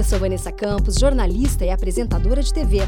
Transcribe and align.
Eu 0.00 0.04
sou 0.04 0.18
Vanessa 0.18 0.50
Campos, 0.50 0.94
jornalista 0.94 1.62
e 1.62 1.68
apresentadora 1.68 2.42
de 2.42 2.54
TV. 2.54 2.78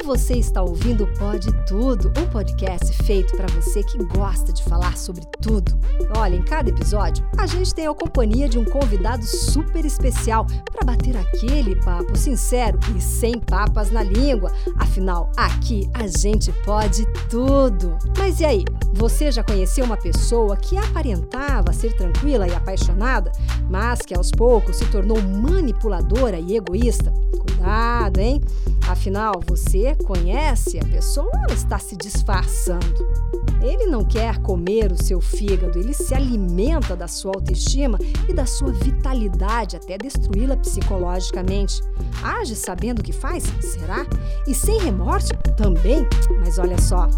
E 0.00 0.02
você 0.02 0.38
está 0.38 0.62
ouvindo 0.62 1.06
Pode 1.18 1.52
Tudo, 1.66 2.10
um 2.18 2.26
podcast 2.30 2.90
feito 3.04 3.36
para 3.36 3.46
você 3.48 3.82
que 3.82 3.98
gosta 3.98 4.50
de 4.50 4.64
falar 4.64 4.96
sobre 4.96 5.26
tudo. 5.42 5.78
Olha, 6.16 6.36
em 6.36 6.42
cada 6.42 6.70
episódio, 6.70 7.22
a 7.36 7.46
gente 7.46 7.74
tem 7.74 7.86
a 7.86 7.92
companhia 7.92 8.48
de 8.48 8.58
um 8.58 8.64
convidado 8.64 9.22
super 9.26 9.84
especial 9.84 10.46
para 10.72 10.86
bater 10.86 11.18
aquele 11.18 11.76
papo 11.82 12.16
sincero 12.16 12.80
e 12.96 13.00
sem 13.00 13.38
papas 13.38 13.90
na 13.90 14.02
língua. 14.02 14.50
Afinal, 14.78 15.30
aqui 15.36 15.90
a 15.92 16.06
gente 16.06 16.50
pode 16.64 17.04
tudo. 17.28 17.98
Mas 18.16 18.40
e 18.40 18.46
aí? 18.46 18.64
Você 18.94 19.30
já 19.30 19.44
conheceu 19.44 19.84
uma 19.84 19.98
pessoa 19.98 20.56
que 20.56 20.78
aparentava 20.78 21.74
ser 21.74 21.94
tranquila 21.94 22.48
e 22.48 22.54
apaixonada, 22.54 23.30
mas 23.68 24.00
que 24.00 24.14
aos 24.14 24.30
poucos 24.30 24.76
se 24.76 24.86
tornou 24.86 25.20
manipuladora 25.20 26.38
e 26.38 26.56
egoísta? 26.56 27.12
Cuidado, 27.38 28.18
hein? 28.18 28.42
Afinal, 28.88 29.40
você 29.46 29.89
conhece 29.96 30.78
a 30.78 30.84
pessoa 30.84 31.30
ela 31.44 31.54
está 31.54 31.78
se 31.78 31.96
disfarçando? 31.96 33.06
Ele 33.62 33.86
não 33.86 34.04
quer 34.04 34.38
comer 34.38 34.90
o 34.90 35.02
seu 35.02 35.20
fígado, 35.20 35.78
ele 35.78 35.92
se 35.92 36.14
alimenta 36.14 36.96
da 36.96 37.06
sua 37.06 37.32
autoestima 37.34 37.98
e 38.28 38.32
da 38.32 38.46
sua 38.46 38.72
vitalidade 38.72 39.76
até 39.76 39.98
destruí-la 39.98 40.56
psicologicamente. 40.56 41.82
Age 42.22 42.56
sabendo 42.56 43.00
o 43.00 43.02
que 43.02 43.12
faz? 43.12 43.44
Será? 43.60 44.06
E 44.46 44.54
sem 44.54 44.80
remorso? 44.80 45.34
Também? 45.56 46.08
Mas 46.38 46.58
olha 46.58 46.80
só, 46.80 47.08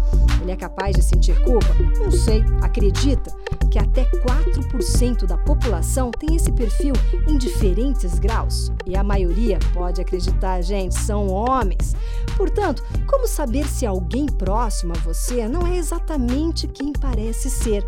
ele 0.41 0.51
é 0.51 0.55
capaz 0.55 0.95
de 0.95 1.01
sentir 1.01 1.41
culpa? 1.43 1.73
Não 1.97 2.11
sei. 2.11 2.43
Acredita 2.61 3.33
que 3.71 3.79
até 3.79 4.03
4% 4.05 5.25
da 5.25 5.37
população 5.37 6.11
tem 6.11 6.35
esse 6.35 6.51
perfil 6.51 6.93
em 7.27 7.37
diferentes 7.37 8.19
graus? 8.19 8.71
E 8.85 8.97
a 8.97 9.03
maioria, 9.03 9.59
pode 9.73 10.01
acreditar, 10.01 10.61
gente, 10.61 10.95
são 10.95 11.27
homens. 11.27 11.95
Portanto, 12.35 12.83
como 13.07 13.27
saber 13.27 13.65
se 13.67 13.85
alguém 13.85 14.25
próximo 14.25 14.93
a 14.93 14.99
você 14.99 15.47
não 15.47 15.65
é 15.65 15.77
exatamente 15.77 16.32
quem 16.73 16.91
parece 16.91 17.47
ser? 17.47 17.83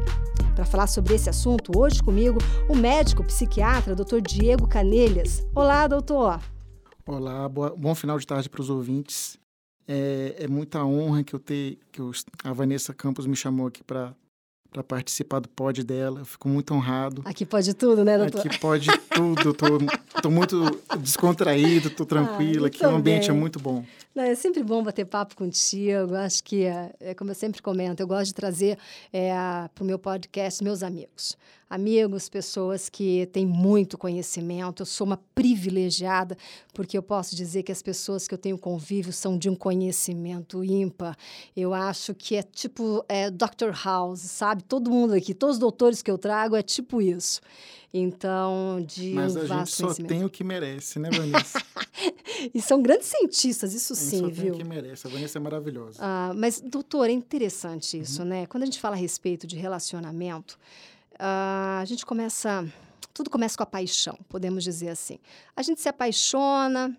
Para 0.56 0.66
falar 0.66 0.86
sobre 0.86 1.16
esse 1.16 1.28
assunto, 1.28 1.72
hoje 1.76 2.02
comigo, 2.02 2.38
o 2.70 2.76
médico 2.76 3.24
psiquiatra 3.24 3.96
Dr. 3.96 4.22
Diego 4.22 4.68
Canelhas. 4.68 5.44
Olá, 5.56 5.88
doutor. 5.88 6.40
Olá, 7.08 7.50
boa, 7.50 7.76
bom 7.76 7.96
final 7.96 8.20
de 8.20 8.28
tarde 8.28 8.48
para 8.48 8.62
os 8.62 8.70
ouvintes. 8.70 9.40
É, 9.88 10.36
é, 10.42 10.48
muita 10.48 10.86
honra 10.86 11.24
que 11.24 11.34
eu 11.34 11.40
ter 11.40 11.80
que 11.92 12.00
eu, 12.00 12.12
a 12.44 12.54
Vanessa 12.54 12.94
Campos 12.94 13.26
me 13.26 13.36
chamou 13.36 13.66
aqui 13.66 13.84
para 13.84 14.14
para 14.76 14.84
participar 14.84 15.40
do 15.40 15.48
pod 15.48 15.84
dela. 15.84 16.20
Eu 16.20 16.26
fico 16.26 16.50
muito 16.50 16.74
honrado. 16.74 17.22
Aqui 17.24 17.46
pode 17.46 17.74
tudo, 17.74 18.04
né, 18.04 18.18
doutor? 18.18 18.46
Aqui 18.46 18.60
pode 18.60 18.90
tudo. 19.10 19.54
Tô, 19.54 19.80
tô 20.22 20.30
muito 20.30 20.82
descontraído, 21.00 21.90
tô 21.90 22.06
tranquila. 22.06 22.66
Ah, 22.66 22.68
aqui 22.68 22.86
o 22.86 22.90
ambiente 22.90 23.30
é 23.30 23.34
muito 23.34 23.58
bom. 23.58 23.86
Não, 24.14 24.24
é 24.24 24.36
sempre 24.36 24.64
bom 24.64 24.84
bater 24.84 25.06
papo 25.06 25.34
contigo. 25.36 26.14
Acho 26.16 26.44
que, 26.44 26.66
é, 26.66 26.94
é 27.00 27.14
como 27.14 27.32
eu 27.32 27.36
sempre 27.36 27.62
comento, 27.62 28.02
eu 28.04 28.08
gosto 28.08 28.26
de 28.26 28.34
trazer 28.34 28.78
é, 29.14 29.34
para 29.74 29.84
o 29.84 29.86
meu 29.86 29.98
podcast 29.98 30.62
meus 30.62 30.84
amigos 30.84 31.38
amigos, 31.70 32.30
pessoas 32.30 32.90
que 32.90 33.26
têm 33.28 33.46
muito 33.46 33.98
conhecimento. 33.98 34.82
Eu 34.82 34.86
sou 34.86 35.06
uma 35.06 35.18
privilegiada, 35.34 36.38
porque 36.74 36.98
eu 36.98 37.04
posso 37.04 37.36
dizer 37.36 37.64
que 37.64 37.72
as 37.72 37.82
pessoas 37.82 38.28
que 38.28 38.34
eu 38.34 38.38
tenho 38.38 38.58
convívio 38.58 39.12
são 39.12 39.38
de 39.38 39.50
um 39.50 39.56
conhecimento 39.56 40.64
ímpar. 40.64 41.18
Eu 41.56 41.74
acho 41.74 42.14
que 42.14 42.36
é 42.36 42.44
tipo 42.44 43.04
é, 43.10 43.30
Dr. 43.30 43.72
House, 43.84 44.22
sabe? 44.22 44.64
Todo 44.64 44.90
mundo 44.90 45.14
aqui, 45.14 45.34
todos 45.34 45.56
os 45.56 45.60
doutores 45.60 46.02
que 46.02 46.12
eu 46.12 46.18
trago 46.18 46.56
é 46.56 46.62
tipo 46.62 47.02
isso. 47.02 47.42
Então, 47.98 48.84
de 48.86 49.14
Mas 49.14 49.38
um 49.38 49.40
a 49.40 49.46
gente 49.46 49.72
só 49.72 49.94
tem 49.94 50.26
o 50.26 50.30
que 50.30 50.44
merece, 50.44 51.00
né, 51.00 51.10
Vanessa? 51.10 51.64
e 52.54 52.62
são 52.62 52.82
grandes 52.82 53.08
cientistas, 53.08 53.74
isso 53.74 53.96
sim, 53.96 54.20
só 54.20 54.28
viu? 54.28 54.52
Tem 54.52 54.52
o 54.52 54.58
que 54.58 54.64
merece. 54.66 55.08
A 55.08 55.10
Vanessa 55.10 55.38
é 55.38 55.42
maravilhosa. 55.42 56.00
Ah, 56.02 56.34
mas, 56.36 56.60
doutor, 56.60 57.10
é 57.10 57.14
interessante 57.14 57.98
isso, 57.98 58.22
uhum. 58.22 58.28
né? 58.28 58.46
Quando 58.48 58.64
a 58.64 58.66
gente 58.66 58.82
fala 58.82 58.98
a 58.98 59.00
respeito 59.00 59.48
de 59.48 59.56
relacionamento, 59.56 60.60
uh, 61.16 61.80
a 61.82 61.86
gente 61.86 62.06
começa. 62.06 62.68
Tudo 63.14 63.30
começa 63.30 63.56
com 63.56 63.64
a 63.64 63.68
paixão, 63.68 64.18
podemos 64.28 64.64
dizer 64.64 64.90
assim. 64.90 65.20
A 65.56 65.62
gente 65.62 65.80
se 65.80 65.88
apaixona, 65.88 66.96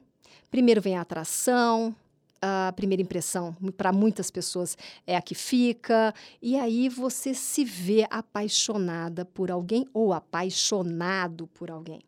primeiro 0.51 0.81
vem 0.81 0.97
a 0.97 1.03
atração, 1.03 1.95
a 2.41 2.73
primeira 2.73 3.03
impressão, 3.03 3.55
para 3.77 3.93
muitas 3.93 4.31
pessoas, 4.31 4.77
é 5.07 5.17
a 5.17 5.23
que 5.23 5.35
fica, 5.35 6.15
e 6.41 6.57
aí 6.57 6.89
você 6.89 7.35
se 7.35 7.65
vê 7.65 8.07
apaixonada 8.11 9.25
por 9.25 9.51
alguém 9.51 9.87
ou 9.93 10.13
apaixonado 10.13 11.47
por 11.49 11.71
alguém. 11.71 12.01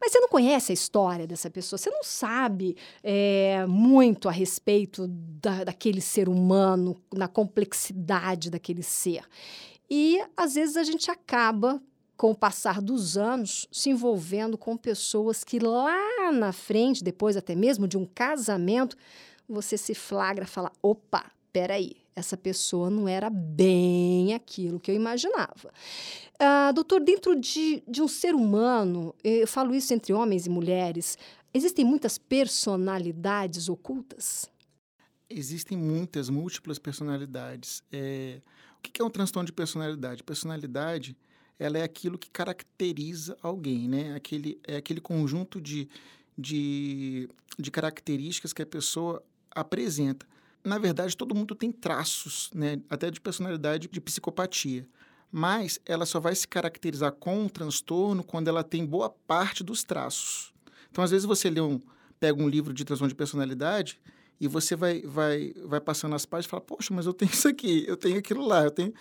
Mas 0.00 0.12
você 0.12 0.20
não 0.20 0.28
conhece 0.28 0.72
a 0.72 0.74
história 0.74 1.26
dessa 1.26 1.50
pessoa, 1.50 1.78
você 1.78 1.90
não 1.90 2.02
sabe 2.02 2.76
é, 3.02 3.64
muito 3.66 4.28
a 4.28 4.32
respeito 4.32 5.06
da, 5.08 5.64
daquele 5.64 6.00
ser 6.00 6.28
humano, 6.28 7.00
na 7.14 7.28
complexidade 7.28 8.50
daquele 8.50 8.82
ser. 8.82 9.22
E 9.90 10.20
às 10.36 10.54
vezes 10.54 10.76
a 10.76 10.82
gente 10.82 11.10
acaba, 11.10 11.82
com 12.16 12.30
o 12.30 12.34
passar 12.34 12.80
dos 12.80 13.16
anos, 13.16 13.68
se 13.70 13.90
envolvendo 13.90 14.56
com 14.56 14.76
pessoas 14.76 15.44
que 15.44 15.58
lá 15.58 16.32
na 16.32 16.52
frente, 16.52 17.04
depois 17.04 17.36
até 17.36 17.54
mesmo 17.54 17.86
de 17.86 17.98
um 17.98 18.06
casamento, 18.06 18.96
você 19.48 19.76
se 19.76 19.94
flagra, 19.94 20.46
fala: 20.46 20.72
opa, 20.82 21.30
peraí, 21.52 21.96
essa 22.16 22.36
pessoa 22.36 22.88
não 22.88 23.08
era 23.08 23.28
bem 23.28 24.34
aquilo 24.34 24.80
que 24.80 24.90
eu 24.90 24.94
imaginava. 24.94 25.72
Ah, 26.38 26.72
doutor, 26.72 27.00
dentro 27.00 27.38
de, 27.38 27.82
de 27.86 28.02
um 28.02 28.08
ser 28.08 28.34
humano, 28.34 29.14
eu 29.22 29.46
falo 29.46 29.74
isso 29.74 29.92
entre 29.92 30.12
homens 30.12 30.46
e 30.46 30.50
mulheres, 30.50 31.18
existem 31.52 31.84
muitas 31.84 32.18
personalidades 32.18 33.68
ocultas? 33.68 34.50
Existem 35.28 35.76
muitas, 35.76 36.28
múltiplas 36.28 36.78
personalidades. 36.78 37.82
É, 37.90 38.40
o 38.88 38.92
que 38.92 39.02
é 39.02 39.04
um 39.04 39.10
transtorno 39.10 39.46
de 39.46 39.52
personalidade? 39.52 40.22
Personalidade 40.22 41.16
ela 41.58 41.78
é 41.78 41.82
aquilo 41.82 42.18
que 42.18 42.30
caracteriza 42.30 43.36
alguém, 43.40 43.88
né? 43.88 44.14
Aquele, 44.14 44.58
é 44.64 44.76
aquele 44.76 45.00
conjunto 45.00 45.60
de, 45.60 45.88
de, 46.36 47.28
de 47.58 47.70
características 47.70 48.52
que 48.52 48.62
a 48.62 48.66
pessoa 48.66 49.22
apresenta. 49.50 50.26
Na 50.64 50.78
verdade, 50.78 51.16
todo 51.16 51.34
mundo 51.34 51.54
tem 51.54 51.70
traços, 51.70 52.50
né? 52.54 52.80
até 52.88 53.10
de 53.10 53.20
personalidade 53.20 53.88
de 53.88 54.00
psicopatia. 54.00 54.86
Mas 55.30 55.78
ela 55.84 56.06
só 56.06 56.18
vai 56.18 56.34
se 56.34 56.46
caracterizar 56.46 57.12
com 57.12 57.44
um 57.44 57.48
transtorno 57.48 58.24
quando 58.24 58.48
ela 58.48 58.64
tem 58.64 58.84
boa 58.84 59.10
parte 59.10 59.62
dos 59.62 59.84
traços. 59.84 60.52
Então, 60.90 61.04
às 61.04 61.10
vezes, 61.10 61.26
você 61.26 61.50
lê 61.50 61.60
um, 61.60 61.80
pega 62.18 62.40
um 62.40 62.48
livro 62.48 62.72
de 62.72 62.84
transtorno 62.84 63.08
de 63.08 63.14
personalidade 63.14 64.00
e 64.40 64.48
você 64.48 64.74
vai, 64.76 65.02
vai, 65.02 65.54
vai 65.64 65.80
passando 65.80 66.14
as 66.14 66.26
páginas 66.26 66.46
e 66.46 66.50
fala, 66.50 66.60
poxa, 66.60 66.92
mas 66.92 67.06
eu 67.06 67.14
tenho 67.14 67.30
isso 67.32 67.48
aqui, 67.48 67.84
eu 67.86 67.96
tenho 67.96 68.18
aquilo 68.18 68.46
lá, 68.46 68.64
eu 68.64 68.70
tenho... 68.70 68.92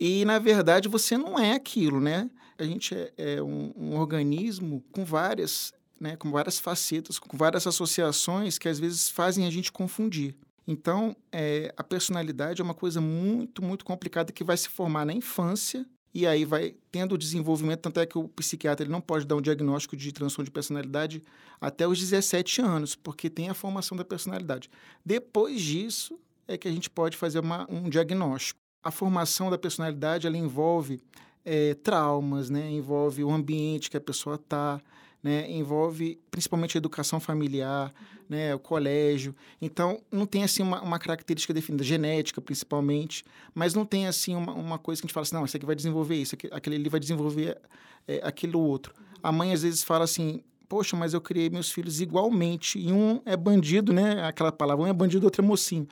E, 0.00 0.24
na 0.24 0.38
verdade, 0.38 0.88
você 0.88 1.18
não 1.18 1.36
é 1.38 1.54
aquilo, 1.54 2.00
né? 2.00 2.30
A 2.56 2.62
gente 2.62 2.94
é, 2.94 3.12
é 3.16 3.42
um, 3.42 3.72
um, 3.76 3.96
organismo 3.96 4.84
com 4.92 5.04
várias, 5.04 5.72
né, 5.98 6.16
com 6.16 6.30
várias 6.30 6.58
facetas, 6.58 7.18
com 7.18 7.36
várias 7.36 7.66
associações 7.66 8.58
que, 8.58 8.68
às 8.68 8.78
vezes, 8.78 9.10
fazem 9.10 9.44
a 9.44 9.50
gente 9.50 9.72
confundir. 9.72 10.36
Então, 10.66 11.16
é, 11.32 11.72
a 11.76 11.82
personalidade 11.82 12.60
é 12.60 12.64
uma 12.64 12.74
coisa 12.74 13.00
muito, 13.00 13.62
muito 13.62 13.84
complicada 13.84 14.32
que 14.32 14.44
vai 14.44 14.56
se 14.56 14.68
formar 14.68 15.04
na 15.04 15.12
infância 15.12 15.84
e 16.14 16.26
aí 16.26 16.44
vai 16.44 16.74
tendo 16.90 17.14
o 17.14 17.18
desenvolvimento, 17.18 17.80
tanto 17.80 18.00
é 18.00 18.06
que 18.06 18.18
o 18.18 18.28
psiquiatra 18.28 18.84
ele 18.84 18.92
não 18.92 19.00
pode 19.00 19.26
dar 19.26 19.36
um 19.36 19.42
diagnóstico 19.42 19.96
de 19.96 20.10
transtorno 20.12 20.46
de 20.46 20.50
personalidade 20.50 21.22
até 21.60 21.86
os 21.86 21.98
17 21.98 22.62
anos, 22.62 22.94
porque 22.94 23.28
tem 23.28 23.48
a 23.48 23.54
formação 23.54 23.96
da 23.96 24.04
personalidade. 24.04 24.70
Depois 25.04 25.60
disso 25.60 26.18
é 26.46 26.56
que 26.56 26.66
a 26.66 26.72
gente 26.72 26.88
pode 26.88 27.16
fazer 27.16 27.40
uma, 27.40 27.66
um 27.70 27.88
diagnóstico. 27.88 28.58
A 28.82 28.90
formação 28.90 29.50
da 29.50 29.58
personalidade 29.58 30.26
ela 30.26 30.36
envolve 30.36 31.00
é, 31.44 31.74
traumas, 31.74 32.48
né? 32.48 32.70
envolve 32.70 33.22
o 33.22 33.30
ambiente 33.30 33.90
que 33.90 33.96
a 33.96 34.00
pessoa 34.00 34.36
está, 34.36 34.80
né? 35.28 35.50
envolve 35.50 36.18
principalmente 36.30 36.76
a 36.76 36.78
educação 36.78 37.20
familiar, 37.20 37.92
né? 38.28 38.54
o 38.54 38.58
colégio. 38.58 39.34
Então, 39.60 40.00
não 40.10 40.24
tem 40.24 40.42
assim 40.42 40.62
uma, 40.62 40.80
uma, 40.80 40.98
característica 40.98 41.52
definida, 41.52 41.84
genética 41.84 42.40
principalmente, 42.40 43.24
mas 43.54 43.74
não 43.74 43.84
tem 43.84 44.06
assim 44.06 44.34
uma, 44.34 44.54
uma, 44.54 44.78
coisa 44.78 45.02
que 45.02 45.04
a 45.04 45.08
gente 45.08 45.12
fala 45.12 45.24
assim, 45.24 45.34
não, 45.34 45.44
esse 45.44 45.56
aqui 45.56 45.66
vai 45.66 45.76
desenvolver 45.76 46.16
isso, 46.16 46.34
aquele 46.50 46.76
ali 46.76 46.88
vai 46.88 46.98
desenvolver 46.98 47.58
é, 48.06 48.20
aquilo 48.24 48.58
outro. 48.58 48.94
A 49.22 49.30
mãe 49.30 49.52
às 49.52 49.62
vezes 49.62 49.82
fala 49.82 50.04
assim, 50.04 50.42
poxa, 50.66 50.96
mas 50.96 51.12
eu 51.12 51.20
criei 51.20 51.50
meus 51.50 51.70
filhos 51.70 52.00
igualmente, 52.00 52.78
e 52.78 52.90
um 52.90 53.20
é 53.26 53.36
bandido, 53.36 53.92
né? 53.92 54.24
Aquela 54.24 54.50
palavra, 54.50 54.84
um 54.84 54.88
é 54.88 54.92
bandido, 54.94 55.26
outro 55.26 55.44
é 55.44 55.46
mocinho. 55.46 55.86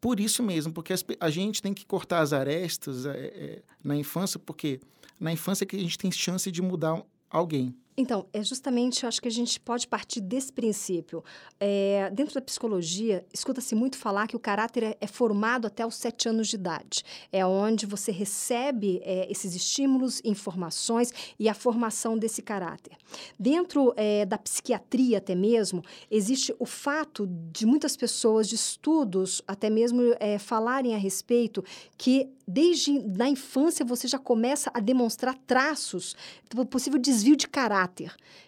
Por 0.00 0.18
isso 0.18 0.42
mesmo, 0.42 0.72
porque 0.72 0.94
as, 0.94 1.04
a 1.20 1.28
gente 1.28 1.60
tem 1.60 1.74
que 1.74 1.84
cortar 1.84 2.20
as 2.20 2.32
arestas 2.32 3.04
é, 3.04 3.10
é, 3.10 3.62
na 3.84 3.94
infância, 3.96 4.38
porque 4.38 4.80
na 5.20 5.30
infância 5.30 5.64
é 5.64 5.66
que 5.66 5.76
a 5.76 5.78
gente 5.78 5.98
tem 5.98 6.10
chance 6.10 6.50
de 6.50 6.62
mudar 6.62 7.02
alguém. 7.30 7.74
Então, 7.96 8.26
é 8.32 8.42
justamente, 8.42 9.06
acho 9.06 9.20
que 9.20 9.28
a 9.28 9.30
gente 9.30 9.60
pode 9.60 9.86
partir 9.86 10.20
desse 10.20 10.50
princípio. 10.50 11.22
É, 11.60 12.10
dentro 12.10 12.34
da 12.34 12.40
psicologia, 12.40 13.24
escuta-se 13.32 13.74
muito 13.74 13.98
falar 13.98 14.26
que 14.26 14.36
o 14.36 14.40
caráter 14.40 14.82
é, 14.82 14.96
é, 15.00 15.06
formado 15.06 15.66
até 15.66 15.86
os 15.86 15.96
sete 15.96 16.28
anos 16.28 16.48
de 16.48 16.56
idade. 16.56 17.04
É 17.30 17.44
onde 17.44 17.84
você 17.84 18.10
recebe 18.10 19.00
é, 19.04 19.30
esses 19.30 19.54
estímulos, 19.54 20.22
informações 20.24 21.12
e 21.38 21.48
a 21.48 21.54
formação 21.54 22.16
desse 22.16 22.40
caráter. 22.40 22.96
Dentro 23.38 23.92
é, 23.96 24.24
da 24.24 24.38
psiquiatria, 24.38 25.18
até 25.18 25.34
mesmo, 25.34 25.82
existe 26.10 26.54
o 26.58 26.64
fato 26.64 27.28
de 27.52 27.66
muitas 27.66 27.94
pessoas, 27.94 28.48
de 28.48 28.54
estudos, 28.54 29.42
até 29.46 29.68
mesmo 29.68 30.00
é, 30.18 30.38
falarem 30.38 30.94
a 30.94 30.98
respeito 30.98 31.62
que 31.98 32.30
desde 32.46 32.98
na 32.98 33.28
infância 33.28 33.84
você 33.84 34.08
já 34.08 34.18
começa 34.18 34.70
a 34.74 34.80
demonstrar 34.80 35.36
traços 35.46 36.16
do 36.50 36.66
possível 36.66 36.98
desvio 36.98 37.36
de 37.36 37.48
caráter. 37.48 37.81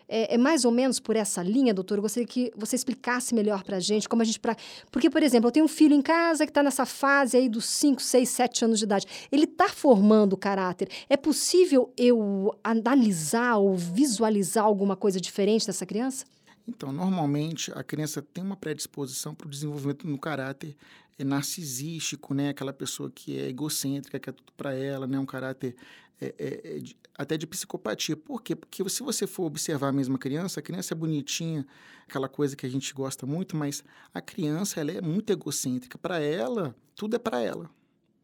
É, 0.08 0.34
é, 0.34 0.38
mais 0.38 0.64
ou 0.64 0.70
menos 0.70 1.00
por 1.00 1.16
essa 1.16 1.42
linha, 1.42 1.72
doutor? 1.72 1.98
Eu 1.98 2.02
gostaria 2.02 2.26
que 2.26 2.52
você 2.56 2.76
explicasse 2.76 3.34
melhor 3.34 3.62
para 3.62 3.78
a 3.78 3.80
gente 3.80 4.08
como 4.08 4.22
a 4.22 4.24
gente. 4.24 4.38
Pra... 4.38 4.56
Porque, 4.90 5.08
por 5.08 5.22
exemplo, 5.22 5.48
eu 5.48 5.52
tenho 5.52 5.64
um 5.64 5.68
filho 5.68 5.94
em 5.94 6.02
casa 6.02 6.44
que 6.44 6.50
está 6.50 6.62
nessa 6.62 6.84
fase 6.84 7.36
aí 7.36 7.48
dos 7.48 7.64
5, 7.64 8.02
6, 8.02 8.28
7 8.28 8.64
anos 8.64 8.78
de 8.78 8.84
idade. 8.84 9.06
Ele 9.32 9.44
está 9.44 9.68
formando 9.68 10.34
o 10.34 10.36
caráter. 10.36 10.88
É 11.08 11.16
possível 11.16 11.92
eu 11.96 12.54
analisar 12.62 13.56
ou 13.56 13.74
visualizar 13.74 14.64
alguma 14.64 14.96
coisa 14.96 15.20
diferente 15.20 15.66
dessa 15.66 15.86
criança? 15.86 16.24
Então, 16.66 16.90
normalmente, 16.90 17.70
a 17.74 17.84
criança 17.84 18.22
tem 18.22 18.42
uma 18.42 18.56
predisposição 18.56 19.34
para 19.34 19.46
o 19.46 19.50
desenvolvimento 19.50 20.06
no 20.08 20.18
caráter 20.18 20.74
narcisístico, 21.22 22.34
né? 22.34 22.48
Aquela 22.48 22.72
pessoa 22.72 23.10
que 23.10 23.38
é 23.38 23.48
egocêntrica, 23.48 24.18
que 24.18 24.30
é 24.30 24.32
tudo 24.32 24.52
para 24.56 24.74
ela, 24.74 25.06
né? 25.06 25.18
Um 25.18 25.26
caráter 25.26 25.76
é, 26.20 26.34
é, 26.38 26.76
é 26.76 26.78
de, 26.78 26.96
até 27.16 27.36
de 27.36 27.46
psicopatia. 27.46 28.16
Por 28.16 28.42
quê? 28.42 28.56
Porque 28.56 28.88
se 28.88 29.02
você 29.02 29.26
for 29.26 29.44
observar 29.44 29.88
a 29.88 29.92
mesma 29.92 30.18
criança, 30.18 30.60
a 30.60 30.62
criança 30.62 30.94
é 30.94 30.96
bonitinha, 30.96 31.66
aquela 32.08 32.28
coisa 32.28 32.56
que 32.56 32.66
a 32.66 32.68
gente 32.68 32.92
gosta 32.92 33.26
muito, 33.26 33.56
mas 33.56 33.84
a 34.12 34.20
criança 34.20 34.80
ela 34.80 34.90
é 34.90 35.00
muito 35.00 35.30
egocêntrica. 35.30 35.98
Para 35.98 36.18
ela, 36.18 36.74
tudo 36.96 37.14
é 37.14 37.18
para 37.18 37.40
ela. 37.40 37.70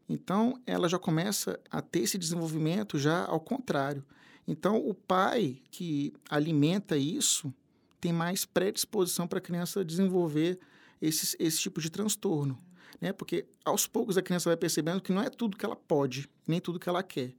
Então, 0.09 0.59
ela 0.65 0.89
já 0.89 0.99
começa 0.99 1.57
a 1.69 1.81
ter 1.81 1.99
esse 1.99 2.17
desenvolvimento 2.17 2.99
já 2.99 3.25
ao 3.25 3.39
contrário. 3.39 4.03
Então, 4.45 4.75
o 4.77 4.93
pai 4.93 5.61
que 5.69 6.13
alimenta 6.29 6.97
isso 6.97 7.53
tem 8.01 8.11
mais 8.11 8.43
predisposição 8.43 9.27
para 9.27 9.37
a 9.37 9.41
criança 9.41 9.85
desenvolver 9.85 10.59
esse, 11.01 11.37
esse 11.39 11.59
tipo 11.59 11.79
de 11.79 11.89
transtorno. 11.89 12.57
Né? 12.99 13.13
Porque 13.13 13.45
aos 13.63 13.87
poucos 13.87 14.17
a 14.17 14.21
criança 14.21 14.49
vai 14.49 14.57
percebendo 14.57 15.01
que 15.01 15.11
não 15.11 15.21
é 15.21 15.29
tudo 15.29 15.57
que 15.57 15.65
ela 15.65 15.75
pode, 15.75 16.29
nem 16.47 16.59
tudo 16.59 16.79
que 16.79 16.89
ela 16.89 17.03
quer. 17.03 17.33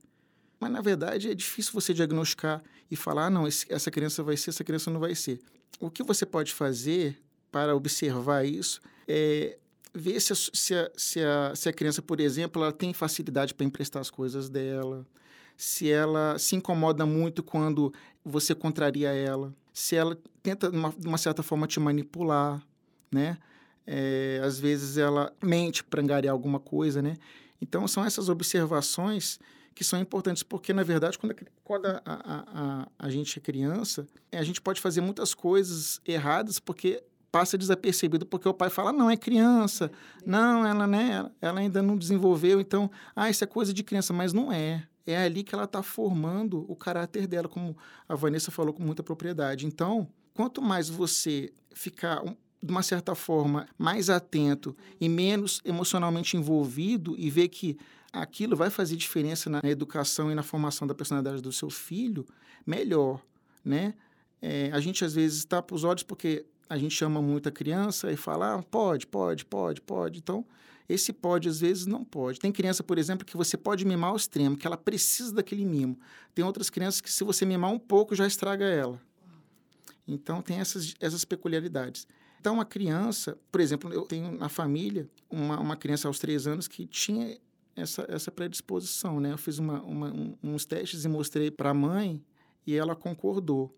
Mas, 0.58 0.70
na 0.70 0.80
verdade, 0.80 1.30
é 1.30 1.34
difícil 1.34 1.72
você 1.72 1.92
diagnosticar 1.92 2.62
e 2.90 2.94
falar, 2.94 3.26
ah, 3.26 3.30
não, 3.30 3.48
esse, 3.48 3.66
essa 3.68 3.90
criança 3.90 4.22
vai 4.22 4.36
ser, 4.36 4.50
essa 4.50 4.62
criança 4.62 4.90
não 4.90 5.00
vai 5.00 5.14
ser. 5.14 5.40
O 5.80 5.90
que 5.90 6.02
você 6.02 6.24
pode 6.24 6.52
fazer 6.52 7.20
para 7.50 7.74
observar 7.74 8.44
isso 8.44 8.80
é 9.08 9.58
ver 9.92 10.20
se 10.20 10.32
a, 10.32 10.36
se 10.36 10.74
a, 10.74 10.90
se 10.96 11.20
a, 11.20 11.52
se 11.54 11.68
a 11.68 11.72
criança, 11.72 12.00
por 12.00 12.20
exemplo, 12.20 12.62
ela 12.62 12.72
tem 12.72 12.94
facilidade 12.94 13.54
para 13.54 13.66
emprestar 13.66 14.00
as 14.00 14.10
coisas 14.10 14.48
dela, 14.48 15.06
se 15.56 15.90
ela 15.90 16.38
se 16.38 16.56
incomoda 16.56 17.04
muito 17.04 17.42
quando 17.42 17.92
você 18.24 18.54
contraria 18.54 19.10
ela, 19.10 19.54
se 19.72 19.96
ela 19.96 20.16
tenta, 20.42 20.70
de 20.70 20.76
uma, 20.76 20.90
de 20.90 21.06
uma 21.06 21.18
certa 21.18 21.42
forma, 21.42 21.66
te 21.66 21.80
manipular, 21.80 22.62
né? 23.10 23.38
É, 23.86 24.40
às 24.44 24.58
vezes 24.58 24.96
ela 24.96 25.32
mente 25.42 25.82
para 25.82 26.00
angariar 26.00 26.32
alguma 26.32 26.60
coisa, 26.60 27.02
né? 27.02 27.16
Então, 27.60 27.86
são 27.86 28.04
essas 28.04 28.28
observações 28.28 29.38
que 29.74 29.84
são 29.84 29.98
importantes, 29.98 30.42
porque, 30.42 30.72
na 30.72 30.82
verdade, 30.82 31.18
quando, 31.18 31.32
a, 31.32 31.36
quando 31.64 31.86
a, 31.86 32.02
a, 32.04 32.88
a, 32.98 33.10
gente 33.10 33.38
é 33.38 33.40
criança, 33.42 34.06
a 34.30 34.42
gente 34.42 34.60
pode 34.60 34.80
fazer 34.80 35.00
muitas 35.00 35.32
coisas 35.34 36.00
erradas 36.04 36.58
porque 36.58 37.02
passa 37.30 37.56
desapercebido, 37.56 38.26
porque 38.26 38.48
o 38.48 38.52
pai 38.52 38.68
fala, 38.68 38.92
não, 38.92 39.08
é 39.08 39.16
criança, 39.16 39.90
não, 40.26 40.66
ela, 40.66 40.86
né, 40.86 41.30
ela 41.40 41.60
ainda 41.60 41.80
não 41.80 41.96
desenvolveu, 41.96 42.60
então, 42.60 42.90
ah, 43.16 43.30
isso 43.30 43.42
é 43.42 43.46
coisa 43.46 43.72
de 43.72 43.82
criança, 43.82 44.12
mas 44.12 44.34
não 44.34 44.52
é 44.52 44.86
é 45.06 45.16
ali 45.16 45.42
que 45.42 45.54
ela 45.54 45.64
está 45.64 45.82
formando 45.82 46.64
o 46.70 46.76
caráter 46.76 47.26
dela, 47.26 47.48
como 47.48 47.76
a 48.08 48.14
Vanessa 48.14 48.50
falou 48.50 48.72
com 48.72 48.82
muita 48.82 49.02
propriedade. 49.02 49.66
Então, 49.66 50.08
quanto 50.34 50.62
mais 50.62 50.88
você 50.88 51.52
ficar, 51.74 52.22
de 52.62 52.70
uma 52.70 52.82
certa 52.82 53.14
forma, 53.14 53.66
mais 53.76 54.08
atento 54.08 54.76
e 55.00 55.08
menos 55.08 55.60
emocionalmente 55.64 56.36
envolvido 56.36 57.14
e 57.18 57.28
ver 57.28 57.48
que 57.48 57.76
aquilo 58.12 58.54
vai 58.54 58.70
fazer 58.70 58.96
diferença 58.96 59.50
na 59.50 59.60
educação 59.64 60.30
e 60.30 60.34
na 60.34 60.42
formação 60.42 60.86
da 60.86 60.94
personalidade 60.94 61.42
do 61.42 61.50
seu 61.50 61.70
filho, 61.70 62.26
melhor, 62.66 63.20
né? 63.64 63.94
É, 64.40 64.70
a 64.72 64.80
gente 64.80 65.04
às 65.04 65.14
vezes 65.14 65.44
tapa 65.44 65.74
os 65.74 65.84
olhos 65.84 66.02
porque 66.02 66.44
a 66.68 66.76
gente 66.78 66.94
chama 66.94 67.20
muito 67.20 67.48
a 67.48 67.52
criança 67.52 68.10
e 68.10 68.16
fala, 68.16 68.54
ah, 68.54 68.62
pode, 68.62 69.06
pode, 69.06 69.44
pode, 69.44 69.80
pode. 69.80 70.18
Então, 70.18 70.44
esse 70.88 71.12
pode, 71.12 71.48
às 71.48 71.60
vezes, 71.60 71.86
não 71.86 72.04
pode. 72.04 72.40
Tem 72.40 72.50
criança, 72.50 72.82
por 72.82 72.98
exemplo, 72.98 73.26
que 73.26 73.36
você 73.36 73.56
pode 73.56 73.84
mimar 73.84 74.10
ao 74.10 74.16
extremo, 74.16 74.56
que 74.56 74.66
ela 74.66 74.76
precisa 74.76 75.32
daquele 75.32 75.64
mimo. 75.64 75.98
Tem 76.34 76.44
outras 76.44 76.70
crianças 76.70 77.00
que, 77.00 77.12
se 77.12 77.24
você 77.24 77.44
mimar 77.44 77.70
um 77.70 77.78
pouco, 77.78 78.14
já 78.14 78.26
estraga 78.26 78.64
ela. 78.64 79.00
Então, 80.06 80.42
tem 80.42 80.58
essas, 80.58 80.94
essas 80.98 81.24
peculiaridades. 81.24 82.06
Então, 82.42 82.60
a 82.60 82.64
criança, 82.64 83.38
por 83.52 83.60
exemplo, 83.60 83.92
eu 83.92 84.02
tenho 84.02 84.32
na 84.32 84.48
família 84.48 85.08
uma, 85.30 85.60
uma 85.60 85.76
criança 85.76 86.08
aos 86.08 86.18
três 86.18 86.44
anos 86.44 86.66
que 86.66 86.88
tinha 86.88 87.38
essa, 87.76 88.04
essa 88.08 88.32
predisposição, 88.32 89.20
né? 89.20 89.30
Eu 89.30 89.38
fiz 89.38 89.60
uma, 89.60 89.80
uma, 89.82 90.12
um, 90.12 90.36
uns 90.42 90.64
testes 90.64 91.04
e 91.04 91.08
mostrei 91.08 91.52
para 91.52 91.70
a 91.70 91.74
mãe 91.74 92.20
e 92.66 92.74
ela 92.74 92.96
concordou. 92.96 93.72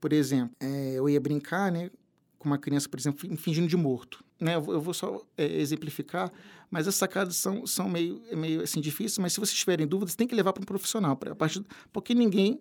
Por 0.00 0.14
exemplo, 0.14 0.56
é, 0.58 0.94
eu 0.94 1.10
ia 1.10 1.20
brincar, 1.20 1.70
né? 1.70 1.90
Com 2.38 2.48
uma 2.48 2.56
criança, 2.56 2.88
por 2.88 2.98
exemplo, 2.98 3.36
fingindo 3.36 3.68
de 3.68 3.76
morto 3.76 4.24
né, 4.40 4.54
eu 4.56 4.80
vou 4.80 4.92
só 4.92 5.22
é, 5.36 5.44
exemplificar, 5.44 6.30
mas 6.70 6.86
as 6.86 6.94
sacadas 6.94 7.36
são, 7.36 7.66
são 7.66 7.88
meio, 7.88 8.20
meio 8.32 8.62
assim, 8.62 8.80
difíceis, 8.80 9.18
mas 9.18 9.32
se 9.32 9.40
vocês 9.40 9.58
tiverem 9.58 9.86
dúvidas, 9.86 10.14
tem 10.14 10.26
que 10.26 10.34
levar 10.34 10.52
para 10.52 10.62
um 10.62 10.66
profissional, 10.66 11.16
pra, 11.16 11.32
a 11.32 11.34
partir, 11.34 11.64
porque 11.92 12.14
ninguém 12.14 12.58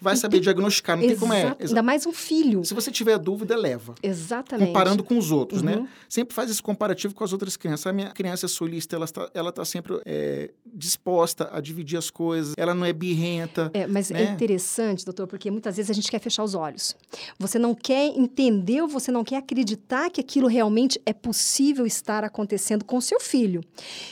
vai 0.00 0.16
saber 0.16 0.36
tem... 0.36 0.42
diagnosticar, 0.42 0.96
não 0.96 1.06
tem 1.06 1.16
como 1.16 1.32
é. 1.32 1.56
Ainda 1.60 1.82
mais 1.82 2.06
um 2.06 2.12
filho. 2.12 2.64
Se 2.64 2.74
você 2.74 2.90
tiver 2.90 3.18
dúvida, 3.18 3.56
leva. 3.56 3.94
Exatamente. 4.02 4.68
Comparando 4.68 5.04
com 5.04 5.18
os 5.18 5.30
outros, 5.30 5.62
né? 5.62 5.76
uhum. 5.76 5.82
né? 5.82 5.88
Sempre 6.08 6.34
faz 6.34 6.50
esse 6.50 6.62
comparativo 6.62 7.14
com 7.14 7.24
as 7.24 7.32
outras 7.32 7.56
crianças. 7.56 7.86
A 7.86 7.92
minha 7.92 8.10
criança 8.10 8.46
é 8.46 8.48
solista, 8.48 8.96
ela 8.96 9.04
está, 9.04 9.30
ela 9.34 9.50
está 9.50 9.64
sempre 9.64 10.00
é, 10.04 10.50
disposta 10.66 11.48
a 11.52 11.60
dividir 11.60 11.98
as 11.98 12.10
coisas, 12.10 12.54
ela 12.56 12.74
não 12.74 12.84
é 12.84 12.92
birrenta. 12.92 13.70
É, 13.74 13.86
mas 13.86 14.10
né? 14.10 14.24
é 14.24 14.30
interessante, 14.30 15.04
doutor, 15.04 15.26
porque 15.26 15.50
muitas 15.50 15.76
vezes 15.76 15.90
a 15.90 15.94
gente 15.94 16.10
quer 16.10 16.20
fechar 16.20 16.42
os 16.42 16.54
olhos. 16.54 16.96
Você 17.38 17.58
não 17.58 17.74
quer 17.74 18.06
entender 18.06 18.78
você 18.86 19.10
não 19.10 19.24
quer 19.24 19.36
acreditar 19.36 20.10
que 20.10 20.20
aquilo 20.20 20.46
realmente 20.46 21.00
é 21.04 21.12
possível 21.12 21.86
estar 21.86 22.22
acontecendo 22.24 22.84
com 22.84 23.00
seu 23.00 23.18
filho. 23.18 23.62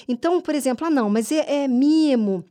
Então, 0.08 0.40
por 0.40 0.54
exemplo, 0.54 0.86
ah, 0.86 0.90
não, 0.90 1.08
mas 1.08 1.30
é, 1.30 1.64
é 1.64 1.68
mimo 1.68 2.44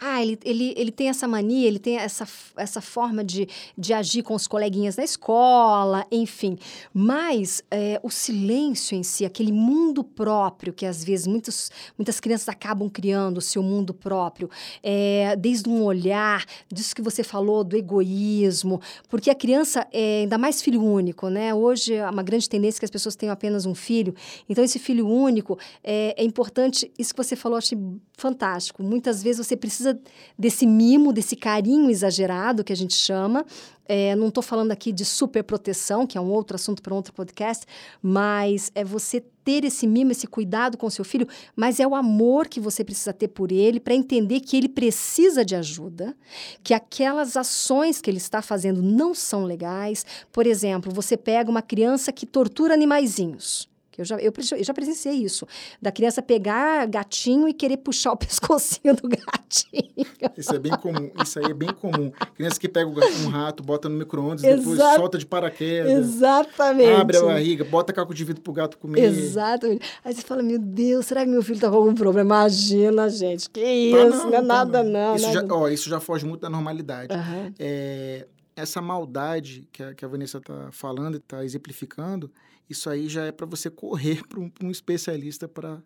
ah, 0.00 0.22
ele, 0.22 0.38
ele, 0.44 0.74
ele 0.76 0.92
tem 0.92 1.08
essa 1.08 1.26
mania, 1.26 1.66
ele 1.66 1.80
tem 1.80 1.96
essa, 1.96 2.26
essa 2.56 2.80
forma 2.80 3.24
de, 3.24 3.48
de 3.76 3.92
agir 3.92 4.22
com 4.22 4.34
os 4.34 4.46
coleguinhas 4.46 4.94
da 4.94 5.02
escola, 5.02 6.06
enfim. 6.10 6.56
Mas 6.94 7.62
é, 7.68 7.98
o 8.02 8.10
silêncio 8.10 8.96
em 8.96 9.02
si, 9.02 9.24
aquele 9.24 9.50
mundo 9.50 10.04
próprio, 10.04 10.72
que 10.72 10.86
às 10.86 11.02
vezes 11.02 11.26
muitos, 11.26 11.70
muitas 11.98 12.20
crianças 12.20 12.48
acabam 12.48 12.88
criando 12.88 13.38
o 13.38 13.40
seu 13.40 13.60
mundo 13.60 13.92
próprio, 13.92 14.48
é, 14.84 15.34
desde 15.36 15.68
um 15.68 15.82
olhar, 15.82 16.44
disso 16.72 16.94
que 16.94 17.02
você 17.02 17.24
falou, 17.24 17.64
do 17.64 17.76
egoísmo, 17.76 18.80
porque 19.08 19.30
a 19.30 19.34
criança 19.34 19.84
é 19.92 20.20
ainda 20.20 20.38
mais 20.38 20.62
filho 20.62 20.82
único, 20.82 21.28
né? 21.28 21.52
Hoje 21.52 21.94
é 21.94 22.08
uma 22.08 22.22
grande 22.22 22.48
tendência 22.48 22.78
que 22.78 22.84
as 22.84 22.90
pessoas 22.90 23.16
tenham 23.16 23.32
apenas 23.32 23.66
um 23.66 23.74
filho. 23.74 24.14
Então, 24.48 24.62
esse 24.62 24.78
filho 24.78 25.08
único 25.08 25.58
é, 25.82 26.14
é 26.16 26.24
importante, 26.24 26.90
isso 26.96 27.12
que 27.12 27.22
você 27.22 27.34
falou, 27.34 27.58
achei 27.58 27.76
fantástico. 28.16 28.82
Muitas 28.82 29.22
vezes 29.22 29.44
você 29.44 29.56
precisa 29.56 29.87
precisa 29.88 30.00
desse 30.38 30.66
mimo, 30.66 31.12
desse 31.12 31.36
carinho 31.36 31.90
exagerado 31.90 32.64
que 32.64 32.72
a 32.72 32.76
gente 32.76 32.94
chama. 32.94 33.44
É, 33.90 34.14
não 34.14 34.28
estou 34.28 34.42
falando 34.42 34.70
aqui 34.70 34.92
de 34.92 35.02
superproteção, 35.02 36.06
que 36.06 36.18
é 36.18 36.20
um 36.20 36.30
outro 36.30 36.56
assunto 36.56 36.82
para 36.82 36.94
outro 36.94 37.12
podcast, 37.14 37.64
mas 38.02 38.70
é 38.74 38.84
você 38.84 39.22
ter 39.42 39.64
esse 39.64 39.86
mimo, 39.86 40.12
esse 40.12 40.26
cuidado 40.26 40.76
com 40.76 40.90
seu 40.90 41.04
filho, 41.04 41.26
mas 41.56 41.80
é 41.80 41.86
o 41.86 41.94
amor 41.94 42.48
que 42.48 42.60
você 42.60 42.84
precisa 42.84 43.14
ter 43.14 43.28
por 43.28 43.50
ele 43.50 43.80
para 43.80 43.94
entender 43.94 44.40
que 44.40 44.58
ele 44.58 44.68
precisa 44.68 45.42
de 45.42 45.56
ajuda, 45.56 46.14
que 46.62 46.74
aquelas 46.74 47.34
ações 47.34 47.98
que 48.02 48.10
ele 48.10 48.18
está 48.18 48.42
fazendo 48.42 48.82
não 48.82 49.14
são 49.14 49.44
legais. 49.44 50.04
Por 50.30 50.46
exemplo, 50.46 50.92
você 50.92 51.16
pega 51.16 51.50
uma 51.50 51.62
criança 51.62 52.12
que 52.12 52.26
tortura 52.26 52.74
animaizinhos. 52.74 53.70
Eu 53.98 54.04
já, 54.04 54.16
eu, 54.16 54.32
eu 54.56 54.64
já 54.64 54.72
presenciei 54.72 55.14
isso. 55.14 55.46
Da 55.82 55.90
criança 55.90 56.22
pegar 56.22 56.86
gatinho 56.86 57.48
e 57.48 57.52
querer 57.52 57.78
puxar 57.78 58.12
o 58.12 58.16
pescocinho 58.16 58.94
do 58.94 59.08
gatinho. 59.08 60.06
Isso 60.36 60.54
é 60.54 60.58
bem 60.58 60.72
comum. 60.72 61.10
Isso 61.22 61.38
aí 61.40 61.50
é 61.50 61.54
bem 61.54 61.72
comum. 61.72 62.12
Criança 62.34 62.60
que 62.60 62.68
pega 62.68 62.88
um 62.88 63.28
rato, 63.28 63.62
bota 63.62 63.88
no 63.88 63.96
micro-ondas, 63.96 64.42
depois 64.42 64.78
solta 64.78 65.18
de 65.18 65.26
paraquedas. 65.26 65.90
Exatamente. 65.90 67.00
Abre 67.00 67.16
a 67.16 67.22
barriga, 67.22 67.64
bota 67.64 67.92
caco 67.92 68.14
de 68.14 68.24
vidro 68.24 68.40
pro 68.40 68.52
gato 68.52 68.78
comer. 68.78 69.02
Exatamente. 69.02 69.84
Aí 70.04 70.14
você 70.14 70.22
fala, 70.22 70.42
meu 70.42 70.58
Deus, 70.58 71.06
será 71.06 71.24
que 71.24 71.30
meu 71.30 71.42
filho 71.42 71.58
tá 71.58 71.68
com 71.68 71.76
algum 71.76 71.94
problema? 71.94 72.28
Imagina, 72.28 73.08
gente. 73.08 73.50
Que 73.50 73.60
isso, 73.60 73.96
tá 73.96 74.04
não, 74.04 74.24
não 74.24 74.28
é 74.28 74.36
tá 74.36 74.42
nada, 74.42 74.82
não. 74.84 75.16
Isso, 75.16 75.26
nada. 75.26 75.46
Já, 75.46 75.54
ó, 75.54 75.68
isso 75.68 75.88
já 75.88 75.98
foge 75.98 76.24
muito 76.24 76.40
da 76.40 76.50
normalidade. 76.50 77.12
Uhum. 77.12 77.52
É 77.58 78.26
essa 78.60 78.82
maldade 78.82 79.68
que 79.72 79.82
a, 79.82 79.94
que 79.94 80.04
a 80.04 80.08
Vanessa 80.08 80.38
está 80.38 80.68
falando 80.72 81.14
e 81.14 81.18
está 81.18 81.44
exemplificando, 81.44 82.30
isso 82.68 82.88
aí 82.90 83.08
já 83.08 83.24
é 83.24 83.32
para 83.32 83.46
você 83.46 83.70
correr 83.70 84.26
para 84.26 84.40
um, 84.40 84.50
um 84.62 84.70
especialista 84.70 85.48
para 85.48 85.82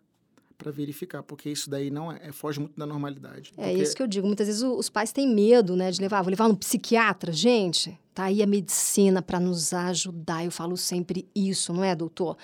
para 0.55 0.71
verificar, 0.71 1.23
porque 1.23 1.49
isso 1.49 1.69
daí 1.69 1.89
não 1.89 2.11
é, 2.11 2.31
foge 2.31 2.59
muito 2.59 2.77
da 2.77 2.85
normalidade. 2.85 3.51
É 3.57 3.69
porque... 3.69 3.83
isso 3.83 3.95
que 3.95 4.01
eu 4.03 4.07
digo. 4.07 4.25
Muitas 4.25 4.47
vezes 4.47 4.61
os 4.61 4.89
pais 4.89 5.11
têm 5.11 5.27
medo, 5.27 5.75
né, 5.75 5.91
de 5.91 5.99
levar. 5.99 6.21
Vou 6.21 6.29
levar 6.29 6.47
no 6.47 6.55
psiquiatra, 6.55 7.33
gente. 7.33 7.99
Tá 8.13 8.25
aí 8.25 8.43
a 8.43 8.47
medicina 8.47 9.21
para 9.21 9.39
nos 9.39 9.73
ajudar. 9.73 10.45
Eu 10.45 10.51
falo 10.51 10.77
sempre 10.77 11.27
isso, 11.35 11.73
não 11.73 11.83
é, 11.83 11.95
doutor? 11.95 12.37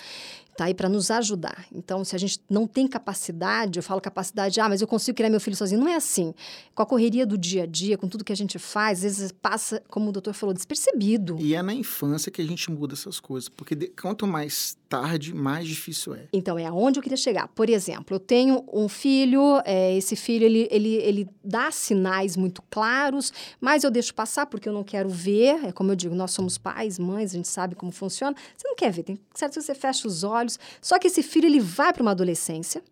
Tá 0.60 0.66
aí 0.66 0.74
para 0.74 0.90
nos 0.90 1.10
ajudar. 1.10 1.66
Então, 1.74 2.04
se 2.04 2.14
a 2.18 2.20
gente 2.20 2.42
não 2.50 2.68
tem 2.68 2.86
capacidade, 2.86 3.80
eu 3.80 3.84
falo 3.84 4.02
capacidade, 4.02 4.60
ah, 4.60 4.68
mas 4.68 4.82
eu 4.82 4.88
consigo 4.88 5.16
criar 5.16 5.30
meu 5.30 5.40
filho 5.40 5.56
sozinho. 5.56 5.80
Não 5.80 5.88
é 5.88 5.96
assim. 5.96 6.34
Com 6.76 6.84
a 6.84 6.86
correria 6.86 7.26
do 7.26 7.38
dia 7.38 7.64
a 7.64 7.66
dia, 7.66 7.98
com 7.98 8.10
tudo 8.10 8.26
que 8.26 8.34
a 8.34 8.36
gente 8.36 8.60
faz, 8.60 8.98
às 8.98 9.04
vezes 9.04 9.32
passa, 9.32 9.82
como 9.88 10.10
o 10.10 10.12
doutor 10.12 10.34
falou, 10.34 10.54
despercebido. 10.54 11.38
E 11.40 11.56
é 11.56 11.62
na 11.62 11.74
infância 11.74 12.30
que 12.30 12.42
a 12.42 12.46
gente 12.46 12.70
muda 12.70 12.94
essas 12.94 13.22
coisas, 13.22 13.48
porque 13.48 13.74
de, 13.74 13.88
quanto 13.88 14.28
mais 14.28 14.78
tarde, 14.90 15.34
mais 15.34 15.66
difícil 15.66 16.16
é. 16.16 16.28
Então, 16.34 16.60
é 16.60 16.66
aonde 16.66 17.00
eu 17.00 17.04
queria 17.04 17.16
chegar. 17.16 17.48
Por 17.48 17.70
exemplo, 17.70 18.16
eu 18.16 18.20
tenho 18.20 18.66
um 18.74 18.90
filho, 18.90 19.62
é, 19.64 19.96
esse 19.96 20.18
filho, 20.18 20.44
ele, 20.44 20.68
ele, 20.70 20.96
ele 20.96 21.30
dá 21.42 21.72
sinais 21.72 22.36
muito 22.36 22.62
claros, 22.70 23.32
mas 23.62 23.86
eu 23.86 23.92
deixo 23.92 24.14
passar 24.14 24.46
porque 24.48 24.68
eu 24.68 24.74
não 24.74 24.84
quero 24.84 25.08
ver. 25.08 25.59
É 25.68 25.72
como 25.72 25.92
eu 25.92 25.96
digo, 25.96 26.16
nós 26.16 26.32
somos 26.32 26.58
pais, 26.58 26.98
mães, 27.00 27.32
a 27.32 27.36
gente 27.36 27.48
sabe 27.48 27.75
como 27.75 27.92
funciona. 27.92 28.36
Você 28.56 28.68
não 28.68 28.75
quer 28.75 28.92
ver, 28.92 29.04
tem 29.04 29.20
certo 29.34 29.54
que 29.54 29.62
você 29.62 29.75
fecha 29.75 30.08
os 30.08 30.24
olhos. 30.24 30.60
Só 30.82 30.98
que 31.00 31.08
esse 31.08 31.24
filho, 31.24 31.46
ele 31.46 31.60
vai 31.60 31.94
para 31.94 32.01
uma 32.01 32.12
adolescência, 32.12 32.84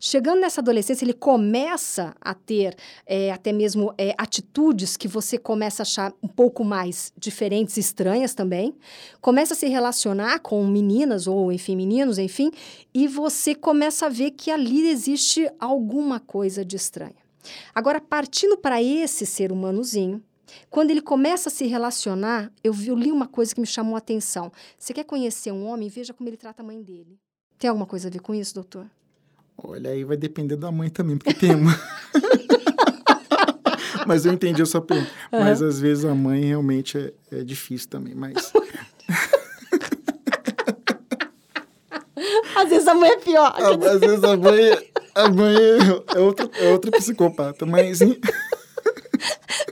Chegando 0.00 0.40
nessa 0.40 0.60
adolescência, 0.60 1.04
ele 1.04 1.12
começa 1.12 2.14
a 2.20 2.34
ter 2.34 2.76
é, 3.06 3.30
até 3.30 3.52
mesmo 3.52 3.92
é, 3.96 4.14
atitudes 4.18 4.96
que 4.96 5.08
você 5.08 5.38
começa 5.38 5.82
a 5.82 5.84
achar 5.84 6.12
um 6.22 6.28
pouco 6.28 6.64
mais 6.64 7.12
diferentes, 7.16 7.76
estranhas 7.76 8.34
também. 8.34 8.74
Começa 9.20 9.54
a 9.54 9.56
se 9.56 9.66
relacionar 9.68 10.40
com 10.40 10.64
meninas 10.66 11.26
ou, 11.26 11.52
enfim, 11.52 11.76
meninos, 11.76 12.18
enfim, 12.18 12.50
e 12.92 13.06
você 13.06 13.54
começa 13.54 14.06
a 14.06 14.08
ver 14.08 14.32
que 14.32 14.50
ali 14.50 14.88
existe 14.88 15.50
alguma 15.58 16.20
coisa 16.20 16.64
de 16.64 16.76
estranha. 16.76 17.16
Agora, 17.74 18.00
partindo 18.00 18.56
para 18.58 18.82
esse 18.82 19.24
ser 19.24 19.52
humanozinho, 19.52 20.22
quando 20.70 20.90
ele 20.90 21.02
começa 21.02 21.48
a 21.48 21.52
se 21.52 21.66
relacionar, 21.66 22.50
eu, 22.62 22.72
vi, 22.72 22.88
eu 22.88 22.96
li 22.96 23.12
uma 23.12 23.26
coisa 23.26 23.54
que 23.54 23.60
me 23.60 23.66
chamou 23.66 23.94
a 23.94 23.98
atenção. 23.98 24.52
Você 24.78 24.92
quer 24.92 25.04
conhecer 25.04 25.52
um 25.52 25.66
homem? 25.66 25.88
Veja 25.88 26.12
como 26.12 26.28
ele 26.28 26.36
trata 26.36 26.62
a 26.62 26.64
mãe 26.64 26.82
dele. 26.82 27.18
Tem 27.58 27.68
alguma 27.68 27.86
coisa 27.86 28.08
a 28.08 28.10
ver 28.10 28.20
com 28.20 28.34
isso, 28.34 28.54
doutor? 28.54 28.86
Olha, 29.56 29.90
aí 29.90 30.04
vai 30.04 30.16
depender 30.16 30.56
da 30.56 30.70
mãe 30.70 30.88
também, 30.88 31.16
porque 31.16 31.34
tem 31.34 31.54
uma. 31.54 31.72
mas 34.06 34.24
eu 34.24 34.32
entendi 34.32 34.62
a 34.62 34.66
sua 34.66 34.80
pergunta. 34.80 35.10
Uhum. 35.32 35.40
Mas 35.40 35.60
às 35.60 35.80
vezes 35.80 36.04
a 36.04 36.14
mãe 36.14 36.44
realmente 36.44 36.96
é, 36.96 37.12
é 37.32 37.42
difícil 37.42 37.88
também, 37.88 38.14
mas. 38.14 38.36
às 42.56 42.68
vezes 42.68 42.86
a 42.86 42.94
mãe 42.94 43.10
é 43.10 43.18
pior. 43.18 43.52
Às 43.56 44.00
vezes 44.00 44.22
a 44.22 44.36
mãe, 44.36 44.90
a 45.14 45.28
mãe 45.28 45.56
é, 46.14 46.20
outra, 46.20 46.48
é 46.54 46.72
outra 46.72 46.92
psicopata, 46.92 47.66
mas. 47.66 47.98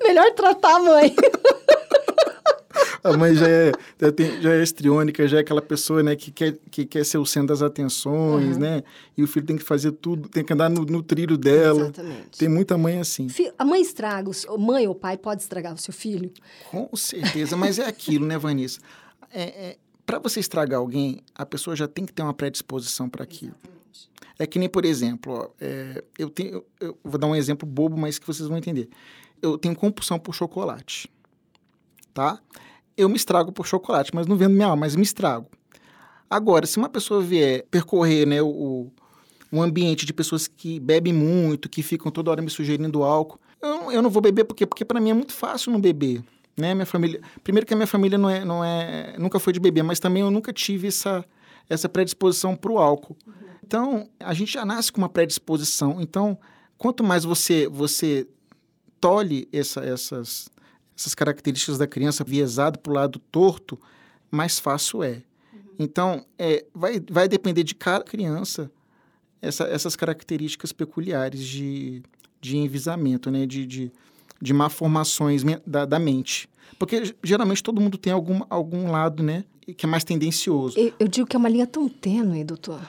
Melhor 0.07 0.33
tratar 0.33 0.77
a 0.77 0.81
mãe. 0.81 1.15
A 3.03 3.17
mãe 3.17 3.35
já 3.35 3.49
é, 3.49 3.73
já, 4.01 4.13
tem, 4.13 4.43
já 4.43 4.53
é 4.53 4.63
estriônica, 4.63 5.27
já 5.29 5.39
é 5.39 5.41
aquela 5.41 5.63
pessoa, 5.63 6.03
né, 6.03 6.17
que 6.17 6.33
quer, 6.33 6.57
que 6.71 6.85
quer 6.85 7.05
ser 7.05 7.19
o 7.19 7.25
centro 7.25 7.49
das 7.49 7.63
atenções, 7.63 8.57
uhum. 8.57 8.63
né? 8.63 8.83
E 9.17 9.23
o 9.23 9.29
filho 9.29 9.47
tem 9.47 9.57
que 9.57 9.63
fazer 9.63 9.93
tudo, 9.93 10.29
tem 10.29 10.45
que 10.45 10.53
andar 10.53 10.69
no, 10.69 10.85
no 10.85 11.03
trilho 11.03 11.37
dela. 11.37 11.83
Exatamente. 11.83 12.39
Tem 12.39 12.49
muita 12.49 12.77
mãe 12.77 12.99
assim. 12.99 13.29
A 13.57 13.65
mãe 13.65 13.81
estraga, 13.81 14.29
o, 14.49 14.59
mãe 14.59 14.89
ou 14.89 14.95
pai 14.95 15.17
pode 15.17 15.43
estragar 15.43 15.73
o 15.73 15.79
seu 15.79 15.95
filho? 15.95 16.33
Com 16.71 16.89
certeza, 16.97 17.57
mas 17.57 17.79
é 17.79 17.87
aquilo, 17.87 18.27
né, 18.27 18.37
Vanessa? 18.39 18.81
É, 19.33 19.43
é 19.43 19.77
para 20.05 20.19
você 20.19 20.41
estragar 20.41 20.79
alguém, 20.79 21.21
a 21.35 21.47
pessoa 21.47 21.75
já 21.75 21.89
tem 21.89 22.05
que 22.05 22.13
ter 22.13 22.23
uma 22.23 22.35
predisposição 22.35 23.09
para 23.09 23.25
aquilo. 23.25 23.55
Exatamente. 23.65 24.11
É 24.39 24.47
que 24.47 24.59
nem, 24.59 24.69
por 24.69 24.85
exemplo, 24.85 25.33
ó, 25.33 25.49
é, 25.61 26.03
eu 26.19 26.29
tenho, 26.29 26.51
eu, 26.51 26.67
eu 26.81 26.99
vou 27.05 27.19
dar 27.19 27.27
um 27.27 27.35
exemplo 27.35 27.69
bobo, 27.69 27.97
mas 27.97 28.19
que 28.19 28.27
vocês 28.27 28.49
vão 28.49 28.59
entender. 28.59 28.89
Eu 29.41 29.59
tenho 29.59 29.77
compulsão 29.77 30.19
por 30.19 30.35
chocolate, 30.35 31.11
tá? 32.13 32.41
eu 32.97 33.09
me 33.09 33.17
estrago 33.17 33.53
por 33.53 33.67
chocolate, 33.67 34.11
mas 34.15 34.27
não 34.27 34.37
vendo 34.37 34.55
minha 34.55 34.67
alma, 34.67 34.81
mas 34.81 34.97
me 34.97 35.03
estrago. 35.03 35.47
Agora, 36.29 36.67
se 36.67 36.79
uma 36.79 36.89
pessoa 36.89 37.21
vier 37.21 37.65
percorrer 37.71 38.27
né, 38.27 38.41
o, 38.43 38.91
um 39.53 39.63
ambiente 39.63 40.07
de 40.07 40.13
pessoas 40.13 40.49
que 40.49 40.81
bebem 40.81 41.13
muito, 41.13 41.69
que 41.69 41.83
ficam 41.83 42.11
toda 42.11 42.31
hora 42.31 42.43
me 42.43 42.51
sugerindo 42.51 43.03
álcool, 43.03 43.39
eu, 43.63 43.93
eu 43.93 44.03
não 44.03 44.11
vou 44.11 44.23
beber 44.23 44.45
porque 44.45 44.67
porque 44.67 44.85
para 44.85 45.01
mim 45.01 45.11
é 45.11 45.15
muito 45.15 45.33
fácil 45.33 45.71
não 45.71 45.81
beber, 45.81 46.23
né? 46.57 46.75
Minha 46.75 46.87
família, 46.87 47.21
primeiro 47.45 47.67
que 47.67 47.75
a 47.75 47.77
minha 47.77 47.87
família 47.87 48.19
não 48.19 48.29
é, 48.29 48.45
não 48.45 48.65
é, 48.65 49.15
nunca 49.19 49.39
foi 49.39 49.53
de 49.53 49.61
beber, 49.61 49.83
mas 49.83 50.01
também 50.01 50.23
eu 50.23 50.31
nunca 50.31 50.53
tive 50.53 50.89
essa 50.89 51.25
essa 51.69 51.89
predisposição 51.89 52.55
para 52.55 52.71
o 52.71 52.79
álcool. 52.79 53.17
Então, 53.65 54.09
a 54.21 54.33
gente 54.33 54.53
já 54.53 54.65
nasce 54.65 54.93
com 54.93 54.99
uma 55.01 55.09
predisposição. 55.09 56.01
Então, 56.01 56.39
quanto 56.79 57.03
mais 57.03 57.25
você 57.25 57.69
você 57.69 58.27
tolhe 59.01 59.49
essa, 59.53 59.81
essas 59.85 60.49
essas 60.97 61.15
características 61.15 61.77
da 61.77 61.87
criança 61.87 62.25
viesado 62.25 62.79
para 62.79 62.91
o 62.91 62.95
lado 62.95 63.19
torto, 63.31 63.79
mais 64.31 64.59
fácil 64.59 65.03
é. 65.03 65.23
Uhum. 65.53 65.61
Então, 65.79 66.25
é, 66.39 66.65
vai, 66.75 67.01
vai 67.11 67.29
depender 67.29 67.63
de 67.63 67.75
cada 67.75 68.03
criança 68.03 68.71
essa, 69.43 69.65
essas 69.65 69.95
características 69.95 70.73
peculiares 70.73 71.45
de, 71.45 72.03
de 72.41 72.57
envisamento, 72.57 73.31
né? 73.31 73.45
de, 73.45 73.67
de, 73.67 73.93
de 74.41 74.53
malformações 74.55 75.43
da, 75.67 75.85
da 75.85 75.99
mente. 75.99 76.49
Porque 76.79 77.15
geralmente 77.23 77.63
todo 77.63 77.81
mundo 77.81 77.99
tem 77.99 78.13
algum, 78.13 78.41
algum 78.49 78.91
lado 78.91 79.23
né, 79.23 79.45
que 79.77 79.85
é 79.85 79.89
mais 79.89 80.03
tendencioso. 80.03 80.79
Eu, 80.79 80.93
eu 80.99 81.09
digo 81.09 81.27
que 81.27 81.37
é 81.37 81.39
uma 81.39 81.49
linha 81.49 81.67
tão 81.67 81.89
tênue, 81.89 82.43
doutor. 82.43 82.81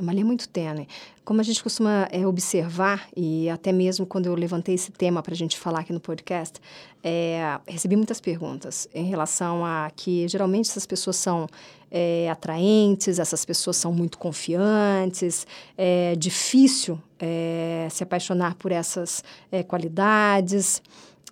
É 0.00 0.02
uma 0.02 0.14
linha 0.14 0.24
muito 0.24 0.48
tênue. 0.48 0.88
Como 1.26 1.42
a 1.42 1.44
gente 1.44 1.62
costuma 1.62 2.08
é, 2.10 2.26
observar, 2.26 3.06
e 3.14 3.50
até 3.50 3.70
mesmo 3.70 4.06
quando 4.06 4.24
eu 4.24 4.34
levantei 4.34 4.74
esse 4.74 4.90
tema 4.90 5.22
para 5.22 5.34
a 5.34 5.36
gente 5.36 5.58
falar 5.58 5.80
aqui 5.80 5.92
no 5.92 6.00
podcast, 6.00 6.58
é, 7.04 7.60
recebi 7.68 7.96
muitas 7.96 8.18
perguntas 8.18 8.88
em 8.94 9.04
relação 9.04 9.62
a 9.62 9.90
que 9.94 10.26
geralmente 10.26 10.70
essas 10.70 10.86
pessoas 10.86 11.16
são 11.16 11.46
é, 11.90 12.30
atraentes, 12.30 13.18
essas 13.18 13.44
pessoas 13.44 13.76
são 13.76 13.92
muito 13.92 14.16
confiantes, 14.16 15.46
é 15.76 16.16
difícil 16.16 16.98
é, 17.18 17.86
se 17.90 18.02
apaixonar 18.02 18.54
por 18.54 18.72
essas 18.72 19.22
é, 19.52 19.62
qualidades. 19.62 20.80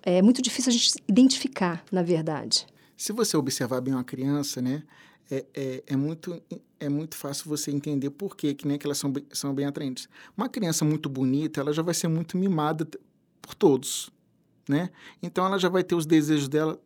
É 0.03 0.21
muito 0.21 0.43
difícil 0.43 0.69
a 0.69 0.73
gente 0.73 0.93
identificar, 1.07 1.83
na 1.91 2.03
verdade. 2.03 2.67
Se 2.95 3.11
você 3.13 3.35
observar 3.35 3.81
bem 3.81 3.95
uma 3.95 4.03
criança, 4.03 4.61
né, 4.61 4.83
é, 5.29 5.45
é, 5.53 5.83
é, 5.87 5.95
muito, 5.95 6.41
é 6.79 6.89
muito 6.89 7.15
fácil 7.15 7.47
você 7.47 7.71
entender 7.71 8.09
por 8.09 8.35
quê, 8.35 8.53
que, 8.53 8.67
né, 8.67 8.77
que 8.77 8.87
elas 8.87 8.97
são, 8.97 9.13
são 9.31 9.53
bem 9.53 9.65
atraentes. 9.65 10.09
Uma 10.35 10.49
criança 10.49 10.83
muito 10.83 11.07
bonita, 11.07 11.61
ela 11.61 11.71
já 11.71 11.81
vai 11.81 11.93
ser 11.93 12.07
muito 12.07 12.37
mimada 12.37 12.87
por 13.41 13.53
todos, 13.53 14.09
né? 14.67 14.89
Então, 15.21 15.45
ela 15.45 15.57
já 15.57 15.69
vai 15.69 15.83
ter 15.83 15.95
os 15.95 16.05
desejos 16.05 16.47
dela 16.47 16.79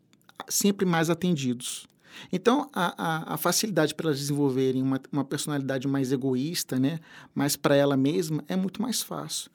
sempre 0.49 0.85
mais 0.85 1.09
atendidos. 1.09 1.87
Então, 2.31 2.69
a, 2.73 2.93
a, 2.97 3.33
a 3.33 3.37
facilidade 3.37 3.95
para 3.95 4.07
elas 4.07 4.19
desenvolverem 4.19 4.81
uma, 4.81 5.01
uma 5.11 5.25
personalidade 5.25 5.87
mais 5.87 6.11
egoísta, 6.11 6.79
né? 6.79 6.99
Mais 7.33 7.55
para 7.55 7.75
ela 7.75 7.97
mesma, 7.97 8.43
é 8.47 8.55
muito 8.55 8.81
mais 8.81 9.01
fácil, 9.01 9.49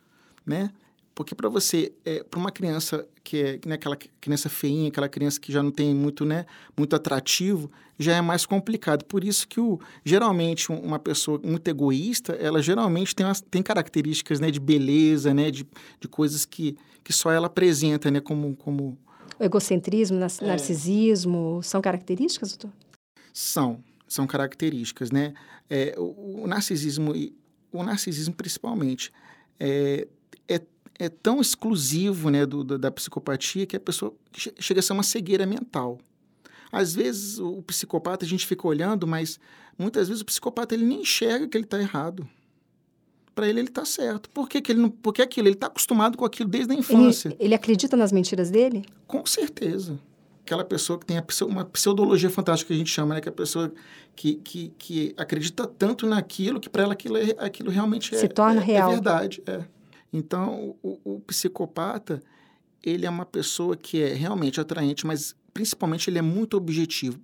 né? 0.44 0.70
Porque 1.18 1.34
para 1.34 1.48
você, 1.48 1.92
é, 2.04 2.22
para 2.22 2.38
uma 2.38 2.52
criança 2.52 3.04
que 3.24 3.38
é 3.38 3.60
né, 3.66 3.74
aquela 3.74 3.96
criança 3.96 4.48
feinha, 4.48 4.86
aquela 4.86 5.08
criança 5.08 5.40
que 5.40 5.50
já 5.50 5.60
não 5.60 5.72
tem 5.72 5.92
muito, 5.92 6.24
né, 6.24 6.46
muito 6.76 6.94
atrativo, 6.94 7.68
já 7.98 8.14
é 8.14 8.20
mais 8.20 8.46
complicado. 8.46 9.04
Por 9.04 9.24
isso 9.24 9.48
que 9.48 9.58
o, 9.58 9.80
geralmente 10.04 10.70
uma 10.70 10.96
pessoa 10.96 11.40
muito 11.42 11.66
egoísta, 11.66 12.34
ela 12.34 12.62
geralmente 12.62 13.16
tem, 13.16 13.26
umas, 13.26 13.40
tem 13.40 13.64
características 13.64 14.38
né, 14.38 14.48
de 14.48 14.60
beleza, 14.60 15.34
né, 15.34 15.50
de, 15.50 15.66
de 15.98 16.06
coisas 16.06 16.44
que, 16.44 16.76
que 17.02 17.12
só 17.12 17.32
ela 17.32 17.48
apresenta, 17.48 18.12
né, 18.12 18.20
como, 18.20 18.54
como... 18.54 18.96
O 19.40 19.42
egocentrismo, 19.42 20.18
é. 20.18 20.46
narcisismo, 20.46 21.58
é. 21.58 21.62
são 21.64 21.80
características, 21.80 22.50
doutor? 22.56 22.70
São, 23.32 23.82
são 24.06 24.24
características, 24.24 25.10
né? 25.10 25.34
É, 25.68 25.96
o, 25.98 26.44
o 26.44 26.46
narcisismo, 26.46 27.12
o 27.72 27.82
narcisismo 27.82 28.34
principalmente, 28.34 29.10
é, 29.58 30.06
é 30.98 31.06
é 31.06 31.08
tão 31.08 31.40
exclusivo 31.40 32.28
né, 32.28 32.44
do, 32.44 32.64
da 32.64 32.90
psicopatia 32.90 33.66
que 33.66 33.76
a 33.76 33.80
pessoa 33.80 34.12
chega 34.58 34.80
a 34.80 34.82
ser 34.82 34.92
uma 34.92 35.02
cegueira 35.02 35.46
mental. 35.46 35.98
Às 36.72 36.94
vezes 36.94 37.38
o 37.38 37.62
psicopata 37.62 38.24
a 38.24 38.28
gente 38.28 38.46
fica 38.46 38.66
olhando, 38.66 39.06
mas 39.06 39.38
muitas 39.78 40.08
vezes 40.08 40.20
o 40.20 40.26
psicopata 40.26 40.74
ele 40.74 40.84
nem 40.84 41.00
enxerga 41.02 41.46
que 41.46 41.56
ele 41.56 41.64
está 41.64 41.78
errado. 41.78 42.28
Para 43.34 43.48
ele 43.48 43.60
ele 43.60 43.68
está 43.68 43.84
certo. 43.84 44.28
Por 44.30 44.48
que, 44.48 44.60
que 44.60 44.72
ele 44.72 44.80
não? 44.80 44.90
Porque 44.90 45.22
aquilo 45.22 45.46
ele 45.46 45.54
está 45.54 45.68
acostumado 45.68 46.18
com 46.18 46.24
aquilo 46.24 46.48
desde 46.48 46.72
a 46.72 46.76
infância. 46.76 47.28
Ele, 47.28 47.36
ele, 47.38 47.54
acredita 47.54 47.96
nas 47.96 48.10
mentiras 48.10 48.50
dele? 48.50 48.84
Com 49.06 49.24
certeza. 49.24 49.98
Aquela 50.44 50.64
pessoa 50.64 50.98
que 50.98 51.06
tem 51.06 51.22
uma 51.42 51.64
pseudologia 51.64 52.28
fantástica 52.28 52.68
que 52.68 52.74
a 52.74 52.78
gente 52.78 52.90
chama, 52.90 53.14
né? 53.14 53.20
Que 53.20 53.28
é 53.28 53.30
a 53.30 53.34
pessoa 53.34 53.72
que, 54.16 54.34
que, 54.36 54.72
que 54.76 55.14
acredita 55.16 55.66
tanto 55.66 56.06
naquilo 56.06 56.58
que 56.58 56.68
para 56.68 56.82
ela 56.82 56.94
aquilo, 56.94 57.16
é, 57.16 57.36
aquilo 57.38 57.70
realmente 57.70 58.16
Se 58.16 58.24
é, 58.24 58.28
torna 58.28 58.60
é, 58.60 58.64
real. 58.64 58.90
é 58.90 58.94
verdade. 58.94 59.42
É. 59.46 59.62
Então, 60.12 60.76
o, 60.82 60.98
o 61.04 61.20
psicopata, 61.20 62.22
ele 62.82 63.06
é 63.06 63.10
uma 63.10 63.26
pessoa 63.26 63.76
que 63.76 64.02
é 64.02 64.14
realmente 64.14 64.60
atraente, 64.60 65.06
mas 65.06 65.34
principalmente 65.52 66.08
ele 66.08 66.18
é 66.18 66.22
muito 66.22 66.56
objetivo. 66.56 67.20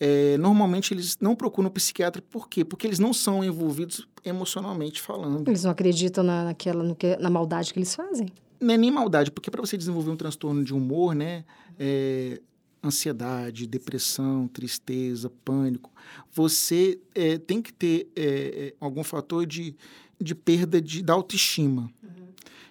É, 0.00 0.38
normalmente 0.38 0.94
eles 0.94 1.18
não 1.20 1.34
procuram 1.34 1.68
um 1.68 1.72
psiquiatra, 1.72 2.22
por 2.22 2.48
quê? 2.48 2.64
Porque 2.64 2.86
eles 2.86 3.00
não 3.00 3.12
são 3.12 3.42
envolvidos 3.42 4.06
emocionalmente 4.24 5.00
falando. 5.00 5.48
Eles 5.48 5.64
não 5.64 5.72
acreditam 5.72 6.22
na, 6.22 6.44
naquela, 6.44 6.94
que, 6.94 7.16
na 7.16 7.28
maldade 7.28 7.72
que 7.72 7.78
eles 7.80 7.94
fazem. 7.94 8.28
Não 8.60 8.74
é 8.74 8.78
nem 8.78 8.90
maldade, 8.90 9.30
porque 9.30 9.50
para 9.50 9.60
você 9.60 9.76
desenvolver 9.76 10.10
um 10.10 10.16
transtorno 10.16 10.62
de 10.62 10.72
humor, 10.72 11.14
né, 11.14 11.44
é, 11.78 12.40
ansiedade, 12.82 13.66
depressão, 13.66 14.46
tristeza, 14.48 15.30
pânico, 15.44 15.90
você 16.32 17.00
é, 17.14 17.38
tem 17.38 17.60
que 17.60 17.72
ter 17.72 18.08
é, 18.14 18.22
é, 18.22 18.74
algum 18.80 19.02
fator 19.02 19.44
de, 19.46 19.74
de 20.20 20.34
perda 20.34 20.80
de, 20.80 21.02
da 21.02 21.12
autoestima. 21.12 21.90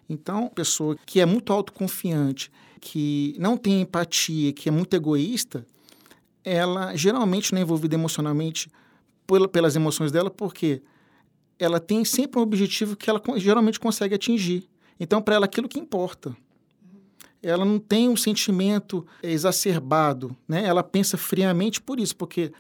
Então, 0.10 0.50
pessoa 0.50 0.96
que 1.06 1.20
é 1.20 1.26
muito 1.26 1.52
autoconfiante, 1.52 2.52
que 2.80 3.36
não 3.40 3.58
tem 3.58 3.82
empatia, 3.82 4.54
que 4.54 4.70
é 4.70 4.72
muito 4.72 4.96
egoísta, 4.96 5.66
ela 6.44 6.96
geralmente 6.96 7.52
não 7.52 7.60
é 7.60 7.62
envolvida 7.64 7.96
emocionalmente 7.96 8.70
pelas 9.52 9.76
emoções 9.76 10.12
dela, 10.12 10.30
porque 10.30 10.82
ela 11.60 11.80
tem 11.80 12.06
sempre 12.06 12.40
um 12.40 12.44
objetivo 12.44 12.96
que 12.96 13.10
ela 13.10 13.22
geralmente 13.36 13.80
consegue 13.80 14.16
atingir. 14.16 14.70
Então, 15.00 15.22
para 15.22 15.36
ela, 15.36 15.46
aquilo 15.46 15.68
que 15.68 15.80
importa. 15.80 16.36
Ela 17.42 17.66
não 17.66 17.80
tem 17.80 18.10
um 18.10 18.16
sentimento 18.16 19.06
exacerbado, 19.22 20.36
né? 20.48 20.66
Ela 20.66 20.84
pensa 20.84 21.18
friamente 21.18 21.82
por 21.82 22.00
isso, 22.00 22.16
porque 22.16 22.52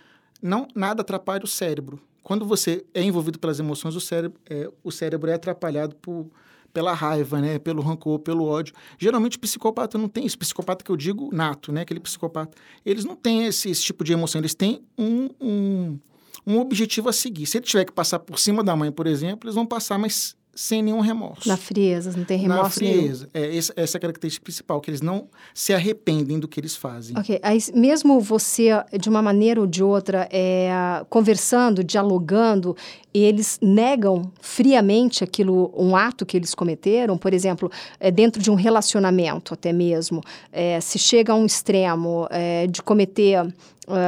não 0.41 0.67
nada 0.75 1.01
atrapalha 1.01 1.43
o 1.43 1.47
cérebro. 1.47 1.99
Quando 2.21 2.45
você 2.45 2.85
é 2.93 3.01
envolvido 3.01 3.39
pelas 3.39 3.59
emoções, 3.59 3.95
o 3.95 4.01
cérebro 4.01 4.39
é, 4.49 4.69
o 4.83 4.91
cérebro 4.91 5.31
é 5.31 5.33
atrapalhado 5.33 5.95
por, 5.95 6.29
pela 6.73 6.93
raiva, 6.93 7.41
né? 7.41 7.57
Pelo 7.57 7.81
rancor, 7.81 8.19
pelo 8.19 8.45
ódio. 8.45 8.73
Geralmente 8.97 9.39
psicopata 9.39 9.97
não 9.97 10.07
tem 10.07 10.25
isso. 10.25 10.37
Psicopata 10.37 10.85
que 10.85 10.91
eu 10.91 10.95
digo 10.95 11.29
nato, 11.33 11.71
né? 11.71 11.81
Aquele 11.81 11.99
psicopata. 11.99 12.55
Eles 12.85 13.03
não 13.03 13.15
têm 13.15 13.45
esse, 13.45 13.69
esse 13.69 13.83
tipo 13.83 14.03
de 14.03 14.13
emoção. 14.13 14.39
Eles 14.39 14.53
têm 14.53 14.81
um, 14.97 15.29
um, 15.41 15.99
um 16.45 16.59
objetivo 16.59 17.09
a 17.09 17.13
seguir. 17.13 17.47
Se 17.47 17.57
ele 17.57 17.65
tiver 17.65 17.85
que 17.85 17.91
passar 17.91 18.19
por 18.19 18.39
cima 18.39 18.63
da 18.63 18.75
mãe, 18.75 18.91
por 18.91 19.07
exemplo, 19.07 19.47
eles 19.47 19.55
vão 19.55 19.65
passar, 19.65 19.97
mas 19.97 20.36
sem 20.57 20.81
nenhum 20.81 21.01
remorso. 21.01 21.47
Na 21.47 21.55
frieza, 21.55 22.11
não 22.17 22.25
tem 22.25 22.35
remorso 22.39 22.63
Na 22.63 22.69
frieza. 22.71 23.29
Nenhum. 23.31 23.47
É, 23.47 23.55
essa, 23.55 23.73
essa 23.75 23.97
é 23.97 23.99
a 23.99 24.01
característica 24.01 24.43
principal, 24.43 24.81
que 24.81 24.89
eles 24.89 25.01
não 25.01 25.29
se 25.53 25.71
arrependem 25.71 26.39
do 26.39 26.47
que 26.47 26.59
eles 26.59 26.75
fazem. 26.75 27.15
Ok. 27.15 27.39
Aí, 27.43 27.59
mesmo 27.75 28.19
você, 28.19 28.71
de 28.99 29.07
uma 29.07 29.21
maneira 29.21 29.61
ou 29.61 29.67
de 29.67 29.83
outra, 29.83 30.27
é, 30.31 31.05
conversando, 31.11 31.83
dialogando, 31.83 32.75
eles 33.13 33.59
negam 33.61 34.31
friamente 34.41 35.23
aquilo, 35.23 35.71
um 35.77 35.95
ato 35.95 36.25
que 36.25 36.35
eles 36.35 36.55
cometeram, 36.55 37.19
por 37.19 37.35
exemplo, 37.35 37.71
é, 37.99 38.09
dentro 38.09 38.41
de 38.41 38.49
um 38.49 38.55
relacionamento 38.55 39.53
até 39.53 39.71
mesmo, 39.71 40.23
é, 40.51 40.81
se 40.81 40.97
chega 40.97 41.33
a 41.33 41.35
um 41.35 41.45
extremo 41.45 42.27
é, 42.31 42.65
de 42.65 42.81
cometer 42.81 43.45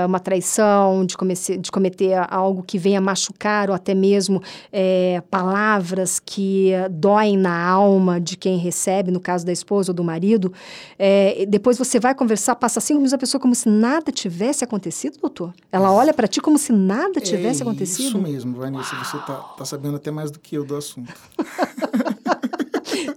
uma 0.05 0.19
traição, 0.19 1.05
de, 1.05 1.15
comece, 1.15 1.57
de 1.57 1.71
cometer 1.71 2.13
algo 2.29 2.61
que 2.61 2.77
venha 2.77 2.99
machucar 2.99 3.69
ou 3.69 3.75
até 3.75 3.95
mesmo 3.95 4.41
é, 4.71 5.21
palavras 5.29 6.19
que 6.19 6.71
doem 6.91 7.37
na 7.37 7.65
alma 7.65 8.19
de 8.19 8.35
quem 8.35 8.57
recebe, 8.57 9.09
no 9.11 9.19
caso 9.19 9.45
da 9.45 9.51
esposa 9.51 9.91
ou 9.91 9.95
do 9.95 10.03
marido, 10.03 10.51
é, 10.97 11.45
depois 11.47 11.77
você 11.77 11.99
vai 11.99 12.13
conversar, 12.13 12.55
passa 12.55 12.81
cinco 12.81 12.97
minutos 12.97 13.13
a 13.13 13.17
pessoa 13.17 13.39
como 13.39 13.55
se 13.55 13.69
nada 13.69 14.11
tivesse 14.11 14.63
acontecido, 14.63 15.17
doutor? 15.19 15.53
Ela 15.71 15.91
olha 15.91 16.13
para 16.13 16.27
ti 16.27 16.41
como 16.41 16.57
se 16.57 16.73
nada 16.73 17.21
tivesse 17.21 17.61
é 17.61 17.63
acontecido? 17.63 18.07
Isso 18.07 18.19
mesmo, 18.19 18.57
Vanessa, 18.57 18.95
você 18.95 19.17
tá, 19.19 19.35
tá 19.57 19.65
sabendo 19.65 19.95
até 19.95 20.11
mais 20.11 20.29
do 20.29 20.39
que 20.39 20.55
eu 20.55 20.65
do 20.65 20.75
assunto. 20.75 21.13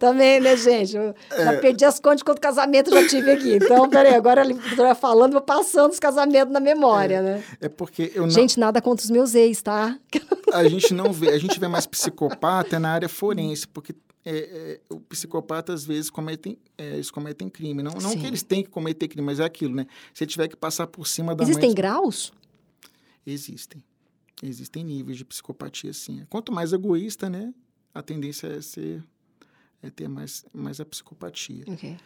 Também, 0.03 0.41
né, 0.41 0.57
gente? 0.57 0.97
Eu 0.97 1.15
é. 1.31 1.45
já 1.45 1.61
perdi 1.61 1.85
as 1.85 2.01
contas 2.01 2.19
de 2.19 2.25
quanto 2.25 2.41
casamento 2.41 2.91
já 2.91 3.07
tive 3.07 3.31
aqui. 3.31 3.55
Então, 3.55 3.89
peraí, 3.89 4.13
agora 4.13 4.43
vai 4.77 4.97
falando, 4.97 5.31
vou 5.31 5.41
passando 5.41 5.93
os 5.93 6.01
casamentos 6.01 6.53
na 6.53 6.59
memória, 6.59 7.19
é. 7.19 7.23
né? 7.23 7.45
É 7.61 7.69
porque 7.69 8.11
eu 8.13 8.23
não... 8.25 8.31
Gente, 8.31 8.59
nada 8.59 8.83
contra 8.83 9.05
os 9.05 9.11
meus 9.11 9.33
ex, 9.37 9.63
tá? 9.63 9.97
A 10.53 10.67
gente 10.67 10.93
não 10.93 11.13
vê, 11.13 11.29
a 11.29 11.39
gente 11.39 11.61
vê 11.61 11.69
mais 11.69 11.87
psicopata 11.87 12.81
na 12.81 12.91
área 12.91 13.09
forense, 13.09 13.69
porque 13.69 13.95
é, 14.25 14.39
é, 14.39 14.81
o 14.93 14.99
psicopata 14.99 15.73
às 15.73 15.85
vezes 15.85 16.11
cometem, 16.11 16.59
é, 16.77 16.95
eles 16.95 17.09
cometem 17.09 17.49
crime. 17.49 17.81
Não, 17.81 17.93
não 17.93 18.19
que 18.19 18.27
eles 18.27 18.43
têm 18.43 18.65
que 18.65 18.71
cometer 18.71 19.07
crime, 19.07 19.25
mas 19.25 19.39
é 19.39 19.45
aquilo, 19.45 19.73
né? 19.73 19.87
Se 20.13 20.27
tiver 20.27 20.49
que 20.49 20.57
passar 20.57 20.89
por 20.89 21.07
cima 21.07 21.33
da 21.33 21.45
Existem 21.45 21.69
mãe, 21.69 21.77
graus? 21.77 22.33
Existem. 23.25 23.81
Existem 24.43 24.83
níveis 24.83 25.17
de 25.17 25.25
psicopatia, 25.25 25.93
sim. 25.93 26.27
Quanto 26.29 26.51
mais 26.51 26.73
egoísta, 26.73 27.31
né? 27.31 27.55
A 27.95 28.03
tendência 28.03 28.49
é 28.49 28.61
ser 28.61 29.05
é 29.83 29.91
ter 29.91 30.09
mais, 30.09 30.45
mais 30.53 30.81
a 30.81 30.85
psicopatia. 30.85 31.65
Okay. 31.67 31.97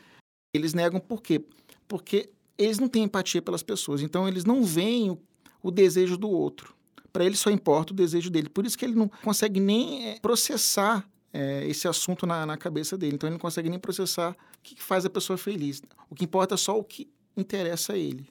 Eles 0.54 0.72
negam 0.72 0.98
por 0.98 1.20
quê? 1.20 1.44
Porque 1.86 2.30
eles 2.56 2.78
não 2.78 2.88
têm 2.88 3.04
empatia 3.04 3.42
pelas 3.42 3.62
pessoas, 3.62 4.00
então 4.00 4.26
eles 4.26 4.44
não 4.44 4.64
veem 4.64 5.10
o, 5.10 5.20
o 5.62 5.70
desejo 5.70 6.16
do 6.16 6.28
outro. 6.28 6.74
Para 7.12 7.24
ele 7.24 7.36
só 7.36 7.50
importa 7.50 7.92
o 7.92 7.96
desejo 7.96 8.30
dele. 8.30 8.48
Por 8.48 8.66
isso 8.66 8.76
que 8.76 8.84
ele 8.84 8.94
não 8.94 9.08
consegue 9.08 9.60
nem 9.60 10.10
é, 10.10 10.20
processar 10.20 11.08
é, 11.32 11.66
esse 11.66 11.86
assunto 11.86 12.26
na, 12.26 12.46
na, 12.46 12.56
cabeça 12.56 12.96
dele. 12.96 13.14
Então 13.14 13.28
ele 13.28 13.34
não 13.34 13.40
consegue 13.40 13.68
nem 13.68 13.78
processar 13.78 14.32
o 14.32 14.36
que 14.62 14.82
faz 14.82 15.04
a 15.04 15.10
pessoa 15.10 15.36
feliz. 15.36 15.82
O 16.10 16.14
que 16.14 16.24
importa 16.24 16.54
é 16.54 16.58
só 16.58 16.78
o 16.78 16.84
que 16.84 17.10
interessa 17.36 17.92
a 17.92 17.98
ele. 17.98 18.28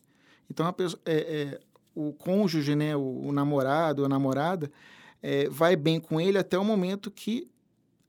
Então 0.49 0.67
a 0.67 0.73
pessoa, 0.73 1.01
é, 1.05 1.15
é, 1.15 1.59
o 1.93 2.13
cônjuge, 2.13 2.75
né, 2.75 2.95
o, 2.95 3.27
o 3.27 3.31
namorado, 3.31 4.05
a 4.05 4.09
namorada, 4.09 4.71
é, 5.21 5.49
vai 5.49 5.75
bem 5.75 5.99
com 5.99 6.19
ele 6.19 6.37
até 6.37 6.57
o 6.57 6.63
momento 6.63 7.09
que 7.09 7.47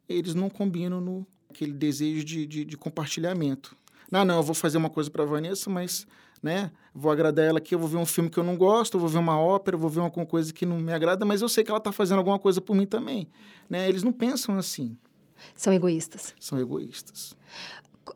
eles 0.09 0.35
não 0.35 0.49
combinam 0.49 1.01
no 1.01 1.27
aquele 1.51 1.73
desejo 1.73 2.25
de, 2.25 2.47
de, 2.47 2.65
de 2.65 2.77
compartilhamento. 2.77 3.77
Não, 4.11 4.25
não, 4.25 4.37
eu 4.37 4.43
vou 4.43 4.55
fazer 4.55 4.79
uma 4.79 4.91
coisa 4.91 5.11
para 5.11 5.23
a 5.23 5.27
Vanessa, 5.27 5.71
mas 5.71 6.07
né, 6.43 6.71
vou 6.95 7.11
agradar 7.11 7.45
ela 7.45 7.59
aqui, 7.59 7.75
eu 7.75 7.79
vou 7.79 7.89
ver 7.89 7.97
um 7.97 8.07
filme 8.07 8.31
que 8.31 8.39
eu 8.39 8.45
não 8.45 8.57
gosto, 8.57 8.95
eu 8.95 9.01
vou 9.01 9.09
ver 9.09 9.19
uma 9.19 9.39
ópera, 9.39 9.75
eu 9.75 9.81
vou 9.81 9.91
ver 9.91 10.01
alguma 10.01 10.27
coisa 10.27 10.53
que 10.53 10.67
não 10.67 10.79
me 10.79 10.93
agrada, 10.93 11.25
mas 11.25 11.43
eu 11.43 11.49
sei 11.49 11.65
que 11.65 11.71
ela 11.71 11.79
está 11.79 11.91
fazendo 11.91 12.19
alguma 12.19 12.39
coisa 12.39 12.61
por 12.61 12.77
mim 12.77 12.87
também. 12.87 13.29
Né? 13.69 13.89
Eles 13.89 14.03
não 14.03 14.13
pensam 14.13 14.57
assim. 14.57 14.97
São 15.55 15.73
egoístas. 15.73 16.35
São 16.39 16.59
egoístas. 16.59 17.37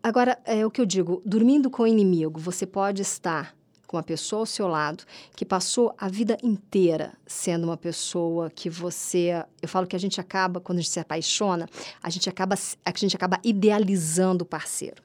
Agora, 0.02 0.38
é 0.44 0.64
o 0.64 0.70
que 0.70 0.80
eu 0.80 0.86
digo, 0.86 1.20
dormindo 1.24 1.70
com 1.70 1.82
o 1.82 1.86
inimigo, 1.86 2.38
você 2.38 2.64
pode 2.66 3.02
estar 3.02 3.54
com 3.90 3.96
uma 3.96 4.04
pessoa 4.04 4.42
ao 4.42 4.46
seu 4.46 4.68
lado 4.68 5.02
que 5.34 5.44
passou 5.44 5.92
a 5.98 6.08
vida 6.08 6.38
inteira 6.44 7.12
sendo 7.26 7.64
uma 7.64 7.76
pessoa 7.76 8.48
que 8.48 8.70
você, 8.70 9.44
eu 9.60 9.66
falo 9.66 9.84
que 9.84 9.96
a 9.96 9.98
gente 9.98 10.20
acaba 10.20 10.60
quando 10.60 10.78
a 10.78 10.80
gente 10.80 10.92
se 10.92 11.00
apaixona, 11.00 11.68
a 12.00 12.08
gente 12.08 12.28
acaba 12.28 12.54
a 12.84 12.92
gente 12.96 13.16
acaba 13.16 13.40
idealizando 13.42 14.44
o 14.44 14.46
parceiro. 14.46 15.02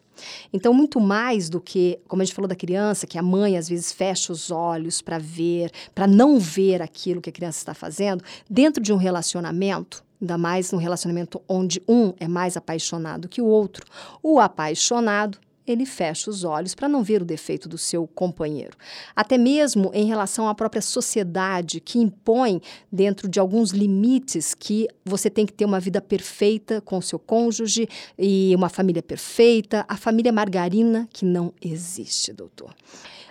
Então, 0.53 0.71
muito 0.71 1.01
mais 1.01 1.49
do 1.49 1.59
que, 1.59 1.99
como 2.07 2.21
a 2.21 2.25
gente 2.25 2.35
falou 2.35 2.47
da 2.47 2.55
criança, 2.55 3.07
que 3.07 3.17
a 3.17 3.23
mãe 3.23 3.57
às 3.57 3.67
vezes 3.67 3.91
fecha 3.91 4.31
os 4.31 4.51
olhos 4.51 5.01
para 5.01 5.17
ver, 5.17 5.71
para 5.95 6.05
não 6.05 6.37
ver 6.37 6.79
aquilo 6.79 7.21
que 7.21 7.31
a 7.31 7.33
criança 7.33 7.57
está 7.57 7.73
fazendo, 7.73 8.23
dentro 8.47 8.83
de 8.83 8.93
um 8.93 8.97
relacionamento, 8.97 10.05
ainda 10.21 10.37
mais 10.37 10.71
num 10.71 10.77
relacionamento 10.77 11.41
onde 11.49 11.81
um 11.87 12.13
é 12.19 12.27
mais 12.27 12.55
apaixonado 12.55 13.27
que 13.27 13.41
o 13.41 13.45
outro, 13.45 13.83
o 14.21 14.39
apaixonado 14.39 15.39
ele 15.67 15.86
fecha 15.86 16.30
os 16.30 16.43
olhos 16.43 16.75
para 16.75 16.88
não 16.88 17.04
ver 17.04 17.21
o 17.21 17.25
defeito 17.25 17.67
do 17.67 17.78
seu 17.78 18.08
companheiro. 18.08 18.78
Até 19.15 19.38
mesmo 19.38 19.91
em 19.93 20.06
relação 20.06 20.47
à 20.47 20.56
própria 20.56 20.82
sociedade, 20.82 21.80
que 21.80 21.99
impõe, 21.99 22.62
dentro 22.91 23.28
de 23.28 23.39
alguns 23.39 23.71
limites, 23.71 24.54
que 24.54 24.88
você 25.04 25.30
tem 25.30 25.45
que 25.45 25.54
ter 25.54 25.65
uma 25.65 25.80
vida 25.80 26.01
perfeita 26.01 26.82
com 26.82 26.97
o 26.97 27.01
seu 27.01 27.19
cônjuge 27.19 27.88
e 28.17 28.54
uma 28.56 28.69
família 28.69 29.01
perfeita. 29.01 29.86
A 29.88 29.97
família 29.97 30.32
margarina, 30.32 31.08
que 31.12 31.25
não 31.25 31.54
existe, 31.62 32.32
doutor 32.34 32.73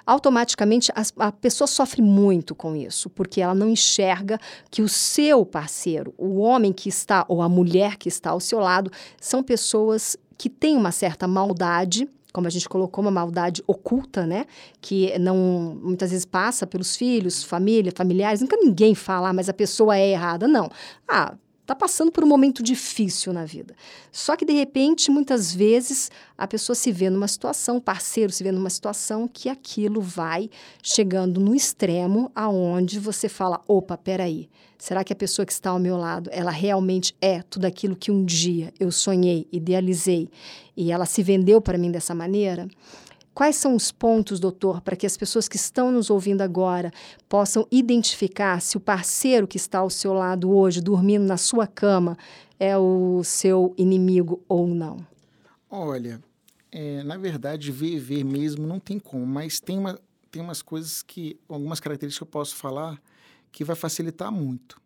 automaticamente 0.07 0.92
a, 1.18 1.33
pessoa 1.33 1.66
sofre 1.66 2.03
muito 2.03 2.55
com 2.55 2.77
isso, 2.77 3.09
porque 3.09 3.40
ela 3.40 3.55
não 3.55 3.68
enxerga 3.68 4.38
que 4.70 4.83
o 4.83 4.88
seu 4.88 5.44
parceiro, 5.47 6.14
o 6.18 6.40
homem 6.40 6.73
que 6.73 6.88
está 6.88 7.25
ou 7.29 7.40
a 7.40 7.49
mulher 7.49 7.97
que 7.97 8.09
está 8.09 8.31
ao 8.31 8.40
seu 8.40 8.59
lado, 8.61 8.90
são 9.20 9.42
pessoas 9.42 10.16
que 10.37 10.51
têm 10.51 10.77
uma 10.77 10.92
certa 10.92 11.27
maldade 11.27 12.09
como 12.35 12.49
a 12.49 12.51
gente 12.51 12.68
colocou, 12.68 13.01
uma 13.01 13.12
maldade 13.12 13.62
oculta, 13.64 14.27
né? 14.27 14.44
Que 14.81 15.16
não 15.20 15.79
muitas 15.81 16.11
vezes 16.11 16.27
passa 16.27 16.66
pelos 16.66 16.97
filhos, 16.97 17.44
família, 17.44 17.92
familiares. 17.94 18.40
Nunca 18.40 18.57
ninguém 18.57 18.92
fala, 18.92 19.29
ah, 19.29 19.33
mas 19.33 19.49
a 19.49 19.55
pessoa 19.55 19.97
é 19.97 20.11
errada. 20.11 20.49
Não. 20.49 20.68
Ah, 21.09 21.37
está 21.64 21.74
passando 21.74 22.12
por 22.12 22.22
um 22.22 22.27
momento 22.27 22.62
difícil 22.62 23.33
na 23.33 23.46
vida. 23.46 23.74
Só 24.12 24.37
que, 24.37 24.44
de 24.44 24.53
repente, 24.53 25.11
muitas 25.11 25.55
vezes, 25.55 26.11
a 26.37 26.46
pessoa 26.46 26.77
se 26.77 26.92
vê 26.92 27.09
numa 27.09 27.27
situação, 27.27 27.79
o 27.79 27.81
parceiro 27.81 28.31
se 28.31 28.44
vê 28.44 28.53
numa 28.53 28.68
situação 28.68 29.27
que 29.27 29.48
aquilo 29.48 30.00
vai 30.03 30.50
chegando 30.83 31.40
no 31.40 31.55
extremo 31.55 32.31
aonde 32.35 33.00
você 33.00 33.31
fala, 33.31 33.62
opa, 33.66 33.96
peraí, 33.96 34.50
será 34.79 35.03
que 35.03 35.14
a 35.14 35.16
pessoa 35.16 35.46
que 35.46 35.53
está 35.53 35.70
ao 35.70 35.79
meu 35.79 35.96
lado, 35.96 36.29
ela 36.35 36.50
realmente 36.50 37.16
é 37.18 37.40
tudo 37.42 37.64
aquilo 37.64 37.96
que 37.96 38.11
um 38.11 38.22
dia 38.22 38.70
eu 38.79 38.92
sonhei, 38.92 39.48
idealizei, 39.50 40.29
e 40.77 40.92
ela 40.92 41.07
se 41.07 41.22
vendeu 41.22 41.62
para 41.62 41.79
mim 41.79 41.90
dessa 41.90 42.14
maneira? 42.14 42.68
Quais 43.35 43.57
são 43.57 43.75
os 43.75 43.90
pontos, 43.90 44.38
doutor, 44.38 44.81
para 44.81 44.94
que 44.94 45.05
as 45.05 45.16
pessoas 45.16 45.49
que 45.49 45.57
estão 45.57 45.90
nos 45.90 46.09
ouvindo 46.09 46.40
agora 46.40 46.92
possam 47.29 47.66
identificar 47.68 48.61
se 48.61 48.77
o 48.77 48.81
parceiro 48.81 49.49
que 49.49 49.57
está 49.57 49.81
ao 49.81 49.90
seu 49.90 50.12
lado 50.12 50.55
hoje, 50.55 50.81
dormindo 50.81 51.25
na 51.25 51.37
sua 51.37 51.66
cama, 51.66 52.16
é 52.61 52.79
o 52.79 53.25
seu 53.25 53.75
inimigo 53.77 54.40
ou 54.49 54.68
não? 54.68 55.05
Olha, 55.68 56.23
é, 56.70 57.03
na 57.03 57.16
verdade, 57.16 57.73
ver 57.73 57.99
ver 57.99 58.23
mesmo 58.23 58.68
não 58.68 58.79
tem 58.79 59.01
como, 59.01 59.27
mas 59.27 59.59
tem, 59.59 59.79
uma, 59.79 59.99
tem 60.31 60.40
umas 60.40 60.62
coisas 60.62 61.03
que, 61.03 61.37
algumas 61.49 61.81
características 61.81 62.18
que 62.18 62.23
eu 62.23 62.40
posso 62.40 62.55
falar 62.55 63.03
que 63.51 63.64
vai 63.64 63.75
facilitar 63.75 64.31
muito. 64.31 64.81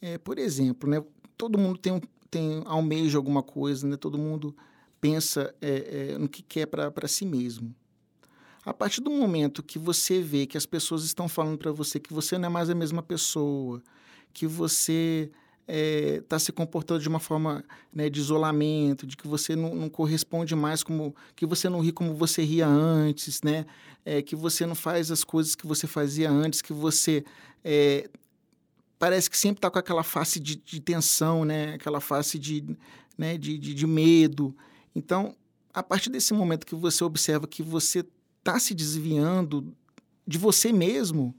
É, 0.00 0.16
por 0.16 0.38
exemplo, 0.38 0.88
né, 0.88 1.04
todo 1.36 1.58
mundo 1.58 1.78
tem, 1.78 2.00
tem 2.30 2.62
almeja 2.64 3.18
alguma 3.18 3.42
coisa, 3.42 3.86
né, 3.86 3.98
todo 3.98 4.16
mundo 4.16 4.56
pensa 5.04 5.54
é, 5.60 6.12
é, 6.12 6.18
no 6.18 6.26
que 6.26 6.42
quer 6.42 6.64
para 6.64 7.06
si 7.06 7.26
mesmo. 7.26 7.74
A 8.64 8.72
partir 8.72 9.02
do 9.02 9.10
momento 9.10 9.62
que 9.62 9.78
você 9.78 10.22
vê 10.22 10.46
que 10.46 10.56
as 10.56 10.64
pessoas 10.64 11.04
estão 11.04 11.28
falando 11.28 11.58
para 11.58 11.70
você 11.70 12.00
que 12.00 12.10
você 12.10 12.38
não 12.38 12.46
é 12.46 12.48
mais 12.48 12.70
a 12.70 12.74
mesma 12.74 13.02
pessoa, 13.02 13.82
que 14.32 14.46
você 14.46 15.30
está 15.30 15.38
é, 15.68 16.22
tá 16.26 16.38
se 16.38 16.52
comportando 16.52 17.02
de 17.02 17.08
uma 17.10 17.20
forma 17.20 17.62
né, 17.92 18.08
de 18.08 18.18
isolamento, 18.18 19.06
de 19.06 19.14
que 19.14 19.28
você 19.28 19.54
não, 19.54 19.74
não, 19.74 19.90
corresponde 19.90 20.54
mais 20.54 20.82
como 20.82 21.14
que 21.36 21.44
você 21.44 21.68
não 21.68 21.80
ri 21.80 21.92
como 21.92 22.14
você 22.14 22.42
ria 22.42 22.66
antes, 22.66 23.42
né? 23.42 23.66
É, 24.06 24.22
que 24.22 24.34
você 24.34 24.64
não 24.64 24.74
faz 24.74 25.10
as 25.10 25.22
coisas 25.22 25.54
que 25.54 25.66
você 25.66 25.86
fazia 25.86 26.30
antes, 26.30 26.62
que 26.62 26.72
você 26.72 27.22
é, 27.62 28.08
parece 28.98 29.28
que 29.28 29.36
sempre 29.36 29.58
está 29.58 29.70
com 29.70 29.78
aquela 29.78 30.02
face 30.02 30.40
de, 30.40 30.56
de, 30.56 30.80
tensão, 30.80 31.44
né? 31.44 31.74
Aquela 31.74 32.00
face 32.00 32.38
de, 32.38 32.64
né? 33.18 33.36
de, 33.36 33.58
de, 33.58 33.74
de 33.74 33.86
medo. 33.86 34.56
Então, 34.94 35.34
a 35.72 35.82
partir 35.82 36.10
desse 36.10 36.32
momento 36.32 36.66
que 36.66 36.74
você 36.74 37.02
observa 37.02 37.46
que 37.46 37.62
você 37.62 38.06
está 38.38 38.58
se 38.58 38.74
desviando 38.74 39.74
de 40.26 40.38
você 40.38 40.72
mesmo, 40.72 41.34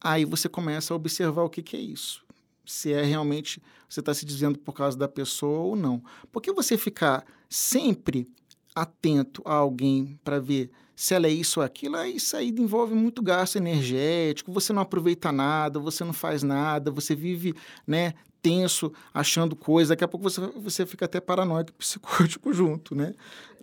aí 0.00 0.24
você 0.24 0.48
começa 0.48 0.94
a 0.94 0.96
observar 0.96 1.42
o 1.42 1.50
que, 1.50 1.62
que 1.62 1.76
é 1.76 1.80
isso 1.80 2.24
se 2.64 2.92
é 2.92 3.02
realmente 3.02 3.62
você 3.88 4.00
está 4.00 4.14
se 4.14 4.24
desviando 4.24 4.58
por 4.58 4.72
causa 4.72 4.96
da 4.96 5.08
pessoa 5.08 5.60
ou 5.60 5.76
não. 5.76 6.02
Porque 6.32 6.52
você 6.52 6.76
ficar 6.76 7.24
sempre 7.48 8.28
atento 8.74 9.42
a 9.44 9.54
alguém 9.54 10.18
para 10.24 10.40
ver 10.40 10.70
se 10.96 11.14
ela 11.14 11.26
é 11.26 11.30
isso 11.30 11.60
ou 11.60 11.66
aquilo, 11.66 11.96
aí 11.96 12.16
isso 12.16 12.36
aí 12.36 12.50
envolve 12.50 12.94
muito 12.94 13.20
gasto 13.20 13.56
energético, 13.56 14.52
você 14.52 14.72
não 14.72 14.82
aproveita 14.82 15.32
nada, 15.32 15.78
você 15.80 16.04
não 16.04 16.12
faz 16.12 16.42
nada, 16.42 16.90
você 16.90 17.16
vive, 17.16 17.52
né, 17.84 18.14
tenso, 18.44 18.92
achando 19.14 19.56
coisa, 19.56 19.94
daqui 19.94 20.04
a 20.04 20.08
pouco 20.08 20.28
você, 20.28 20.38
você 20.54 20.84
fica 20.84 21.06
até 21.06 21.18
paranoico, 21.18 21.72
psicótico 21.72 22.52
junto, 22.52 22.94
né? 22.94 23.14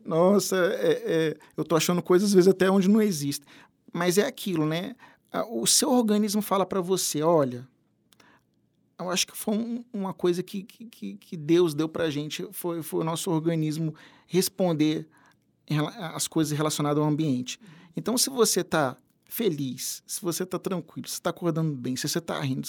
Nossa, 0.03 0.55
é, 0.55 1.03
é, 1.05 1.37
eu 1.55 1.63
tô 1.63 1.75
achando 1.75 2.01
coisas 2.01 2.29
às 2.29 2.33
vezes 2.33 2.47
até 2.47 2.71
onde 2.71 2.89
não 2.89 2.99
existe. 2.99 3.45
Mas 3.93 4.17
é 4.17 4.25
aquilo, 4.25 4.65
né? 4.65 4.95
O 5.51 5.67
seu 5.67 5.91
organismo 5.91 6.41
fala 6.41 6.65
para 6.65 6.81
você, 6.81 7.21
olha, 7.21 7.67
eu 8.97 9.11
acho 9.11 9.27
que 9.27 9.37
foi 9.37 9.55
um, 9.55 9.85
uma 9.93 10.15
coisa 10.15 10.41
que, 10.41 10.63
que, 10.63 11.15
que 11.15 11.37
Deus 11.37 11.75
deu 11.75 11.87
para 11.87 12.05
a 12.05 12.09
gente, 12.09 12.47
foi, 12.51 12.81
foi 12.81 13.01
o 13.01 13.03
nosso 13.03 13.29
organismo 13.29 13.93
responder 14.25 15.07
as 16.15 16.27
coisas 16.27 16.57
relacionadas 16.57 17.01
ao 17.01 17.07
ambiente. 17.07 17.59
Então, 17.95 18.17
se 18.17 18.31
você 18.31 18.61
está 18.61 18.97
feliz, 19.25 20.01
se 20.07 20.21
você 20.21 20.41
está 20.41 20.57
tranquilo, 20.57 21.07
se 21.07 21.13
está 21.13 21.29
acordando 21.29 21.71
bem, 21.75 21.95
se 21.95 22.09
você 22.09 22.17
está 22.17 22.41
rindo, 22.41 22.67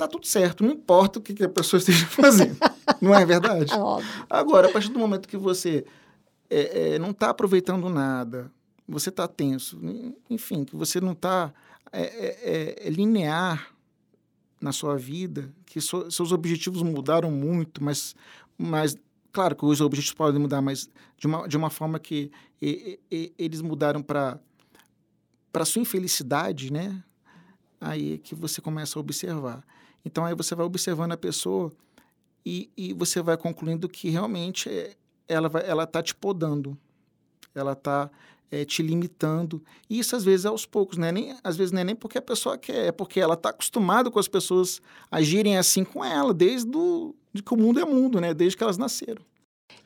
está 0.00 0.08
tudo 0.08 0.26
certo, 0.26 0.64
não 0.64 0.72
importa 0.72 1.18
o 1.18 1.22
que, 1.22 1.34
que 1.34 1.44
a 1.44 1.48
pessoa 1.48 1.78
esteja 1.78 2.06
fazendo. 2.08 2.56
não 3.00 3.14
é 3.14 3.24
verdade? 3.24 3.70
É 3.80 4.10
Agora, 4.28 4.68
a 4.68 4.72
partir 4.72 4.90
do 4.90 4.98
momento 4.98 5.28
que 5.28 5.36
você 5.36 5.84
é, 6.48 6.94
é, 6.94 6.98
não 6.98 7.10
está 7.10 7.30
aproveitando 7.30 7.88
nada, 7.88 8.50
você 8.88 9.10
está 9.10 9.28
tenso, 9.28 9.78
enfim, 10.28 10.64
que 10.64 10.74
você 10.74 11.00
não 11.00 11.12
está 11.12 11.52
é, 11.92 12.02
é, 12.02 12.86
é 12.86 12.90
linear 12.90 13.72
na 14.60 14.72
sua 14.72 14.96
vida, 14.96 15.52
que 15.66 15.80
so, 15.80 16.10
seus 16.10 16.32
objetivos 16.32 16.82
mudaram 16.82 17.30
muito, 17.30 17.82
mas, 17.82 18.14
mas 18.58 18.96
claro 19.32 19.56
que 19.56 19.64
os 19.64 19.80
objetivos 19.80 20.14
podem 20.14 20.40
mudar, 20.40 20.60
mas 20.60 20.88
de 21.16 21.26
uma, 21.26 21.48
de 21.48 21.56
uma 21.56 21.70
forma 21.70 21.98
que 21.98 22.30
e, 22.60 22.98
e, 23.10 23.32
eles 23.38 23.60
mudaram 23.60 24.02
para 24.02 24.38
para 25.52 25.64
sua 25.64 25.82
infelicidade, 25.82 26.72
né? 26.72 27.02
Aí 27.80 28.14
é 28.14 28.18
que 28.18 28.36
você 28.36 28.60
começa 28.60 28.96
a 28.96 29.00
observar. 29.00 29.64
Então 30.04 30.24
aí 30.24 30.34
você 30.34 30.54
vai 30.54 30.66
observando 30.66 31.12
a 31.12 31.16
pessoa 31.16 31.72
e, 32.44 32.70
e 32.76 32.92
você 32.92 33.22
vai 33.22 33.36
concluindo 33.36 33.88
que 33.88 34.10
realmente 34.10 34.68
é, 34.68 34.94
ela 35.28 35.48
vai, 35.48 35.68
ela 35.68 35.84
está 35.84 36.02
te 36.02 36.14
podando, 36.14 36.76
ela 37.54 37.72
está 37.72 38.10
é, 38.50 38.64
te 38.64 38.82
limitando. 38.82 39.62
E 39.88 39.98
isso 39.98 40.16
às 40.16 40.24
vezes 40.24 40.44
é 40.44 40.48
aos 40.48 40.66
poucos, 40.66 40.98
né? 40.98 41.12
Nem, 41.12 41.36
às 41.44 41.56
vezes 41.56 41.72
não 41.72 41.80
é 41.80 41.84
nem 41.84 41.94
porque 41.94 42.18
a 42.18 42.22
pessoa 42.22 42.58
quer, 42.58 42.86
é 42.86 42.92
porque 42.92 43.20
ela 43.20 43.34
está 43.34 43.50
acostumada 43.50 44.10
com 44.10 44.18
as 44.18 44.28
pessoas 44.28 44.80
agirem 45.10 45.56
assim 45.56 45.84
com 45.84 46.04
ela, 46.04 46.34
desde 46.34 46.68
do, 46.68 47.14
de 47.32 47.42
que 47.42 47.54
o 47.54 47.56
mundo 47.56 47.78
é 47.78 47.84
mundo, 47.84 48.20
né? 48.20 48.34
Desde 48.34 48.56
que 48.56 48.62
elas 48.62 48.78
nasceram. 48.78 49.22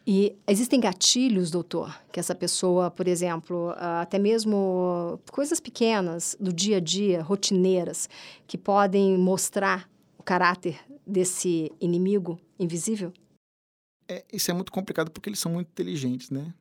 E 0.07 0.37
existem 0.47 0.81
gatilhos, 0.81 1.51
doutor, 1.51 1.95
que 2.13 2.21
essa 2.21 2.35
pessoa, 2.35 2.91
por 2.91 3.09
exemplo, 3.09 3.75
até 3.77 4.19
mesmo 4.19 5.19
coisas 5.31 5.61
pequenas 5.61 6.37
do 6.39 6.53
dia 6.53 6.77
a 6.77 6.81
dia, 6.81 7.23
rotineiras, 7.23 8.09
que 8.47 8.59
podem 8.59 9.17
mostrar 9.17 9.89
caráter 10.25 10.81
desse 11.07 11.71
inimigo 11.81 12.41
invisível? 12.59 13.13
É, 14.09 14.25
isso 14.33 14.51
é 14.51 14.55
muito 14.55 14.73
complicado 14.73 15.11
porque 15.11 15.29
eles 15.29 15.39
são 15.39 15.53
muito 15.53 15.69
inteligentes, 15.69 16.31
né? 16.31 16.53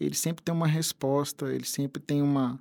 ele 0.00 0.14
sempre 0.14 0.42
tem 0.42 0.54
uma 0.54 0.66
resposta, 0.66 1.52
ele 1.52 1.66
sempre 1.66 2.00
tem 2.00 2.22
uma, 2.22 2.58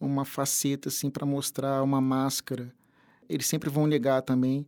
uma 0.00 0.24
faceta 0.24 0.88
assim 0.88 1.10
para 1.10 1.26
mostrar 1.26 1.82
uma 1.82 2.00
máscara. 2.00 2.72
Eles 3.28 3.46
sempre 3.46 3.68
vão 3.68 3.86
negar 3.86 4.22
também. 4.22 4.66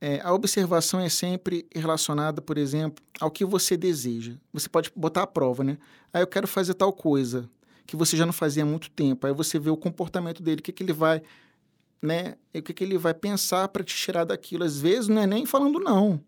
É, 0.00 0.20
a 0.22 0.32
observação 0.34 0.98
é 0.98 1.08
sempre 1.08 1.66
relacionada, 1.74 2.42
por 2.42 2.58
exemplo, 2.58 3.02
ao 3.20 3.30
que 3.30 3.44
você 3.44 3.76
deseja. 3.76 4.34
Você 4.52 4.68
pode 4.68 4.90
botar 4.94 5.22
a 5.22 5.26
prova, 5.26 5.62
né? 5.62 5.78
Ah, 6.12 6.20
eu 6.20 6.26
quero 6.26 6.48
fazer 6.48 6.74
tal 6.74 6.92
coisa 6.92 7.48
que 7.86 7.94
você 7.94 8.16
já 8.16 8.26
não 8.26 8.32
fazia 8.32 8.64
há 8.64 8.66
muito 8.66 8.90
tempo. 8.90 9.26
Aí 9.26 9.32
você 9.32 9.60
vê 9.60 9.70
o 9.70 9.76
comportamento 9.76 10.42
dele, 10.42 10.58
o 10.58 10.62
que, 10.62 10.72
que 10.72 10.82
ele 10.82 10.92
vai, 10.92 11.22
né? 12.02 12.36
O 12.54 12.62
que, 12.62 12.72
que 12.72 12.84
ele 12.84 12.98
vai 12.98 13.14
pensar 13.14 13.68
para 13.68 13.84
te 13.84 13.94
tirar 13.94 14.24
daquilo. 14.24 14.64
Às 14.64 14.80
vezes 14.80 15.08
não 15.08 15.22
é 15.22 15.26
nem 15.26 15.46
falando 15.46 15.78
não. 15.78 16.20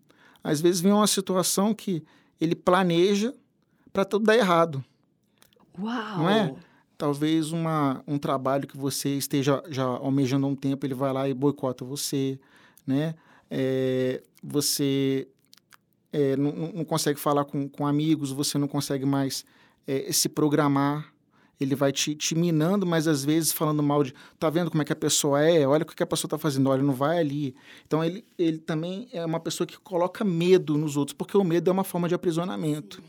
Às 0.43 0.61
vezes 0.61 0.81
vem 0.81 0.93
uma 0.93 1.07
situação 1.07 1.75
que 1.75 2.03
ele 2.41 2.55
planeja 2.55 3.35
para 3.93 4.05
tudo 4.05 4.25
dar 4.25 4.37
errado. 4.37 4.85
Uau! 5.79 6.19
Não 6.19 6.31
é? 6.31 6.55
Talvez 6.97 7.53
uma, 7.53 8.03
um 8.07 8.19
trabalho 8.19 8.67
que 8.67 8.77
você 8.77 9.11
esteja 9.11 9.63
já 9.69 9.85
almejando 9.85 10.47
há 10.47 10.49
um 10.49 10.57
tempo, 10.57 10.85
ele 10.85 10.95
vai 10.95 11.13
lá 11.13 11.29
e 11.29 11.35
boicota 11.35 11.85
você, 11.85 12.39
né? 12.87 13.15
É, 13.51 14.23
você 14.43 15.29
é, 16.13 16.37
não, 16.37 16.53
não, 16.53 16.85
consegue 16.85 17.19
falar 17.19 17.45
com, 17.45 17.69
com 17.69 17.87
amigos, 17.87 18.33
você 18.33 18.59
não 18.59 18.67
consegue 18.67 19.07
mais 19.07 19.45
é, 19.87 20.11
se 20.13 20.29
programar, 20.29 21.13
ele 21.61 21.75
vai 21.75 21.93
te, 21.93 22.15
te, 22.15 22.35
minando, 22.35 22.87
mas 22.87 23.09
às 23.09 23.25
vezes 23.25 23.53
falando 23.53 23.83
mal 23.83 24.05
de, 24.05 24.15
tá 24.39 24.49
vendo 24.49 24.71
como 24.71 24.83
é 24.83 24.85
que 24.85 24.93
a 24.93 24.97
pessoa 24.97 25.43
é, 25.43 25.67
olha 25.67 25.83
o 25.83 25.87
que 25.87 26.03
a 26.03 26.07
pessoa 26.07 26.29
está 26.29 26.39
fazendo, 26.39 26.71
olha, 26.71 26.83
não 26.83 26.95
vai 26.95 27.19
ali. 27.19 27.55
Então 27.87 28.05
ele, 28.05 28.25
ele 28.39 28.59
também 28.59 29.09
é 29.13 29.25
uma 29.25 29.41
pessoa 29.41 29.67
que 29.67 29.79
coloca 29.79 30.25
medo 30.25 30.79
nos 30.79 30.97
outros, 30.97 31.15
porque 31.15 31.37
o 31.37 31.45
medo 31.45 31.69
é 31.69 31.73
uma 31.73 31.85
forma 31.85 32.09
de 32.09 32.15
aprisionamento. 32.15 33.03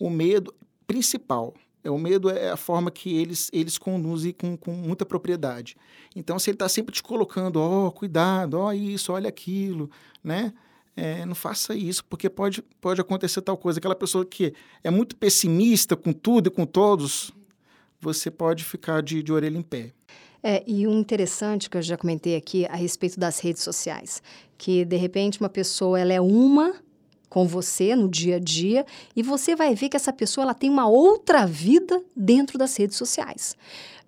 O 0.00 0.08
medo 0.08 0.54
principal, 0.86 1.54
é, 1.82 1.90
o 1.90 1.98
medo 1.98 2.30
é 2.30 2.50
a 2.50 2.56
forma 2.56 2.90
que 2.90 3.16
eles, 3.16 3.50
eles 3.52 3.78
conduzem 3.78 4.32
com, 4.32 4.56
com 4.56 4.72
muita 4.72 5.04
propriedade. 5.04 5.76
Então, 6.14 6.38
se 6.38 6.50
ele 6.50 6.56
está 6.56 6.68
sempre 6.68 6.94
te 6.94 7.02
colocando, 7.02 7.56
ó, 7.56 7.86
oh, 7.86 7.92
cuidado, 7.92 8.54
ó, 8.54 8.68
oh, 8.68 8.72
isso, 8.72 9.12
olha 9.12 9.28
aquilo, 9.28 9.90
né? 10.22 10.52
É, 10.96 11.24
não 11.24 11.34
faça 11.34 11.74
isso, 11.74 12.04
porque 12.04 12.28
pode, 12.28 12.62
pode 12.80 13.00
acontecer 13.00 13.40
tal 13.40 13.56
coisa. 13.56 13.78
Aquela 13.78 13.94
pessoa 13.94 14.24
que 14.24 14.52
é 14.84 14.90
muito 14.90 15.16
pessimista 15.16 15.96
com 15.96 16.12
tudo 16.12 16.48
e 16.48 16.50
com 16.50 16.66
todos, 16.66 17.32
você 18.00 18.30
pode 18.30 18.64
ficar 18.64 19.02
de, 19.02 19.22
de 19.22 19.32
orelha 19.32 19.58
em 19.58 19.62
pé. 19.62 19.92
É, 20.42 20.62
e 20.66 20.86
um 20.86 20.98
interessante 20.98 21.68
que 21.68 21.76
eu 21.76 21.82
já 21.82 21.96
comentei 21.96 22.34
aqui 22.34 22.66
a 22.66 22.74
respeito 22.74 23.20
das 23.20 23.38
redes 23.40 23.62
sociais, 23.62 24.22
que 24.56 24.84
de 24.84 24.96
repente 24.96 25.38
uma 25.38 25.50
pessoa 25.50 26.00
ela 26.00 26.12
é 26.12 26.20
uma 26.20 26.74
com 27.28 27.46
você 27.46 27.94
no 27.94 28.08
dia 28.08 28.36
a 28.36 28.38
dia 28.40 28.84
e 29.14 29.22
você 29.22 29.54
vai 29.54 29.74
ver 29.74 29.88
que 29.88 29.96
essa 29.96 30.12
pessoa 30.12 30.44
ela 30.44 30.54
tem 30.54 30.68
uma 30.68 30.88
outra 30.88 31.46
vida 31.46 32.02
dentro 32.16 32.58
das 32.58 32.76
redes 32.76 32.96
sociais. 32.96 33.56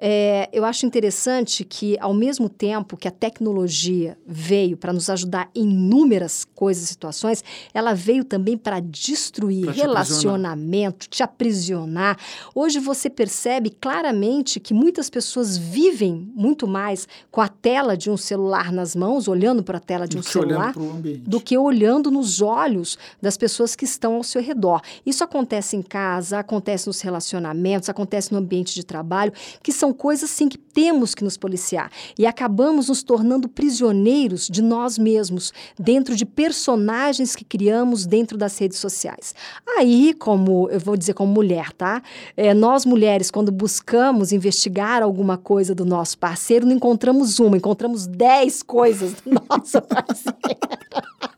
É, 0.04 0.48
eu 0.52 0.64
acho 0.64 0.84
interessante 0.84 1.62
que, 1.62 1.96
ao 2.00 2.12
mesmo 2.12 2.48
tempo 2.48 2.96
que 2.96 3.06
a 3.06 3.10
tecnologia 3.12 4.18
veio 4.26 4.76
para 4.76 4.92
nos 4.92 5.08
ajudar 5.08 5.48
em 5.54 5.62
inúmeras 5.62 6.44
coisas 6.44 6.82
e 6.82 6.86
situações, 6.88 7.44
ela 7.72 7.94
veio 7.94 8.24
também 8.24 8.58
para 8.58 8.80
destruir 8.80 9.66
pra 9.66 9.72
te 9.72 9.78
relacionamento, 9.78 11.06
aprisionar. 11.06 11.08
te 11.08 11.22
aprisionar. 11.22 12.18
Hoje 12.52 12.80
você 12.80 13.08
percebe 13.08 13.70
claramente 13.70 14.58
que 14.58 14.74
muitas 14.74 15.08
pessoas 15.08 15.56
vivem 15.56 16.28
muito 16.34 16.66
mais 16.66 17.06
com 17.30 17.40
a 17.40 17.46
tela 17.46 17.96
de 17.96 18.10
um 18.10 18.16
celular 18.16 18.72
nas 18.72 18.96
mãos, 18.96 19.28
olhando 19.28 19.62
para 19.62 19.78
a 19.78 19.80
tela 19.80 20.08
de 20.08 20.18
um 20.18 20.22
celular, 20.22 20.74
do 21.20 21.40
que 21.40 21.56
olhando 21.56 22.10
nos 22.10 22.42
olhos 22.42 22.98
das 23.20 23.36
pessoas 23.36 23.76
que 23.76 23.84
estão 23.84 24.16
ao 24.16 24.24
seu 24.24 24.42
redor. 24.42 24.80
Isso 25.06 25.22
acontece 25.22 25.76
em 25.76 25.82
casa, 25.82 26.40
acontece 26.40 26.88
nos 26.88 27.00
relacionamentos, 27.00 27.88
acontece 27.88 28.32
no 28.32 28.38
ambiente 28.38 28.74
de 28.74 28.84
trabalho, 28.84 29.32
que 29.62 29.70
são 29.70 29.91
coisas 29.92 30.31
sim 30.31 30.48
que 30.48 30.59
temos 30.59 31.14
que 31.14 31.24
nos 31.24 31.37
policiar 31.37 31.90
e 32.18 32.26
acabamos 32.26 32.88
nos 32.88 33.02
tornando 33.02 33.48
prisioneiros 33.48 34.48
de 34.48 34.62
nós 34.62 34.98
mesmos 34.98 35.52
dentro 35.78 36.16
de 36.16 36.24
personagens 36.24 37.37
que 37.37 37.44
criamos 37.44 38.07
dentro 38.07 38.38
das 38.38 38.57
redes 38.59 38.78
sociais. 38.78 39.35
Aí, 39.76 40.14
como 40.14 40.68
eu 40.70 40.81
vou 40.81 40.96
dizer 40.96 41.14
como 41.14 41.33
mulher, 41.33 41.72
tá? 41.72 42.02
É, 42.37 42.55
nós 42.55 42.85
mulheres 42.85 43.31
quando 43.31 43.52
buscamos 43.52 44.33
investigar 44.33 45.02
alguma 45.02 45.37
coisa 45.37 45.74
do 45.74 45.85
nosso 45.85 46.18
parceiro, 46.18 46.66
não 46.66 46.74
encontramos 46.74 47.38
uma, 47.38 47.57
encontramos 47.57 48.07
dez 48.07 48.62
coisas 48.62 49.14
do 49.14 49.31
nosso 49.48 49.81
parceiro. 49.83 51.32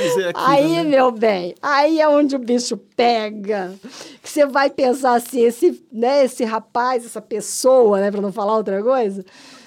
É 0.00 0.28
aquilo, 0.28 0.46
aí, 0.46 0.72
né? 0.76 0.84
meu 0.84 1.10
bem, 1.10 1.54
aí 1.60 2.00
é 2.00 2.08
onde 2.08 2.36
o 2.36 2.38
bicho 2.38 2.76
pega. 2.76 3.74
Que 4.22 4.28
você 4.28 4.46
vai 4.46 4.70
pensar 4.70 5.14
assim, 5.14 5.40
esse, 5.40 5.84
né, 5.92 6.24
esse 6.24 6.44
rapaz, 6.44 7.04
essa 7.04 7.20
pessoa, 7.20 8.00
né, 8.00 8.10
para 8.10 8.20
não 8.20 8.32
falar 8.32 8.56
outra 8.56 8.82
coisa, 8.82 9.24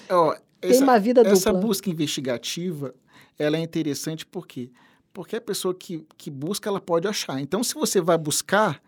Ó, 0.08 0.34
tem 0.60 0.70
essa, 0.70 0.84
uma 0.84 0.98
vida 0.98 1.22
essa 1.22 1.52
dupla. 1.52 1.66
busca 1.66 1.90
investigativa, 1.90 2.94
ela 3.38 3.56
é 3.56 3.60
interessante 3.60 4.24
por 4.24 4.46
quê? 4.46 4.70
Porque 5.12 5.36
a 5.36 5.40
pessoa 5.40 5.74
que, 5.74 6.06
que 6.16 6.30
busca, 6.30 6.68
ela 6.68 6.80
pode 6.80 7.06
achar. 7.06 7.40
Então, 7.40 7.62
se 7.62 7.74
você 7.74 8.00
vai 8.00 8.16
buscar 8.16 8.80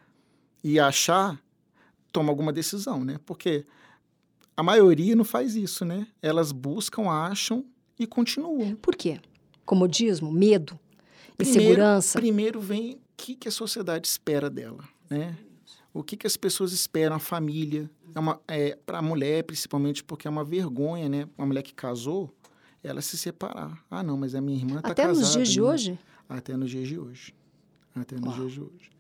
e 0.62 0.80
achar, 0.80 1.38
toma 2.11 2.30
alguma 2.30 2.52
decisão, 2.52 3.04
né? 3.04 3.18
Porque 3.26 3.66
a 4.57 4.62
maioria 4.62 5.14
não 5.14 5.24
faz 5.24 5.54
isso, 5.54 5.85
né? 5.85 6.07
Elas 6.22 6.52
buscam, 6.52 7.11
acham 7.11 7.64
e 7.98 8.07
continuam. 8.07 8.74
Por 8.76 8.94
quê? 8.96 9.20
Comodismo, 9.66 10.33
medo, 10.33 10.78
Primeiro- 11.37 11.61
insegurança. 11.62 12.18
Primeiro 12.18 12.61
vem 12.61 12.94
o 12.94 12.99
que, 13.16 13.35
que 13.35 13.49
a 13.49 13.51
sociedade 13.51 14.07
espera 14.07 14.49
dela, 14.51 14.85
né? 15.11 15.37
O 15.92 16.03
que, 16.03 16.16
que 16.16 16.27
as 16.27 16.37
pessoas 16.37 16.73
esperam, 16.73 17.16
a 17.16 17.20
família. 17.20 17.88
É 18.14 18.18
uma, 18.18 18.40
é, 18.49 18.77
para 18.85 18.99
a 18.99 19.03
mulher, 19.03 19.44
principalmente, 19.44 20.03
porque 20.03 20.27
é 20.27 20.31
uma 20.31 20.44
vergonha, 20.44 21.09
né? 21.09 21.29
Uma 21.38 21.47
mulher 21.47 21.62
que 21.62 21.73
casou, 21.75 22.33
ela 22.83 23.01
se 23.01 23.16
separar. 23.16 23.79
Ah, 23.90 24.03
não, 24.03 24.16
mas 24.16 24.35
a 24.35 24.40
minha 24.40 24.59
irmã 24.59 24.77
está 24.79 24.90
Até 24.90 25.03
casada. 25.05 25.20
nos 25.20 25.33
dias 25.33 25.49
de 25.49 25.61
né? 25.61 25.66
hoje? 25.66 25.99
Até 26.29 26.57
nos 26.57 26.70
dias 26.70 26.88
de 26.88 26.99
hoje. 26.99 27.35
Até 27.94 28.16
nos 28.16 28.25
Uau. 28.27 28.35
dias 28.40 28.53
de 28.53 28.61
hoje. 28.61 28.90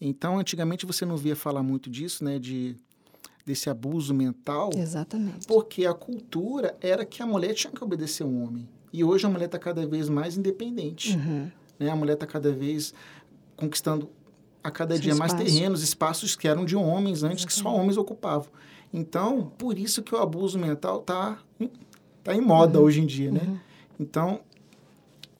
Então, 0.00 0.38
antigamente 0.38 0.86
você 0.86 1.04
não 1.04 1.16
via 1.16 1.34
falar 1.34 1.62
muito 1.62 1.90
disso, 1.90 2.22
né? 2.24 2.38
De, 2.38 2.76
desse 3.44 3.68
abuso 3.68 4.14
mental. 4.14 4.70
Exatamente. 4.76 5.46
Porque 5.46 5.86
a 5.86 5.94
cultura 5.94 6.76
era 6.80 7.04
que 7.04 7.20
a 7.20 7.26
mulher 7.26 7.52
tinha 7.54 7.72
que 7.72 7.82
obedecer 7.82 8.22
ao 8.22 8.32
homem. 8.32 8.68
E 8.92 9.02
hoje 9.02 9.26
a 9.26 9.28
mulher 9.28 9.46
está 9.46 9.58
cada 9.58 9.84
vez 9.86 10.08
mais 10.08 10.36
independente. 10.36 11.16
Uhum. 11.16 11.50
Né? 11.78 11.90
A 11.90 11.96
mulher 11.96 12.14
está 12.14 12.26
cada 12.26 12.52
vez 12.52 12.94
conquistando 13.56 14.10
a 14.62 14.70
cada 14.70 14.94
Seu 14.94 15.02
dia 15.02 15.14
mais 15.14 15.32
espaço. 15.32 15.44
terrenos, 15.44 15.82
espaços 15.82 16.36
que 16.36 16.48
eram 16.48 16.64
de 16.64 16.76
homens 16.76 17.22
antes, 17.22 17.44
que 17.44 17.52
só 17.52 17.74
homens 17.74 17.96
ocupavam. 17.96 18.48
Então, 18.92 19.52
por 19.58 19.78
isso 19.78 20.02
que 20.02 20.14
o 20.14 20.18
abuso 20.18 20.58
mental 20.58 21.00
está 21.00 21.38
tá 22.24 22.34
em 22.34 22.40
moda 22.40 22.80
hoje 22.80 23.00
em 23.00 23.06
dia, 23.06 23.30
né? 23.30 23.42
Uhum. 23.46 23.58
Então, 24.00 24.40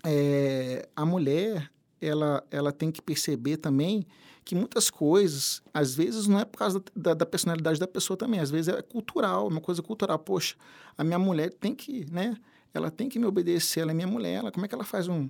é, 0.05 0.89
a 0.95 1.05
mulher, 1.05 1.71
ela, 2.01 2.45
ela 2.51 2.73
tem 2.73 2.91
que 2.91 3.01
perceber 3.01 3.57
também 3.57 4.07
que 4.45 4.55
muitas 4.55 4.89
coisas, 4.89 5.63
às 5.75 5.95
vezes, 5.95 6.27
não 6.27 6.41
é 6.41 6.45
por 6.45 6.57
causa 6.57 6.83
da, 6.97 7.13
da 7.13 7.27
personalidade 7.27 7.79
da 7.79 7.87
pessoa 7.87 8.17
também, 8.17 8.41
às 8.41 8.51
vezes 8.51 8.69
é 8.69 8.81
cultural, 8.81 9.47
uma 9.47 9.61
coisa 9.61 9.83
cultural. 9.83 10.19
Poxa, 10.19 10.57
a 10.97 11.05
minha 11.05 11.19
mulher 11.19 11.53
tem 11.53 11.75
que, 11.75 12.11
né? 12.11 12.35
Ela 12.73 12.91
tem 12.91 13.09
que 13.09 13.19
me 13.19 13.27
obedecer, 13.27 13.81
ela 13.81 13.91
é 13.91 13.95
minha 13.95 14.07
mulher. 14.07 14.37
Ela, 14.37 14.51
como 14.51 14.65
é 14.65 14.69
que 14.69 14.75
ela 14.75 14.85
faz 14.85 15.07
um... 15.09 15.29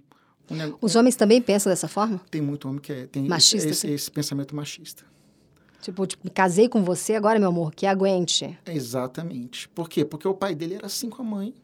Os 0.81 0.97
homens 0.97 1.15
também 1.17 1.41
pensam 1.43 1.71
dessa 1.71 1.89
forma? 1.89 2.21
tem 2.31 2.41
muito 2.41 2.69
homem 2.69 2.81
que 2.81 2.93
é, 2.93 3.07
tem 3.07 3.25
Machista, 3.29 3.69
esse, 3.69 3.87
assim? 3.87 3.95
esse 3.95 4.11
pensamento 4.11 4.55
machista. 4.57 5.05
Tipo, 5.81 6.07
tipo, 6.07 6.29
casei 6.31 6.69
com 6.69 6.83
você, 6.83 7.15
agora, 7.15 7.39
meu 7.39 7.49
amor, 7.51 7.73
que 7.75 7.87
aguente. 7.87 8.59
Exatamente. 8.67 9.69
Por 9.69 9.89
quê? 9.89 10.05
Porque 10.05 10.27
o 10.27 10.35
pai 10.35 10.55
dele 10.55 10.75
era 10.75 10.87
assim 10.87 11.09
com 11.09 11.23
a 11.23 11.25
mãe. 11.25 11.55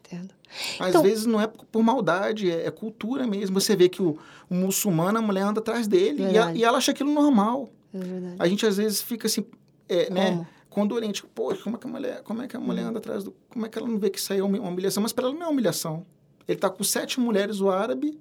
Entendo. 0.00 0.34
Às 0.78 0.90
Então- 0.90 1.02
vezes 1.02 1.24
não 1.24 1.40
é 1.40 1.46
por 1.46 1.82
maldade, 1.82 2.50
é, 2.50 2.66
é 2.66 2.70
cultura 2.70 3.26
mesmo. 3.26 3.58
Você 3.58 3.74
vê 3.74 3.88
que 3.88 4.02
o, 4.02 4.18
o 4.50 4.54
muçulmano, 4.54 5.18
a 5.18 5.22
mulher 5.22 5.42
anda 5.42 5.60
atrás 5.60 5.88
dele 5.88 6.22
e, 6.32 6.36
a- 6.38 6.52
e 6.54 6.62
ela 6.64 6.76
acha 6.78 6.92
aquilo 6.92 7.12
normal. 7.12 7.70
É 7.94 7.98
verdade. 7.98 8.36
A 8.38 8.46
gente 8.46 8.66
às 8.66 8.76
vezes 8.76 9.00
fica 9.00 9.26
assim, 9.26 9.44
é, 9.88 10.10
né? 10.10 10.46
Condolente. 10.68 11.24
Poxa, 11.34 11.62
como 11.62 11.76
é 11.76 11.78
que 11.78 11.86
a 11.86 11.90
mulher, 11.90 12.22
como 12.22 12.42
é 12.42 12.48
que 12.48 12.56
a 12.56 12.60
mulher 12.60 12.82
anda 12.84 12.98
atrás 12.98 13.24
do. 13.24 13.34
Como 13.48 13.64
é 13.64 13.68
que 13.70 13.78
ela 13.78 13.88
não 13.88 13.98
vê 13.98 14.10
que 14.10 14.18
isso 14.18 14.32
aí 14.32 14.38
é 14.40 14.42
uma 14.44 14.58
humilhação? 14.60 15.02
Mas 15.02 15.12
para 15.12 15.26
ela 15.28 15.34
não 15.34 15.46
é 15.46 15.48
humilhação. 15.48 16.04
Ele 16.46 16.58
tá 16.58 16.68
com 16.68 16.82
sete 16.84 17.18
mulheres, 17.20 17.60
o 17.60 17.70
árabe, 17.70 18.18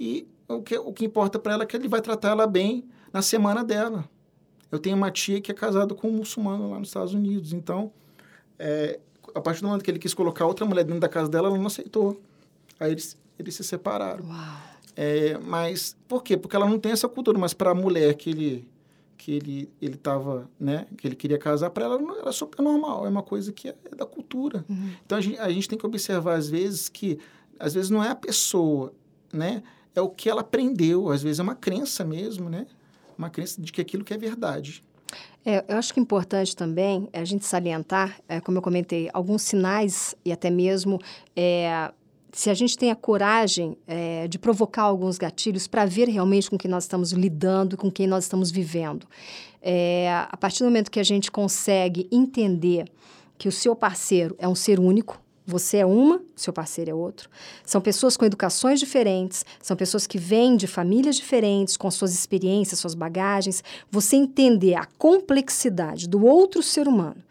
e 0.00 0.26
o 0.48 0.62
que, 0.62 0.76
o 0.78 0.92
que 0.92 1.04
importa 1.04 1.38
para 1.38 1.52
ela 1.52 1.62
é 1.62 1.66
que 1.66 1.76
ele 1.76 1.86
vai 1.86 2.00
tratar 2.00 2.30
ela 2.30 2.46
bem 2.46 2.84
na 3.12 3.20
semana 3.22 3.62
dela. 3.62 4.08
Eu 4.72 4.78
tenho 4.78 4.96
uma 4.96 5.10
tia 5.10 5.40
que 5.40 5.50
é 5.50 5.54
casada 5.54 5.94
com 5.94 6.08
um 6.08 6.12
muçulmano 6.12 6.70
lá 6.70 6.78
nos 6.78 6.88
Estados 6.88 7.12
Unidos. 7.12 7.52
Então, 7.52 7.92
é, 8.58 8.98
a 9.34 9.40
partir 9.40 9.60
do 9.60 9.66
momento 9.68 9.82
que 9.84 9.90
ele 9.90 9.98
quis 9.98 10.14
colocar 10.14 10.46
outra 10.46 10.64
mulher 10.64 10.84
dentro 10.84 11.00
da 11.00 11.08
casa 11.08 11.28
dela, 11.28 11.48
ela 11.48 11.58
não 11.58 11.66
aceitou. 11.66 12.20
Aí 12.78 12.92
eles, 12.92 13.16
eles 13.38 13.54
se 13.54 13.62
separaram. 13.62 14.24
É, 14.96 15.38
mas 15.38 15.96
por 16.08 16.22
quê? 16.22 16.36
Porque 16.36 16.56
ela 16.56 16.68
não 16.68 16.78
tem 16.78 16.92
essa 16.92 17.08
cultura. 17.08 17.38
Mas 17.38 17.52
para 17.52 17.70
a 17.70 17.74
mulher 17.74 18.14
que 18.14 18.30
ele 18.30 18.68
que 19.16 19.32
ele 19.32 19.70
ele 19.82 19.96
tava, 19.98 20.48
né, 20.58 20.86
que 20.96 21.06
ele 21.06 21.14
queria 21.14 21.36
casar, 21.36 21.68
para 21.68 21.84
ela 21.84 21.98
não- 21.98 22.18
era 22.18 22.32
super 22.32 22.62
normal. 22.62 23.04
É 23.04 23.08
uma 23.10 23.22
coisa 23.22 23.52
que 23.52 23.68
é, 23.68 23.74
é 23.92 23.94
da 23.94 24.06
cultura. 24.06 24.64
Uhum. 24.68 24.92
Então 25.04 25.18
a 25.18 25.20
gente, 25.20 25.38
a 25.38 25.50
gente 25.50 25.68
tem 25.68 25.78
que 25.78 25.84
observar 25.84 26.34
às 26.38 26.48
vezes 26.48 26.88
que 26.88 27.18
às 27.58 27.74
vezes 27.74 27.90
não 27.90 28.02
é 28.02 28.08
a 28.08 28.14
pessoa, 28.14 28.94
né? 29.30 29.62
É 29.94 30.00
o 30.00 30.08
que 30.08 30.28
ela 30.28 30.40
aprendeu. 30.40 31.10
Às 31.10 31.22
vezes 31.22 31.38
é 31.38 31.42
uma 31.42 31.54
crença 31.54 32.04
mesmo, 32.04 32.48
né? 32.48 32.66
Uma 33.16 33.30
crença 33.30 33.60
de 33.60 33.72
que 33.72 33.80
aquilo 33.80 34.04
que 34.04 34.14
é 34.14 34.18
verdade. 34.18 34.82
É, 35.44 35.64
eu 35.68 35.76
acho 35.76 35.92
que 35.92 36.00
é 36.00 36.02
importante 36.02 36.54
também 36.54 37.08
a 37.12 37.24
gente 37.24 37.44
salientar, 37.44 38.20
é, 38.28 38.40
como 38.40 38.58
eu 38.58 38.62
comentei, 38.62 39.08
alguns 39.12 39.42
sinais 39.42 40.14
e 40.24 40.30
até 40.30 40.50
mesmo 40.50 40.98
é, 41.34 41.90
se 42.32 42.50
a 42.50 42.54
gente 42.54 42.76
tem 42.76 42.90
a 42.90 42.96
coragem 42.96 43.76
é, 43.86 44.28
de 44.28 44.38
provocar 44.38 44.82
alguns 44.82 45.18
gatilhos 45.18 45.66
para 45.66 45.84
ver 45.84 46.08
realmente 46.08 46.48
com 46.48 46.56
quem 46.56 46.70
nós 46.70 46.84
estamos 46.84 47.12
lidando, 47.12 47.76
com 47.76 47.90
quem 47.90 48.06
nós 48.06 48.24
estamos 48.24 48.50
vivendo. 48.50 49.06
É, 49.62 50.26
a 50.30 50.36
partir 50.36 50.60
do 50.60 50.66
momento 50.66 50.90
que 50.90 51.00
a 51.00 51.04
gente 51.04 51.30
consegue 51.30 52.08
entender 52.10 52.86
que 53.36 53.48
o 53.48 53.52
seu 53.52 53.74
parceiro 53.74 54.36
é 54.38 54.46
um 54.46 54.54
ser 54.54 54.78
único, 54.78 55.20
você 55.50 55.78
é 55.78 55.86
uma, 55.86 56.22
seu 56.36 56.52
parceiro 56.52 56.90
é 56.90 56.94
outro. 56.94 57.28
São 57.66 57.80
pessoas 57.80 58.16
com 58.16 58.24
educações 58.24 58.78
diferentes, 58.78 59.44
são 59.60 59.76
pessoas 59.76 60.06
que 60.06 60.16
vêm 60.16 60.56
de 60.56 60.66
famílias 60.66 61.16
diferentes, 61.16 61.76
com 61.76 61.90
suas 61.90 62.14
experiências, 62.14 62.78
suas 62.78 62.94
bagagens. 62.94 63.62
Você 63.90 64.16
entender 64.16 64.74
a 64.74 64.86
complexidade 64.96 66.08
do 66.08 66.24
outro 66.24 66.62
ser 66.62 66.86
humano 66.86 67.22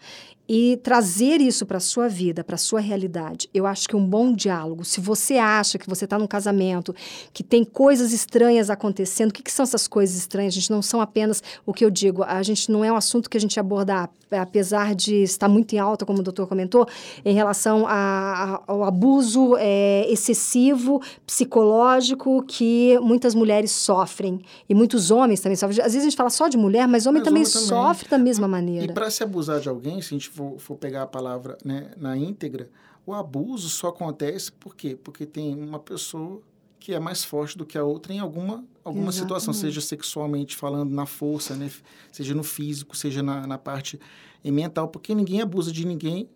e 0.50 0.78
trazer 0.82 1.40
isso 1.42 1.64
para 1.64 1.78
a 1.78 1.80
sua 1.80 2.08
vida, 2.10 2.44
para 2.44 2.56
a 2.56 2.58
sua 2.58 2.80
realidade. 2.80 3.48
Eu 3.54 3.68
acho 3.68 3.88
que 3.88 3.96
um 3.96 4.04
bom 4.04 4.34
diálogo, 4.34 4.84
se 4.84 5.00
você 5.00 5.38
acha 5.38 5.78
que 5.78 5.88
você 5.88 6.06
está 6.06 6.18
num 6.18 6.26
casamento, 6.26 6.94
que 7.32 7.44
tem 7.44 7.64
coisas 7.64 8.12
estranhas 8.12 8.72
acontecendo, 8.72 9.30
o 9.30 9.34
que, 9.34 9.44
que 9.44 9.52
são 9.52 9.62
essas 9.64 9.88
coisas 9.88 10.18
estranhas? 10.18 10.54
A 10.56 10.60
gente 10.60 10.72
não 10.72 10.82
são 10.82 11.00
apenas 11.02 11.44
o 11.68 11.72
que 11.74 11.86
eu 11.86 11.92
digo, 11.92 12.24
a 12.24 12.42
gente 12.42 12.72
não 12.72 12.84
é 12.84 12.92
um 12.92 12.96
assunto 12.96 13.30
que 13.30 13.38
a 13.38 13.40
gente 13.40 13.60
abordar, 13.60 14.10
apesar 14.32 14.96
de 14.96 15.22
estar 15.22 15.48
muito 15.48 15.74
em 15.76 15.78
alta, 15.78 16.04
como 16.06 16.20
o 16.20 16.24
doutor 16.24 16.48
comentou, 16.48 16.88
em 17.24 17.34
relação 17.36 17.86
a- 17.88 17.92
a- 17.94 18.62
ao 18.66 18.84
abuso 18.84 19.56
é, 19.60 20.06
excessivo, 20.12 21.00
psicológico, 21.26 22.44
que 22.48 22.98
muitas 23.00 23.36
mulheres 23.36 23.72
sofrem. 23.72 24.40
E 24.68 24.74
muitos 24.74 25.12
homens 25.12 25.40
também 25.42 25.56
sofrem. 25.56 25.80
Às 25.80 25.94
vezes 25.94 26.02
a 26.02 26.10
gente 26.10 26.16
fala 26.18 26.30
só 26.30 26.48
de 26.48 26.58
mulher, 26.58 26.88
mas 26.88 27.06
homem 27.06 27.20
Mas 27.22 27.28
também 27.28 27.44
homem 27.44 27.52
também. 27.54 27.68
sofre 27.68 28.10
da 28.10 28.18
mesma 28.18 28.48
E 28.48 28.50
maneira. 28.50 28.94
para 28.94 29.10
se 29.12 29.24
abusar 29.24 29.60
de 29.60 29.68
alguém, 29.70 30.02
se 30.02 30.14
a 30.14 30.18
gente 30.18 30.30
for, 30.40 30.58
for 30.58 30.78
pegar 30.78 31.04
a 31.04 31.08
palavra 31.08 31.58
né, 31.66 31.92
na 31.98 32.16
íntegra, 32.16 32.70
o 33.06 33.14
abuso 33.14 33.68
só 33.70 33.90
acontece 33.90 34.52
por 34.52 34.74
quê? 34.74 34.96
Porque 34.96 35.26
tem 35.26 35.54
uma 35.54 35.80
pessoa 35.80 36.42
que 36.80 36.94
é 36.94 37.00
mais 37.00 37.26
forte 37.26 37.58
do 37.58 37.66
que 37.66 37.78
a 37.78 37.84
outra 37.84 38.14
em 38.14 38.20
alguma, 38.20 38.64
alguma 38.86 39.12
situação, 39.12 39.54
seja 39.54 39.82
sexualmente 39.82 40.56
falando, 40.56 40.92
na 40.92 41.06
força, 41.06 41.54
né, 41.56 41.70
seja 42.10 42.34
no 42.34 42.44
físico, 42.44 42.96
seja 42.96 43.22
na, 43.22 43.46
na 43.46 43.58
parte 43.58 44.00
mental, 44.46 44.88
porque 44.88 45.14
ninguém 45.14 45.42
abusa 45.42 45.74
de 45.74 45.86
ninguém 45.86 46.30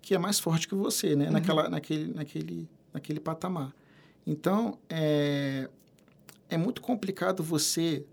que 0.00 0.14
é 0.14 0.18
mais 0.18 0.38
forte 0.38 0.68
que 0.68 0.74
você, 0.74 1.16
né, 1.16 1.28
naquela, 1.28 1.68
naquele, 1.68 2.14
naquele, 2.14 2.68
naquele 2.94 3.18
patamar. 3.18 3.74
Então, 4.24 4.78
é, 4.88 5.68
é 6.48 6.56
muito 6.56 6.80
complicado 6.80 7.42
você, 7.42 8.06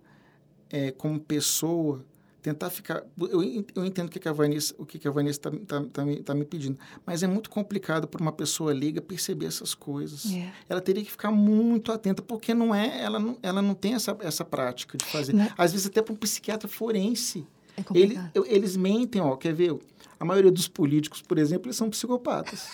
é, 0.71 0.91
como 0.91 1.19
pessoa, 1.19 2.03
tentar 2.47 2.69
ficar. 2.69 3.03
Eu, 3.19 3.43
eu 3.75 3.85
entendo 3.85 4.07
o 4.07 4.09
que 4.09 4.19
que 4.19 4.29
a 4.29 4.31
Vanessa 4.31 4.73
o 4.77 4.85
que 4.85 4.97
que 4.97 5.05
a 5.05 5.11
Vanessa 5.11 5.37
está 5.37 5.51
tá, 5.51 5.85
tá 5.91 6.05
me, 6.05 6.23
tá 6.23 6.33
me 6.33 6.45
pedindo, 6.45 6.79
mas 7.05 7.21
é 7.21 7.27
muito 7.27 7.49
complicado 7.49 8.07
para 8.07 8.21
uma 8.21 8.31
pessoa 8.31 8.73
leiga 8.73 9.01
perceber 9.01 9.47
essas 9.47 9.73
coisas. 9.73 10.31
É. 10.33 10.49
Ela 10.69 10.79
teria 10.79 11.03
que 11.03 11.11
ficar 11.11 11.29
muito 11.29 11.91
atenta, 11.91 12.21
porque 12.21 12.53
não 12.53 12.73
é, 12.73 13.03
ela 13.03 13.19
não, 13.19 13.37
ela 13.43 13.61
não 13.61 13.73
tem 13.73 13.95
essa, 13.95 14.15
essa 14.21 14.45
prática 14.45 14.97
de 14.97 15.03
fazer. 15.03 15.33
Né? 15.33 15.51
Às 15.57 15.73
vezes 15.73 15.87
até 15.87 16.01
para 16.01 16.13
um 16.13 16.15
psiquiatra 16.15 16.69
forense. 16.69 17.45
É 17.75 17.83
Ele, 17.93 18.17
eles 18.45 18.77
mentem, 18.77 19.21
ó, 19.21 19.35
quer 19.35 19.53
ver? 19.53 19.77
A 20.19 20.25
maioria 20.25 20.51
dos 20.51 20.67
políticos, 20.67 21.21
por 21.21 21.37
exemplo, 21.37 21.67
eles 21.67 21.75
são 21.75 21.89
psicopatas. 21.89 22.69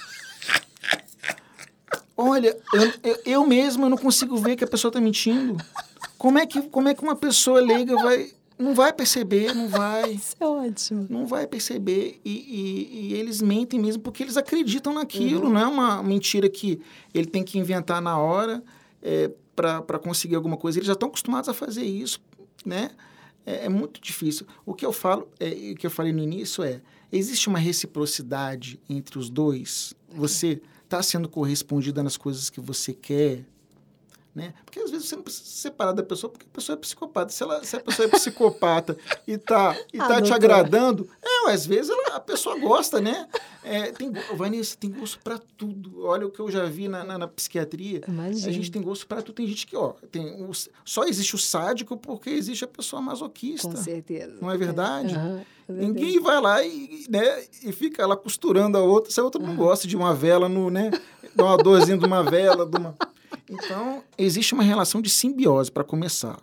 Olha, 2.15 2.55
eu, 2.73 2.93
eu, 3.03 3.19
eu 3.25 3.47
mesmo 3.47 3.85
eu 3.85 3.89
não 3.89 3.97
consigo 3.97 4.37
ver 4.37 4.55
que 4.55 4.63
a 4.63 4.67
pessoa 4.67 4.89
está 4.89 5.01
mentindo. 5.01 5.57
Como 6.17 6.37
é, 6.37 6.45
que, 6.45 6.61
como 6.61 6.87
é 6.87 6.93
que 6.93 7.03
uma 7.03 7.15
pessoa 7.15 7.59
leiga 7.59 7.95
vai, 7.95 8.31
Não 8.57 8.73
vai 8.73 8.93
perceber, 8.93 9.53
não 9.53 9.67
vai. 9.67 10.11
Isso 10.13 10.35
é 10.39 10.45
ótimo. 10.45 11.07
Não 11.09 11.25
vai 11.25 11.47
perceber. 11.47 12.19
E, 12.23 12.31
e, 12.31 13.07
e 13.07 13.13
eles 13.13 13.41
mentem 13.41 13.79
mesmo 13.79 14.01
porque 14.01 14.23
eles 14.23 14.37
acreditam 14.37 14.93
naquilo. 14.93 15.45
Uhum. 15.45 15.53
Não 15.53 15.59
é 15.59 15.67
uma 15.67 16.03
mentira 16.03 16.49
que 16.49 16.79
ele 17.13 17.27
tem 17.27 17.43
que 17.43 17.57
inventar 17.57 18.01
na 18.01 18.17
hora 18.17 18.63
é, 19.01 19.31
para 19.55 19.99
conseguir 19.99 20.35
alguma 20.35 20.57
coisa. 20.57 20.79
Eles 20.79 20.87
já 20.87 20.93
estão 20.93 21.09
acostumados 21.09 21.49
a 21.49 21.53
fazer 21.53 21.83
isso, 21.83 22.19
né? 22.65 22.91
É, 23.45 23.65
é 23.65 23.69
muito 23.69 24.01
difícil. 24.01 24.45
O 24.65 24.73
que 24.73 24.85
eu 24.85 24.93
falo, 24.93 25.27
é, 25.39 25.71
o 25.71 25.75
que 25.75 25.85
eu 25.85 25.91
falei 25.91 26.13
no 26.13 26.21
início 26.21 26.63
é, 26.63 26.81
existe 27.11 27.49
uma 27.49 27.59
reciprocidade 27.59 28.79
entre 28.89 29.19
os 29.19 29.29
dois. 29.29 29.93
Você 30.09 30.61
está 30.83 31.01
sendo 31.01 31.27
correspondida 31.27 32.01
nas 32.03 32.17
coisas 32.17 32.49
que 32.49 32.61
você 32.61 32.93
quer, 32.93 33.45
né? 34.35 34.53
Porque 34.65 34.79
às 34.79 34.89
vezes 34.89 35.07
você 35.07 35.15
não 35.15 35.23
precisa 35.23 35.45
se 35.45 35.57
separar 35.57 35.91
da 35.91 36.01
pessoa 36.01 36.31
porque 36.31 36.45
a 36.49 36.55
pessoa 36.55 36.75
é 36.75 36.79
psicopata. 36.79 37.31
Se, 37.31 37.43
ela, 37.43 37.63
se 37.63 37.75
a 37.75 37.79
pessoa 37.79 38.07
é 38.07 38.09
psicopata 38.09 38.97
e 39.27 39.37
tá, 39.37 39.77
e 39.93 39.99
ah, 39.99 40.07
tá 40.07 40.21
te 40.21 40.33
agradando, 40.33 41.07
é, 41.21 41.51
às 41.51 41.65
vezes 41.65 41.91
ela, 41.91 42.15
a 42.15 42.19
pessoa 42.19 42.57
gosta, 42.57 42.99
né? 42.99 43.27
É, 43.63 43.91
tem, 43.91 44.11
Vanessa, 44.35 44.75
tem 44.75 44.89
gosto 44.89 45.19
para 45.19 45.37
tudo. 45.37 46.05
Olha 46.05 46.25
o 46.25 46.31
que 46.31 46.39
eu 46.39 46.49
já 46.49 46.65
vi 46.65 46.87
na, 46.87 47.03
na, 47.03 47.17
na 47.17 47.27
psiquiatria. 47.27 48.01
Imagina. 48.07 48.49
A 48.49 48.51
gente 48.51 48.71
tem 48.71 48.81
gosto 48.81 49.05
para 49.05 49.21
tudo. 49.21 49.35
Tem 49.35 49.47
gente 49.47 49.67
que, 49.67 49.75
ó, 49.75 49.93
tem 50.11 50.43
o, 50.43 50.51
só 50.83 51.03
existe 51.03 51.35
o 51.35 51.37
sádico 51.39 51.95
porque 51.95 52.31
existe 52.31 52.65
a 52.65 52.67
pessoa 52.67 53.01
masoquista. 53.01 53.69
Com 53.69 53.77
certeza. 53.77 54.37
Não 54.41 54.49
é 54.49 54.57
verdade? 54.57 55.15
É. 55.15 55.19
Uhum. 55.19 55.77
Ninguém 55.77 56.19
vai 56.19 56.41
lá 56.41 56.63
e, 56.63 57.05
né, 57.09 57.43
e 57.63 57.71
fica 57.71 58.05
lá 58.05 58.17
costurando 58.17 58.77
a 58.77 58.81
outra. 58.81 59.11
Se 59.11 59.19
a 59.19 59.23
outra 59.23 59.41
não 59.41 59.55
gosta 59.55 59.87
de 59.87 59.95
uma 59.95 60.13
vela, 60.13 60.49
no, 60.49 60.69
né? 60.69 60.91
Dá 61.35 61.45
uma 61.45 61.57
dorzinha 61.57 61.97
de 61.97 62.05
uma 62.05 62.23
vela, 62.23 62.65
de 62.65 62.77
uma... 62.77 62.95
Então, 63.49 64.03
existe 64.17 64.53
uma 64.53 64.63
relação 64.63 65.01
de 65.01 65.09
simbiose, 65.09 65.71
para 65.71 65.83
começar. 65.83 66.39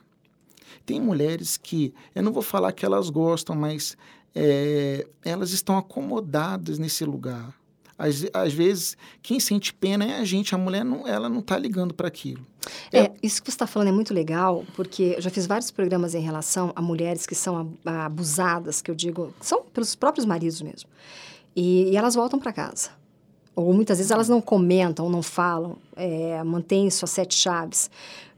Tem 0.84 1.00
mulheres 1.00 1.56
que, 1.56 1.94
eu 2.14 2.22
não 2.22 2.32
vou 2.32 2.42
falar 2.42 2.72
que 2.72 2.84
elas 2.84 3.10
gostam, 3.10 3.54
mas 3.54 3.96
é, 4.34 5.06
elas 5.24 5.50
estão 5.50 5.76
acomodadas 5.78 6.78
nesse 6.78 7.04
lugar. 7.04 7.54
Às, 7.98 8.24
às, 8.32 8.52
vezes, 8.52 8.96
quem 9.22 9.38
sente 9.38 9.74
pena 9.74 10.04
é 10.06 10.18
a 10.20 10.24
gente, 10.24 10.54
a 10.54 10.58
mulher 10.58 10.82
não, 10.84 11.06
ela 11.06 11.28
não 11.28 11.40
está 11.40 11.58
ligando 11.58 11.92
para 11.92 12.08
aquilo. 12.08 12.46
É, 12.90 13.00
é, 13.00 13.12
isso 13.22 13.42
que 13.42 13.50
você 13.50 13.54
está 13.54 13.66
falando 13.66 13.88
é 13.88 13.92
muito 13.92 14.14
legal, 14.14 14.64
porque 14.74 15.14
eu 15.16 15.20
já 15.20 15.28
fiz 15.28 15.46
vários 15.46 15.70
programas 15.70 16.14
em 16.14 16.20
relação 16.20 16.72
a 16.74 16.80
mulheres 16.80 17.26
que 17.26 17.34
são 17.34 17.76
abusadas, 17.84 18.80
que 18.80 18.90
eu 18.90 18.94
digo, 18.94 19.34
são 19.40 19.62
pelos 19.64 19.94
próprios 19.94 20.24
maridos 20.24 20.62
mesmo. 20.62 20.88
E, 21.54 21.90
e 21.90 21.96
elas 21.96 22.14
voltam 22.14 22.38
para 22.38 22.52
casa 22.52 22.99
ou 23.54 23.72
muitas 23.72 23.98
vezes 23.98 24.10
elas 24.10 24.28
não 24.28 24.40
comentam, 24.40 25.08
não 25.10 25.22
falam, 25.22 25.76
é, 25.96 26.42
mantêm 26.44 26.88
suas 26.90 27.10
sete 27.10 27.34
chaves, 27.34 27.90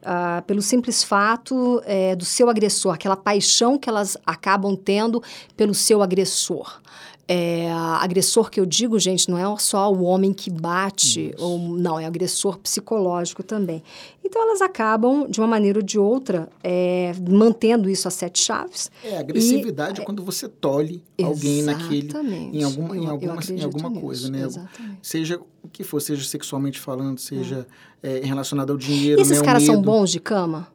uh, 0.02 0.42
pelo 0.42 0.60
simples 0.62 1.02
fato 1.04 1.82
é, 1.84 2.14
do 2.16 2.24
seu 2.24 2.48
agressor, 2.48 2.94
aquela 2.94 3.16
paixão 3.16 3.78
que 3.78 3.88
elas 3.88 4.16
acabam 4.26 4.76
tendo 4.76 5.22
pelo 5.56 5.74
seu 5.74 6.02
agressor. 6.02 6.80
É, 7.28 7.70
agressor 7.72 8.50
que 8.50 8.58
eu 8.58 8.66
digo, 8.66 8.98
gente, 8.98 9.30
não 9.30 9.38
é 9.38 9.58
só 9.58 9.92
o 9.92 10.02
homem 10.02 10.32
que 10.32 10.50
bate, 10.50 11.32
ou 11.38 11.58
não, 11.58 11.98
é 11.98 12.04
agressor 12.04 12.58
psicológico 12.58 13.42
também. 13.42 13.82
Então 14.24 14.42
elas 14.42 14.60
acabam, 14.60 15.28
de 15.28 15.40
uma 15.40 15.46
maneira 15.46 15.78
ou 15.78 15.84
de 15.84 15.98
outra, 15.98 16.48
é, 16.64 17.12
mantendo 17.28 17.88
isso 17.88 18.08
a 18.08 18.10
sete 18.10 18.42
chaves. 18.42 18.90
É, 19.04 19.18
agressividade 19.18 20.00
e, 20.00 20.02
é 20.02 20.04
quando 20.04 20.22
você 20.24 20.48
tolhe 20.48 21.02
alguém 21.22 21.62
naquele. 21.62 22.10
Em 22.52 22.64
alguma, 22.64 22.96
em 22.96 23.06
alguma, 23.06 23.38
em 23.50 23.62
alguma 23.62 23.90
coisa, 23.92 24.30
né? 24.30 24.42
Exatamente. 24.42 24.98
Seja 25.00 25.40
o 25.62 25.68
que 25.68 25.84
for, 25.84 26.00
seja 26.00 26.24
sexualmente 26.24 26.80
falando, 26.80 27.18
seja 27.18 27.66
é. 28.02 28.18
é 28.18 28.24
relacionado 28.24 28.70
ao 28.70 28.76
dinheiro. 28.76 29.20
E 29.20 29.22
esses 29.22 29.38
né, 29.38 29.44
caras 29.44 29.62
são 29.62 29.80
bons 29.80 30.10
de 30.10 30.18
cama? 30.18 30.68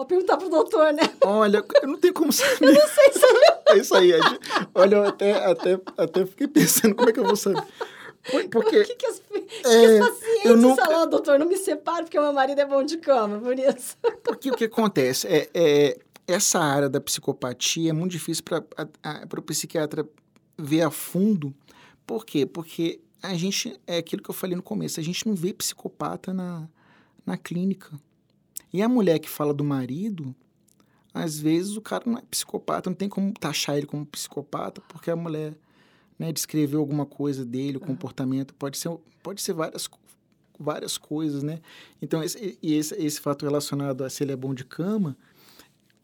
Vou 0.00 0.06
perguntar 0.06 0.38
pro 0.38 0.48
doutor, 0.48 0.94
né? 0.94 1.02
Olha, 1.20 1.62
eu 1.82 1.86
não 1.86 1.98
tenho 1.98 2.14
como 2.14 2.32
saber. 2.32 2.56
Eu 2.64 2.72
não 2.72 2.88
sei 2.88 3.12
saber. 3.12 3.60
É 3.68 3.76
isso 3.76 3.94
aí, 3.94 4.12
Ed. 4.12 4.40
Olha, 4.74 4.96
eu 4.96 5.04
até, 5.04 5.44
até, 5.44 5.80
até 5.94 6.24
fiquei 6.24 6.48
pensando 6.48 6.94
como 6.94 7.10
é 7.10 7.12
que 7.12 7.20
eu 7.20 7.24
vou 7.24 7.36
saber. 7.36 7.62
Porque, 8.22 8.48
Por 8.48 8.64
que, 8.64 8.94
que, 8.94 9.06
as, 9.06 9.18
é, 9.18 9.40
que 9.40 9.66
as 9.66 10.08
pacientes 10.08 10.62
nunca... 10.62 10.86
falam, 10.86 11.10
doutor, 11.10 11.38
não 11.38 11.46
me 11.46 11.56
separe 11.58 12.04
porque 12.04 12.18
meu 12.18 12.32
marido 12.32 12.58
é 12.58 12.64
bom 12.64 12.82
de 12.82 12.96
cama, 12.96 13.40
por 13.40 13.58
isso. 13.58 13.98
Porque 14.24 14.50
o 14.50 14.56
que 14.56 14.64
acontece 14.64 15.26
é, 15.28 15.50
é 15.52 15.98
essa 16.26 16.58
área 16.58 16.88
da 16.88 16.98
psicopatia 16.98 17.90
é 17.90 17.92
muito 17.92 18.12
difícil 18.12 18.42
para 18.42 19.38
o 19.38 19.42
psiquiatra 19.42 20.08
ver 20.56 20.80
a 20.80 20.90
fundo. 20.90 21.54
Por 22.06 22.24
quê? 22.24 22.46
Porque 22.46 23.02
a 23.22 23.34
gente, 23.34 23.78
é 23.86 23.98
aquilo 23.98 24.22
que 24.22 24.30
eu 24.30 24.34
falei 24.34 24.56
no 24.56 24.62
começo, 24.62 24.98
a 24.98 25.02
gente 25.02 25.28
não 25.28 25.34
vê 25.34 25.52
psicopata 25.52 26.32
na, 26.32 26.66
na 27.26 27.36
clínica. 27.36 27.90
E 28.72 28.82
a 28.82 28.88
mulher 28.88 29.18
que 29.18 29.28
fala 29.28 29.52
do 29.52 29.64
marido, 29.64 30.34
às 31.12 31.38
vezes 31.38 31.76
o 31.76 31.80
cara 31.80 32.04
não 32.06 32.18
é 32.18 32.22
psicopata, 32.30 32.88
não 32.88 32.96
tem 32.96 33.08
como 33.08 33.32
taxar 33.32 33.76
ele 33.76 33.86
como 33.86 34.06
psicopata, 34.06 34.80
porque 34.88 35.10
a 35.10 35.16
mulher 35.16 35.54
né, 36.18 36.32
descreveu 36.32 36.80
alguma 36.80 37.06
coisa 37.06 37.44
dele, 37.44 37.78
o 37.78 37.80
comportamento, 37.80 38.54
pode 38.54 38.78
ser, 38.78 38.90
pode 39.22 39.40
ser 39.40 39.54
várias, 39.54 39.88
várias 40.58 40.96
coisas, 40.96 41.42
né? 41.42 41.60
Então, 42.00 42.22
esse, 42.22 42.58
esse, 42.62 42.94
esse 42.94 43.20
fato 43.20 43.44
relacionado 43.44 44.04
a 44.04 44.10
se 44.10 44.22
ele 44.22 44.32
é 44.32 44.36
bom 44.36 44.54
de 44.54 44.64
cama, 44.64 45.16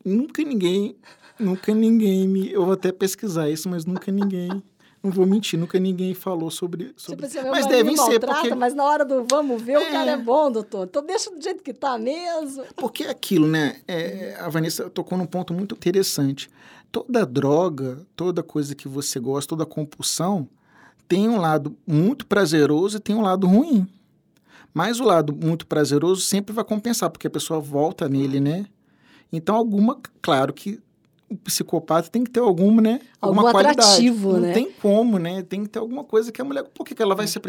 nunca 0.04 0.42
ninguém, 0.42 0.96
nunca 1.38 1.74
ninguém 1.74 2.26
me... 2.26 2.50
Eu 2.50 2.64
vou 2.64 2.74
até 2.74 2.90
pesquisar 2.90 3.48
isso, 3.50 3.68
mas 3.68 3.84
nunca 3.84 4.10
ninguém 4.10 4.62
não 5.06 5.12
vou 5.12 5.26
mentir, 5.26 5.58
nunca 5.58 5.78
ninguém 5.78 6.14
falou 6.14 6.50
sobre. 6.50 6.92
sobre... 6.96 7.26
Tipo 7.26 7.40
assim, 7.40 7.50
mas 7.50 7.66
devem 7.66 7.96
ser. 7.96 8.20
Porque... 8.20 8.54
Mas 8.54 8.74
na 8.74 8.84
hora 8.84 9.04
do 9.04 9.24
vamos 9.30 9.62
ver, 9.62 9.72
é... 9.72 9.78
o 9.78 9.92
cara 9.92 10.10
é 10.12 10.16
bom, 10.16 10.50
doutor. 10.50 10.86
Então 10.86 11.04
deixa 11.04 11.30
do 11.30 11.40
jeito 11.40 11.62
que 11.62 11.72
tá 11.72 11.96
mesmo. 11.96 12.64
Porque 12.76 13.04
é 13.04 13.10
aquilo, 13.10 13.46
né? 13.46 13.80
É, 13.86 14.36
a 14.40 14.48
Vanessa 14.48 14.90
tocou 14.90 15.16
num 15.16 15.26
ponto 15.26 15.54
muito 15.54 15.74
interessante. 15.74 16.50
Toda 16.90 17.24
droga, 17.24 17.98
toda 18.14 18.42
coisa 18.42 18.74
que 18.74 18.88
você 18.88 19.18
gosta, 19.20 19.50
toda 19.50 19.66
compulsão, 19.66 20.48
tem 21.08 21.28
um 21.28 21.38
lado 21.38 21.76
muito 21.86 22.26
prazeroso 22.26 22.96
e 22.96 23.00
tem 23.00 23.14
um 23.14 23.22
lado 23.22 23.46
ruim. 23.46 23.86
Mas 24.74 25.00
o 25.00 25.04
lado 25.04 25.34
muito 25.34 25.66
prazeroso 25.66 26.20
sempre 26.20 26.54
vai 26.54 26.64
compensar, 26.64 27.10
porque 27.10 27.26
a 27.26 27.30
pessoa 27.30 27.60
volta 27.60 28.08
nele, 28.08 28.40
né? 28.40 28.66
Então, 29.32 29.56
alguma, 29.56 29.98
claro 30.20 30.52
que 30.52 30.80
o 31.28 31.36
psicopata 31.36 32.08
tem 32.08 32.24
que 32.24 32.30
ter 32.30 32.40
alguma, 32.40 32.80
né? 32.80 33.00
Alguma 33.26 33.42
Algum 33.42 33.52
qualidade. 33.52 33.80
atrativo, 33.80 34.32
Não 34.32 34.40
né? 34.40 34.52
tem 34.52 34.70
como, 34.70 35.18
né? 35.18 35.42
Tem 35.42 35.62
que 35.62 35.68
ter 35.68 35.78
alguma 35.78 36.04
coisa 36.04 36.32
que 36.32 36.40
a 36.40 36.44
mulher... 36.44 36.64
Por 36.64 36.84
que, 36.84 36.94
que 36.94 37.02
ela 37.02 37.14
vai 37.14 37.24
é. 37.24 37.28
se, 37.28 37.40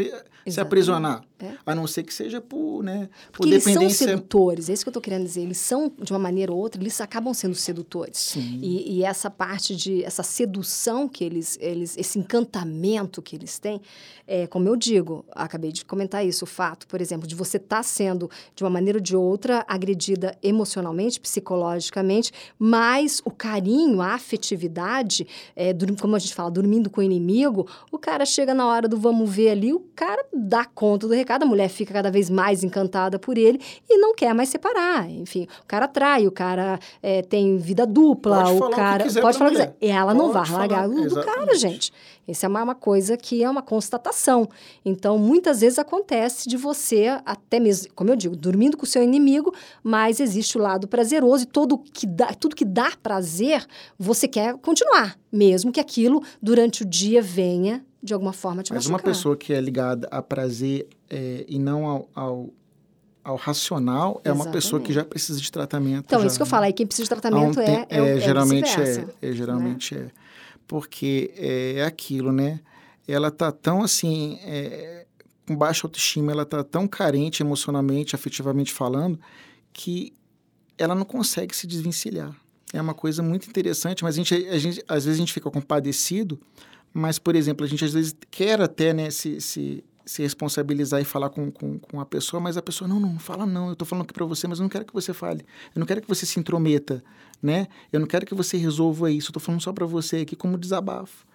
se 0.48 0.60
aprisionar? 0.60 1.24
É. 1.40 1.52
A 1.66 1.76
não 1.76 1.86
ser 1.86 2.04
que 2.04 2.13
seja 2.13 2.42
por, 2.42 2.84
né? 2.84 3.10
Por 3.32 3.40
Porque 3.44 3.52
dependência... 3.52 3.84
eles 3.86 3.98
são 3.98 4.08
sedutores, 4.08 4.70
é 4.70 4.74
isso 4.74 4.84
que 4.84 4.90
eu 4.90 4.92
estou 4.92 5.02
querendo 5.02 5.24
dizer. 5.24 5.42
Eles 5.42 5.58
são, 5.58 5.92
de 6.02 6.12
uma 6.12 6.20
maneira 6.20 6.52
ou 6.52 6.58
outra, 6.58 6.82
eles 6.82 7.00
acabam 7.00 7.34
sendo 7.34 7.56
sedutores. 7.56 8.18
Sim. 8.18 8.60
E, 8.62 8.98
e 8.98 9.04
essa 9.04 9.30
parte 9.30 9.76
de... 9.76 10.04
Essa 10.04 10.24
sedução 10.24 11.08
que 11.08 11.24
eles... 11.24 11.58
eles 11.62 11.98
esse 11.98 12.18
encantamento 12.18 13.22
que 13.22 13.36
eles 13.36 13.60
têm, 13.60 13.82
é, 14.26 14.48
como 14.48 14.68
eu 14.68 14.76
digo, 14.76 15.26
acabei 15.32 15.72
de 15.72 15.86
comentar 15.86 16.26
isso, 16.26 16.44
o 16.44 16.48
fato, 16.48 16.88
por 16.88 17.02
exemplo, 17.02 17.28
de 17.28 17.36
você 17.36 17.58
estar 17.58 17.78
tá 17.78 17.84
sendo, 17.84 18.30
de 18.56 18.63
uma 18.63 18.70
maneira 18.70 18.98
ou 18.98 19.04
de 19.04 19.16
outra, 19.16 19.66
agredida 19.68 20.38
emocionalmente, 20.42 21.20
psicologicamente, 21.20 22.32
mas 22.58 23.22
o 23.26 23.32
carinho, 23.32 24.02
a 24.02 24.13
afetividade... 24.13 25.28
É, 25.56 25.66
é, 25.69 25.75
como 25.99 26.15
a 26.15 26.19
gente 26.19 26.34
fala, 26.34 26.51
dormindo 26.51 26.89
com 26.89 27.01
o 27.01 27.03
inimigo, 27.03 27.67
o 27.91 27.97
cara 27.97 28.25
chega 28.25 28.53
na 28.53 28.67
hora 28.67 28.88
do 28.88 28.97
vamos 28.97 29.30
ver 29.30 29.49
ali, 29.49 29.73
o 29.73 29.80
cara 29.95 30.25
dá 30.34 30.65
conta 30.65 31.08
do 31.08 31.13
recado, 31.13 31.43
a 31.43 31.45
mulher 31.45 31.69
fica 31.69 31.93
cada 31.93 32.12
vez 32.12 32.30
mais 32.30 32.63
encantada 32.63 33.19
por 33.19 33.38
ele 33.38 33.60
e 33.89 33.97
não 33.97 34.13
quer 34.13 34.34
mais 34.34 34.49
separar. 34.49 35.10
Enfim, 35.10 35.47
o 35.63 35.67
cara 35.67 35.88
trai, 35.88 36.27
o 36.27 36.32
cara 36.32 36.80
é, 37.01 37.21
tem 37.21 37.58
vida 37.58 37.86
dupla, 37.86 38.43
pode 38.43 38.63
o 38.63 38.69
cara. 38.69 39.08
O 39.08 39.21
pode 39.21 39.38
falar 39.38 39.49
o 39.49 39.53
que 39.53 39.60
quiser. 39.60 39.75
Ela 39.82 40.13
pode 40.13 40.17
não 40.17 40.32
vai 40.32 40.49
largar 40.49 40.89
o 40.89 41.10
do 41.10 41.23
cara, 41.23 41.56
gente. 41.56 41.91
Isso 42.28 42.46
é 42.46 42.50
uma, 42.50 42.76
coisa 42.76 43.16
que 43.16 43.44
é 43.44 43.50
uma 43.50 43.62
constatação. 43.62 44.50
Então, 44.84 45.18
muitas 45.18 45.62
vezes 45.62 45.80
acontece 45.80 46.50
de 46.50 46.58
você, 46.58 47.20
até 47.26 47.60
mesmo, 47.60 47.92
como 47.96 48.10
eu 48.10 48.16
digo, 48.16 48.36
dormindo 48.36 48.76
com 48.76 48.84
o 48.84 48.88
seu 48.88 49.02
inimigo, 49.02 49.54
mas 49.82 50.20
existe 50.20 50.58
o 50.58 50.62
lado 50.62 50.88
prazeroso 50.88 51.44
e 51.44 51.48
todo 51.48 51.78
que 51.78 52.06
dá, 52.06 52.28
tudo 52.34 52.56
que 52.56 52.66
dá 52.66 52.92
prazer, 53.02 53.66
você 53.98 54.28
quer 54.28 54.58
continuar, 54.58 55.18
mesmo 55.32 55.72
que 55.72 55.80
aquilo 55.80 56.22
durante 56.42 56.84
o 56.84 56.86
dia 56.86 57.22
venha 57.22 57.86
de 58.04 58.13
alguma 58.13 58.34
forma 58.34 58.62
te 58.62 58.72
Mas 58.74 58.86
machucar. 58.86 59.00
uma 59.00 59.04
pessoa 59.04 59.36
que 59.38 59.54
é 59.54 59.62
ligada 59.62 60.08
a 60.12 60.22
prazer 60.22 60.88
é, 61.10 61.46
e 61.48 61.58
não 61.58 61.86
ao, 61.86 62.10
ao 62.13 62.50
ao 63.28 63.36
racional 63.36 64.22
é 64.24 64.32
uma 64.32 64.46
pessoa 64.46 64.82
que 64.82 64.94
já 64.94 65.04
precisa 65.04 65.38
de 65.38 65.52
tratamento. 65.52 66.06
Então, 66.06 66.22
já, 66.22 66.28
isso 66.28 66.38
que 66.38 66.44
eu 66.44 66.46
falo, 66.46 66.63
aí 66.63 66.72
quem 66.72 66.88
precisa 66.88 67.04
de 67.04 67.10
tratamento 67.10 67.60
um 67.60 67.62
é, 67.62 67.86
é, 67.90 68.00
é, 68.00 68.10
é, 68.16 68.20
geralmente 68.22 68.80
é, 68.80 69.06
é, 69.22 69.32
geralmente 69.34 69.96
né? 69.96 70.06
é 70.06 70.28
porque 70.67 71.34
é 71.36 71.84
aquilo, 71.84 72.32
né? 72.32 72.60
Ela 73.08 73.32
tá 73.32 73.51
tão 73.51 73.82
assim, 73.82 74.38
é, 74.43 75.05
com 75.47 75.55
baixa 75.55 75.88
autoestima, 75.88 76.32
ela 76.32 76.45
tá 76.45 76.63
tão 76.63 76.88
carente 76.88 77.41
emocionalmente, 77.41 78.13
afetivamente 78.13 78.74
falando, 78.74 79.20
que 79.72 80.13
ela 80.78 80.93
não 80.93 81.05
consegue 81.05 81.55
se 81.55 81.65
desvencilhar. 81.65 82.36
É 82.74 82.82
uma 82.82 82.93
coisa 82.93 83.24
muito 83.24 83.49
interessante, 83.49 84.03
mas 84.03 84.15
a 84.15 84.18
gente, 84.18 84.36
a 84.36 84.59
gente, 84.59 84.84
às 84.88 85.05
vezes 85.05 85.18
a 85.18 85.22
gente 85.22 85.32
fica 85.32 85.49
compadecido, 85.49 86.38
mas, 86.93 87.18
por 87.18 87.36
exemplo, 87.36 87.65
a 87.65 87.70
gente 87.70 87.84
às 87.86 87.93
vezes 87.93 88.15
quer 88.30 88.59
até 88.59 88.93
né, 88.93 89.09
se, 89.09 89.39
se, 89.39 89.84
se 90.05 90.22
responsabilizar 90.22 91.01
e 91.01 91.05
falar 91.05 91.30
com, 91.30 91.49
com, 91.49 91.80
com 91.80 92.01
a 92.01 92.05
pessoa, 92.05 92.41
mas 92.41 92.57
a 92.57 92.61
pessoa, 92.61 92.88
não, 92.88 92.99
não, 92.99 93.13
não 93.13 93.20
fala 93.20 93.45
não, 93.45 93.68
eu 93.68 93.74
estou 93.74 93.88
falando 93.88 94.03
aqui 94.03 94.13
para 94.13 94.26
você, 94.26 94.47
mas 94.47 94.59
eu 94.59 94.63
não 94.63 94.70
quero 94.70 94.86
que 94.86 94.93
você 94.93 95.13
fale, 95.13 95.45
eu 95.74 95.80
não 95.80 95.86
quero 95.86 96.01
que 96.01 96.07
você 96.07 96.26
se 96.26 96.39
intrometa, 96.39 97.01
né? 97.42 97.68
Eu 97.92 98.00
não 98.00 98.08
quero 98.08 98.26
que 98.26 98.36
você 98.36 98.58
resolva 98.58 99.12
isso, 99.12 99.28
eu 99.28 99.32
estou 99.32 99.42
falando 99.42 99.62
só 99.62 99.72
para 99.72 99.86
você 99.86 100.18
aqui 100.18 100.36
como 100.36 100.58
desabafo. 100.58 101.26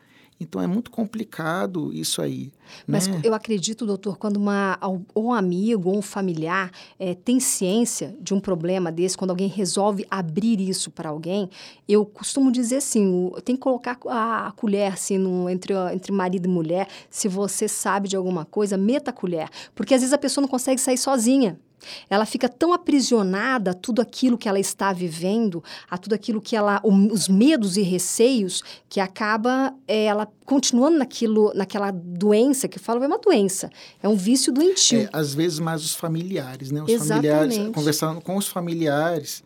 Então 0.42 0.60
é 0.60 0.66
muito 0.66 0.90
complicado 0.90 1.92
isso 1.92 2.20
aí. 2.20 2.52
Mas 2.86 3.06
né? 3.06 3.20
eu 3.22 3.32
acredito, 3.32 3.86
doutor, 3.86 4.18
quando 4.18 4.36
uma, 4.36 4.78
ou 5.14 5.26
um 5.26 5.32
amigo 5.32 5.88
ou 5.88 5.98
um 5.98 6.02
familiar 6.02 6.70
é, 6.98 7.14
tem 7.14 7.38
ciência 7.38 8.14
de 8.20 8.34
um 8.34 8.40
problema 8.40 8.90
desse, 8.90 9.16
quando 9.16 9.30
alguém 9.30 9.48
resolve 9.48 10.04
abrir 10.10 10.60
isso 10.60 10.90
para 10.90 11.10
alguém, 11.10 11.48
eu 11.88 12.04
costumo 12.04 12.50
dizer 12.50 12.76
assim: 12.76 13.30
tem 13.44 13.54
que 13.54 13.62
colocar 13.62 13.96
a, 14.08 14.48
a 14.48 14.52
colher 14.52 14.92
assim, 14.92 15.16
no, 15.16 15.48
entre, 15.48 15.74
entre 15.94 16.12
marido 16.12 16.46
e 16.46 16.48
mulher. 16.48 16.88
Se 17.08 17.28
você 17.28 17.68
sabe 17.68 18.08
de 18.08 18.16
alguma 18.16 18.44
coisa, 18.44 18.76
meta 18.76 19.10
a 19.10 19.14
colher. 19.14 19.48
Porque 19.74 19.94
às 19.94 20.00
vezes 20.00 20.12
a 20.12 20.18
pessoa 20.18 20.42
não 20.42 20.48
consegue 20.48 20.80
sair 20.80 20.98
sozinha. 20.98 21.58
Ela 22.08 22.24
fica 22.24 22.48
tão 22.48 22.72
aprisionada 22.72 23.72
a 23.72 23.74
tudo 23.74 24.00
aquilo 24.00 24.38
que 24.38 24.48
ela 24.48 24.58
está 24.60 24.92
vivendo, 24.92 25.62
a 25.90 25.98
tudo 25.98 26.14
aquilo 26.14 26.40
que 26.40 26.56
ela, 26.56 26.80
os 26.84 27.28
medos 27.28 27.76
e 27.76 27.82
receios, 27.82 28.62
que 28.88 29.00
acaba 29.00 29.74
é, 29.86 30.04
ela 30.04 30.28
continuando 30.44 30.98
naquilo, 30.98 31.52
naquela 31.54 31.90
doença 31.90 32.68
que 32.68 32.78
fala 32.78 33.02
é 33.04 33.06
uma 33.06 33.18
doença, 33.18 33.70
é 34.02 34.08
um 34.08 34.16
vício 34.16 34.52
doentio. 34.52 35.00
É, 35.00 35.08
às 35.12 35.34
vezes 35.34 35.58
mais 35.58 35.84
os 35.84 35.94
familiares, 35.94 36.70
né? 36.70 36.82
Os 36.82 36.90
Exatamente. 36.90 37.30
familiares 37.32 37.74
conversando 37.74 38.20
com 38.20 38.36
os 38.36 38.48
familiares 38.48 39.42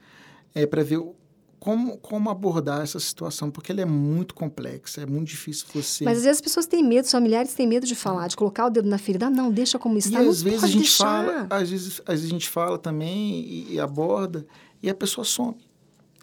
é, 0.54 0.66
para 0.66 0.82
ver 0.82 1.00
como, 1.66 1.98
como 1.98 2.30
abordar 2.30 2.82
essa 2.82 3.00
situação, 3.00 3.50
porque 3.50 3.72
ela 3.72 3.80
é 3.80 3.84
muito 3.84 4.36
complexa, 4.36 5.00
é 5.00 5.06
muito 5.06 5.26
difícil 5.26 5.66
você. 5.74 6.04
Mas 6.04 6.18
às 6.18 6.22
vezes 6.22 6.38
as 6.38 6.40
pessoas 6.40 6.64
têm 6.64 6.80
medo, 6.80 7.06
os 7.06 7.10
familiares 7.10 7.54
têm 7.54 7.66
medo 7.66 7.84
de 7.84 7.96
falar, 7.96 8.28
de 8.28 8.36
colocar 8.36 8.66
o 8.66 8.70
dedo 8.70 8.88
na 8.88 8.98
ferida. 8.98 9.26
Ah, 9.26 9.30
não, 9.30 9.50
deixa 9.50 9.76
como 9.76 9.98
está. 9.98 10.20
E 10.20 10.22
não 10.22 10.30
às 10.30 10.42
vezes 10.42 10.62
a 10.62 10.68
gente 10.68 10.82
deixar. 10.82 11.04
fala, 11.04 11.46
às 11.50 11.68
vezes, 11.68 12.00
às 12.06 12.14
vezes 12.14 12.26
a 12.26 12.28
gente 12.28 12.48
fala 12.48 12.78
também 12.78 13.40
e, 13.40 13.72
e 13.72 13.80
aborda 13.80 14.46
e 14.80 14.88
a 14.88 14.94
pessoa 14.94 15.24
some. 15.24 15.56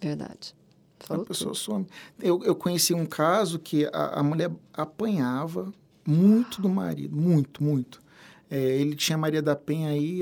Verdade. 0.01 0.55
Falou 1.01 1.23
a 1.23 1.27
pessoa 1.27 1.51
tudo. 1.51 1.59
some. 1.59 1.87
Eu, 2.21 2.41
eu 2.45 2.55
conheci 2.55 2.93
um 2.93 3.05
caso 3.05 3.59
que 3.59 3.85
a, 3.91 4.21
a 4.21 4.23
mulher 4.23 4.49
apanhava 4.73 5.73
muito 6.07 6.61
do 6.61 6.69
marido, 6.69 7.17
muito, 7.17 7.61
muito. 7.61 8.01
É, 8.49 8.77
ele 8.79 8.95
tinha 8.95 9.17
Maria 9.17 9.41
da 9.41 9.57
Penha 9.57 9.89
aí, 9.89 10.21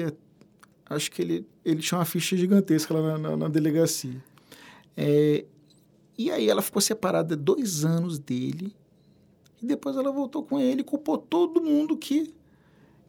acho 0.90 1.12
que 1.12 1.22
ele, 1.22 1.48
ele 1.64 1.80
tinha 1.80 2.00
uma 2.00 2.06
ficha 2.06 2.36
gigantesca 2.36 2.92
lá 2.92 3.02
na, 3.04 3.18
na, 3.20 3.38
na 3.38 3.48
delegacia. 3.48 4.20
É, 4.96 5.46
e 6.18 6.30
aí 6.30 6.50
ela 6.50 6.62
ficou 6.62 6.82
separada 6.82 7.36
dois 7.36 7.84
anos 7.86 8.20
dele. 8.20 8.76
E 9.62 9.66
depois 9.66 9.96
ela 9.96 10.12
voltou 10.12 10.44
com 10.44 10.60
ele 10.60 10.82
e 10.82 10.84
culpou 10.84 11.18
todo 11.18 11.62
mundo 11.62 11.98
que 11.98 12.34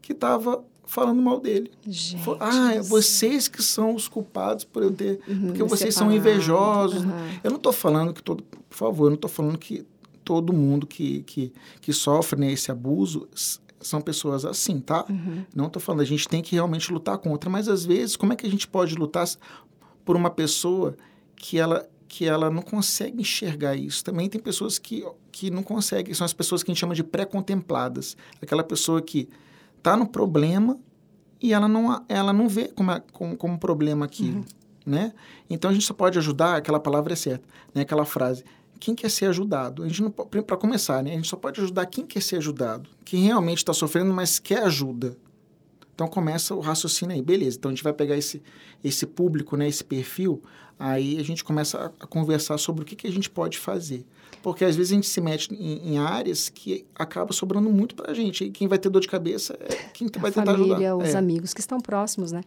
que 0.01 0.11
estava 0.11 0.63
falando 0.85 1.21
mal 1.21 1.39
dele. 1.39 1.71
Gente, 1.87 2.23
Falou, 2.23 2.39
ah, 2.41 2.73
é 2.73 2.81
vocês 2.81 3.47
que 3.47 3.63
são 3.63 3.95
os 3.95 4.07
culpados 4.09 4.65
por 4.65 4.83
eu 4.83 4.91
ter... 4.91 5.21
Uhum, 5.27 5.47
porque 5.47 5.63
vocês 5.63 5.95
são 5.95 6.11
invejosos. 6.11 7.05
Uhum. 7.05 7.11
Eu 7.41 7.49
não 7.51 7.57
estou 7.57 7.71
falando 7.71 8.13
que 8.13 8.21
todo... 8.21 8.43
Por 8.43 8.75
favor, 8.75 9.05
eu 9.05 9.11
não 9.11 9.15
estou 9.15 9.29
falando 9.29 9.57
que 9.57 9.85
todo 10.25 10.51
mundo 10.51 10.85
que, 10.85 11.23
que, 11.23 11.53
que 11.79 11.93
sofre 11.93 12.39
né, 12.39 12.51
esse 12.51 12.69
abuso 12.69 13.27
são 13.79 14.01
pessoas 14.01 14.45
assim, 14.45 14.79
tá? 14.79 15.05
Uhum. 15.09 15.45
Não 15.55 15.67
estou 15.67 15.81
falando, 15.81 16.01
a 16.01 16.05
gente 16.05 16.27
tem 16.27 16.41
que 16.41 16.55
realmente 16.55 16.91
lutar 16.91 17.17
contra. 17.17 17.49
Mas, 17.49 17.69
às 17.69 17.85
vezes, 17.85 18.15
como 18.15 18.33
é 18.33 18.35
que 18.35 18.45
a 18.45 18.49
gente 18.49 18.67
pode 18.67 18.95
lutar 18.95 19.27
por 20.03 20.15
uma 20.15 20.29
pessoa 20.29 20.97
que 21.43 21.59
ela 21.59 21.89
que 22.07 22.25
ela 22.25 22.51
não 22.51 22.61
consegue 22.61 23.19
enxergar 23.19 23.75
isso. 23.75 24.03
Também 24.03 24.29
tem 24.29 24.39
pessoas 24.39 24.77
que, 24.77 25.03
que 25.31 25.49
não 25.49 25.63
conseguem, 25.63 26.13
são 26.13 26.23
as 26.23 26.31
pessoas 26.31 26.61
que 26.61 26.69
a 26.69 26.71
gente 26.71 26.79
chama 26.79 26.93
de 26.93 27.03
pré-contempladas. 27.03 28.15
Aquela 28.39 28.63
pessoa 28.63 29.01
que 29.01 29.27
está 29.79 29.97
no 29.97 30.05
problema 30.05 30.77
e 31.41 31.53
ela 31.53 31.67
não, 31.67 32.05
ela 32.07 32.31
não 32.31 32.47
vê 32.47 32.67
como, 32.67 32.91
é, 32.91 33.01
como, 33.11 33.35
como 33.35 33.57
problema 33.57 34.05
aquilo, 34.05 34.37
uhum. 34.37 34.45
né? 34.85 35.11
Então, 35.49 35.71
a 35.71 35.73
gente 35.73 35.87
só 35.87 35.93
pode 35.95 36.19
ajudar, 36.19 36.57
aquela 36.57 36.79
palavra 36.79 37.13
é 37.13 37.15
certa, 37.15 37.47
né? 37.73 37.81
aquela 37.81 38.05
frase, 38.05 38.43
quem 38.79 38.93
quer 38.93 39.09
ser 39.09 39.25
ajudado? 39.25 39.81
A 39.81 39.87
gente 39.87 40.03
não 40.03 40.11
para 40.11 40.55
começar, 40.55 41.01
né? 41.01 41.13
A 41.13 41.15
gente 41.15 41.27
só 41.27 41.35
pode 41.35 41.59
ajudar 41.61 41.87
quem 41.87 42.05
quer 42.05 42.21
ser 42.21 42.35
ajudado, 42.35 42.87
quem 43.03 43.23
realmente 43.23 43.57
está 43.57 43.73
sofrendo, 43.73 44.13
mas 44.13 44.37
quer 44.37 44.61
ajuda. 44.61 45.17
Então 45.95 46.07
começa 46.07 46.53
o 46.53 46.59
raciocínio 46.59 47.15
aí, 47.15 47.21
beleza. 47.21 47.57
Então 47.57 47.69
a 47.69 47.73
gente 47.73 47.83
vai 47.83 47.93
pegar 47.93 48.17
esse, 48.17 48.41
esse 48.83 49.05
público, 49.05 49.55
né, 49.57 49.67
esse 49.67 49.83
perfil, 49.83 50.41
aí 50.77 51.19
a 51.19 51.23
gente 51.23 51.43
começa 51.43 51.91
a, 51.99 52.07
conversar 52.07 52.57
sobre 52.57 52.83
o 52.83 52.85
que, 52.85 52.95
que 52.95 53.07
a 53.07 53.11
gente 53.11 53.29
pode 53.29 53.57
fazer. 53.57 54.05
Porque 54.41 54.65
às 54.65 54.75
vezes 54.75 54.91
a 54.91 54.95
gente 54.95 55.07
se 55.07 55.21
mete 55.21 55.53
em, 55.53 55.93
em 55.93 55.97
áreas 55.97 56.49
que 56.49 56.85
acaba 56.93 57.31
sobrando 57.31 57.69
muito 57.69 57.95
para 57.95 58.11
a 58.11 58.13
gente. 58.13 58.43
E 58.43 58.51
quem 58.51 58.67
vai 58.67 58.77
ter 58.77 58.89
dor 58.89 58.99
de 58.99 59.07
cabeça 59.07 59.57
é 59.59 59.75
quem 59.93 60.09
a 60.13 60.19
vai 60.19 60.31
tentar 60.31 60.51
família, 60.51 60.75
ajudar. 60.75 60.97
os 60.97 61.15
é. 61.15 61.17
amigos 61.17 61.53
que 61.53 61.61
estão 61.61 61.79
próximos, 61.79 62.31
né? 62.31 62.41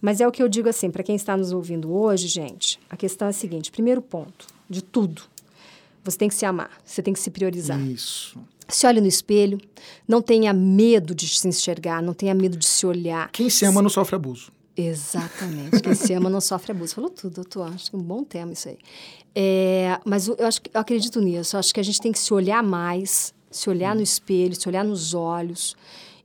Mas 0.00 0.20
é 0.20 0.28
o 0.28 0.30
que 0.30 0.42
eu 0.42 0.48
digo 0.48 0.68
assim, 0.68 0.90
para 0.90 1.02
quem 1.02 1.16
está 1.16 1.36
nos 1.36 1.50
ouvindo 1.50 1.92
hoje, 1.92 2.28
gente, 2.28 2.78
a 2.88 2.96
questão 2.96 3.26
é 3.26 3.30
a 3.30 3.34
seguinte: 3.34 3.70
primeiro 3.72 4.00
ponto 4.00 4.46
de 4.68 4.82
tudo, 4.82 5.22
você 6.04 6.16
tem 6.16 6.28
que 6.28 6.34
se 6.36 6.46
amar, 6.46 6.70
você 6.84 7.02
tem 7.02 7.12
que 7.12 7.20
se 7.20 7.30
priorizar. 7.30 7.80
Isso. 7.80 8.38
Se 8.68 8.86
olhe 8.86 9.00
no 9.00 9.08
espelho, 9.08 9.60
não 10.06 10.22
tenha 10.22 10.52
medo 10.52 11.14
de 11.14 11.26
se 11.26 11.48
enxergar, 11.48 12.00
não 12.00 12.14
tenha 12.14 12.34
medo 12.34 12.56
de 12.56 12.66
se 12.66 12.86
olhar. 12.86 13.28
Quem 13.32 13.50
se 13.50 13.64
ama 13.64 13.82
não 13.82 13.90
sofre 13.90 14.14
abuso. 14.14 14.52
Exatamente. 14.88 15.80
Quem 15.80 15.94
se 15.94 16.12
ama 16.12 16.30
não 16.30 16.40
sofre 16.40 16.72
abuso. 16.72 16.94
Falou 16.94 17.10
tudo, 17.10 17.34
doutor. 17.34 17.72
Acho 17.72 17.90
que 17.90 17.96
é 17.96 17.98
um 17.98 18.02
bom 18.02 18.24
tema 18.24 18.52
isso 18.52 18.68
aí. 18.68 18.78
É, 19.34 20.00
mas 20.04 20.28
eu, 20.28 20.36
acho, 20.46 20.60
eu 20.72 20.80
acredito 20.80 21.20
nisso. 21.20 21.56
Eu 21.56 21.60
acho 21.60 21.72
que 21.72 21.80
a 21.80 21.82
gente 21.82 22.00
tem 22.00 22.12
que 22.12 22.18
se 22.18 22.32
olhar 22.32 22.62
mais, 22.62 23.34
se 23.50 23.68
olhar 23.68 23.94
no 23.94 24.02
espelho, 24.02 24.54
se 24.54 24.68
olhar 24.68 24.84
nos 24.84 25.14
olhos, 25.14 25.76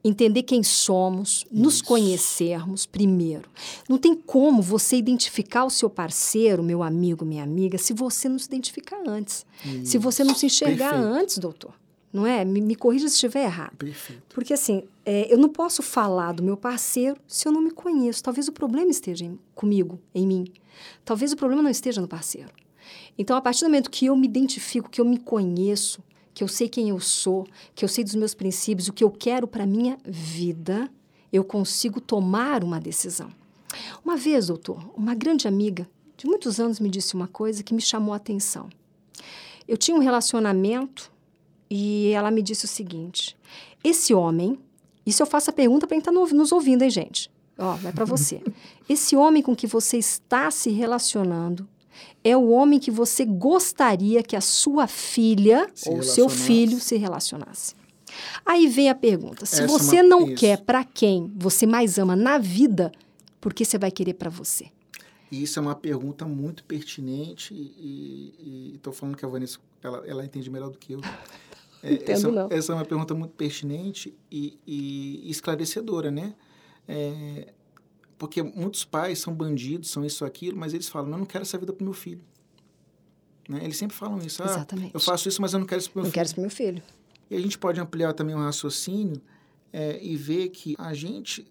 entender 0.03 0.43
quem 0.43 0.61
somos, 0.63 1.45
nos 1.51 1.81
conhecermos 1.81 2.85
primeiro. 2.85 3.49
Não 3.89 3.97
tem 3.97 4.15
como 4.15 4.61
você 4.61 4.95
identificar 4.97 5.65
o 5.65 5.69
seu 5.69 5.89
parceiro, 5.89 6.63
meu 6.63 6.83
amigo, 6.83 7.25
minha 7.25 7.43
amiga, 7.43 7.77
se 7.77 7.93
você 7.93 8.29
não 8.29 8.37
se 8.37 8.45
identificar 8.45 9.01
antes. 9.07 9.45
Isso. 9.65 9.85
Se 9.91 9.97
você 9.97 10.23
não 10.23 10.35
se 10.35 10.45
enxergar 10.45 10.91
Perfeito. 10.91 11.13
antes, 11.13 11.37
doutor 11.37 11.73
não 12.15 12.25
é? 12.25 12.45
Me, 12.45 12.61
me 12.61 12.75
corrija 12.75 13.09
se 13.09 13.15
estiver 13.15 13.43
errado. 13.43 13.75
Perfeito. 13.75 14.23
Porque 14.33 14.53
assim, 14.53 14.83
é, 15.05 15.31
eu 15.31 15.37
não 15.37 15.49
posso 15.49 15.83
falar 15.83 16.31
do 16.31 16.41
meu 16.41 16.55
parceiro 16.55 17.19
se 17.27 17.45
eu 17.45 17.51
não 17.51 17.59
me 17.59 17.71
conheço. 17.71 18.23
Talvez 18.23 18.47
o 18.47 18.53
problema 18.53 18.89
esteja 18.89 19.25
em, 19.25 19.37
comigo, 19.53 19.99
em 20.13 20.25
mim. 20.25 20.45
Talvez 21.03 21.33
o 21.33 21.35
problema 21.35 21.61
não 21.61 21.69
esteja 21.69 21.99
no 21.99 22.07
parceiro. 22.07 22.49
Então, 23.17 23.35
a 23.35 23.41
partir 23.41 23.61
do 23.61 23.65
momento 23.65 23.91
que 23.91 24.05
eu 24.05 24.15
me 24.15 24.27
identifico, 24.27 24.89
que 24.89 25.01
eu 25.01 25.05
me 25.05 25.17
conheço, 25.17 26.01
que 26.33 26.41
eu 26.41 26.47
sei 26.47 26.69
quem 26.69 26.89
eu 26.89 27.01
sou, 27.01 27.45
que 27.73 27.83
eu 27.83 27.89
sei 27.89 28.03
dos 28.03 28.15
meus 28.15 28.33
princípios, 28.33 28.87
o 28.87 28.93
que 28.93 29.03
eu 29.03 29.11
quero 29.11 29.45
para 29.45 29.65
minha 29.65 29.97
vida, 30.05 30.89
eu 31.33 31.43
consigo 31.43 31.99
tomar 31.99 32.63
uma 32.63 32.79
decisão. 32.79 33.29
Uma 34.05 34.15
vez, 34.15 34.47
doutor, 34.47 34.89
uma 34.95 35.13
grande 35.13 35.49
amiga 35.49 35.85
de 36.15 36.25
muitos 36.27 36.61
anos 36.61 36.79
me 36.79 36.89
disse 36.89 37.13
uma 37.13 37.27
coisa 37.27 37.61
que 37.61 37.73
me 37.73 37.81
chamou 37.81 38.13
a 38.13 38.17
atenção. 38.17 38.69
Eu 39.67 39.75
tinha 39.75 39.97
um 39.97 39.99
relacionamento 39.99 41.11
e 41.69 42.11
ela 42.11 42.31
me 42.31 42.41
disse 42.41 42.65
o 42.65 42.67
seguinte: 42.67 43.35
esse 43.83 44.13
homem, 44.13 44.57
isso 45.05 45.21
eu 45.21 45.27
faço 45.27 45.49
a 45.49 45.53
pergunta 45.53 45.87
para 45.87 45.95
quem 45.95 45.99
está 45.99 46.11
nos 46.11 46.51
ouvindo, 46.51 46.81
hein, 46.81 46.89
gente? 46.89 47.29
Ó, 47.57 47.73
vai 47.75 47.93
para 47.93 48.05
você. 48.05 48.41
Esse 48.89 49.15
homem 49.15 49.41
com 49.41 49.55
que 49.55 49.65
você 49.65 49.97
está 49.97 50.51
se 50.51 50.69
relacionando 50.69 51.67
é 52.23 52.35
o 52.35 52.49
homem 52.49 52.79
que 52.79 52.91
você 52.91 53.23
gostaria 53.23 54.21
que 54.21 54.35
a 54.35 54.41
sua 54.41 54.87
filha 54.87 55.69
Se 55.73 55.89
ou 55.89 56.03
seu 56.03 56.27
filho 56.27 56.79
se 56.79 56.97
relacionasse. 56.97 57.75
Aí 58.45 58.67
vem 58.67 58.89
a 58.89 58.95
pergunta: 58.95 59.45
se 59.45 59.61
Essa 59.61 59.63
é 59.63 59.67
você 59.67 60.03
não 60.03 60.27
isso. 60.27 60.35
quer 60.35 60.61
para 60.61 60.83
quem 60.83 61.31
você 61.35 61.65
mais 61.65 61.97
ama 61.97 62.15
na 62.15 62.37
vida, 62.37 62.91
por 63.39 63.53
que 63.53 63.63
você 63.63 63.77
vai 63.77 63.91
querer 63.91 64.15
para 64.15 64.29
você? 64.29 64.67
Isso 65.31 65.59
é 65.59 65.61
uma 65.61 65.75
pergunta 65.75 66.25
muito 66.25 66.63
pertinente 66.63 67.53
e 67.53 68.73
estou 68.75 68.93
falando 68.93 69.15
que 69.15 69.25
a 69.25 69.27
Vanessa 69.27 69.59
ela, 69.83 70.03
ela 70.05 70.25
entende 70.25 70.49
melhor 70.49 70.69
do 70.69 70.77
que 70.77 70.93
eu. 70.93 71.01
É, 71.85 71.93
Entendo 71.93 72.11
essa, 72.11 72.31
não. 72.31 72.47
essa 72.51 72.71
é 72.71 72.75
uma 72.75 72.85
pergunta 72.85 73.13
muito 73.13 73.33
pertinente 73.35 74.17
e, 74.31 74.59
e 74.65 75.29
esclarecedora, 75.29 76.09
né? 76.09 76.33
É, 76.87 77.53
porque 78.17 78.41
muitos 78.41 78.83
pais 78.83 79.19
são 79.19 79.33
bandidos, 79.33 79.89
são 79.91 80.03
isso 80.03 80.25
aquilo, 80.25 80.57
mas 80.57 80.73
eles 80.73 80.89
falam, 80.89 81.09
"Não, 81.09 81.17
eu 81.17 81.19
não 81.19 81.25
quero 81.25 81.43
essa 81.43 81.57
vida 81.57 81.71
para 81.73 81.83
meu 81.83 81.93
filho. 81.93 82.21
Né? 83.47 83.59
Eles 83.63 83.77
sempre 83.77 83.95
falam 83.95 84.17
isso. 84.19 84.41
Ah, 84.41 84.47
Exatamente. 84.47 84.93
eu 84.95 84.99
faço 84.99 85.27
isso, 85.29 85.41
mas 85.41 85.53
eu 85.53 85.59
não 85.59 85.67
quero 85.67 85.79
isso 85.79 85.91
para 85.91 85.99
meu 86.01 86.05
Não 86.05 86.11
filho. 86.11 86.13
quero 86.13 86.25
isso 86.25 86.35
para 86.35 86.41
meu 86.41 86.49
filho. 86.51 86.83
E 87.29 87.35
a 87.35 87.39
gente 87.41 87.57
pode 87.57 87.79
ampliar 87.79 88.13
também 88.13 88.35
o 88.35 88.39
raciocínio 88.39 89.21
é, 89.71 90.03
e 90.03 90.15
ver 90.15 90.49
que 90.49 90.75
a 90.79 90.93
gente 90.93 91.45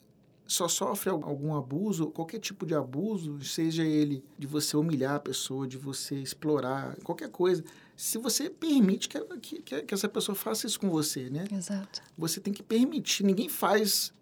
só 0.47 0.69
sofre 0.69 1.11
al- 1.11 1.25
algum 1.25 1.55
abuso, 1.55 2.09
qualquer 2.09 2.39
tipo 2.39 2.67
de 2.67 2.75
abuso, 2.75 3.43
seja 3.43 3.83
ele 3.85 4.23
de 4.39 4.47
você 4.47 4.77
humilhar 4.77 5.15
a 5.15 5.21
pessoa, 5.21 5.67
de 5.67 5.79
você 5.79 6.17
explorar, 6.17 6.97
qualquer 7.03 7.31
coisa, 7.31 7.65
se 7.97 8.19
você 8.19 8.51
permite 8.51 9.09
que, 9.09 9.19
que, 9.63 9.63
que- 9.83 9.95
essa 9.95 10.09
pessoa 10.09 10.35
faça 10.37 10.67
isso 10.67 10.79
com 10.79 10.91
você, 10.91 11.31
né? 11.31 11.45
Exato. 11.51 12.03
Você 12.19 12.41
tem 12.41 12.53
que 12.53 12.63
permitir, 12.63 13.25
ninguém 13.25 13.49
faz 13.49 14.13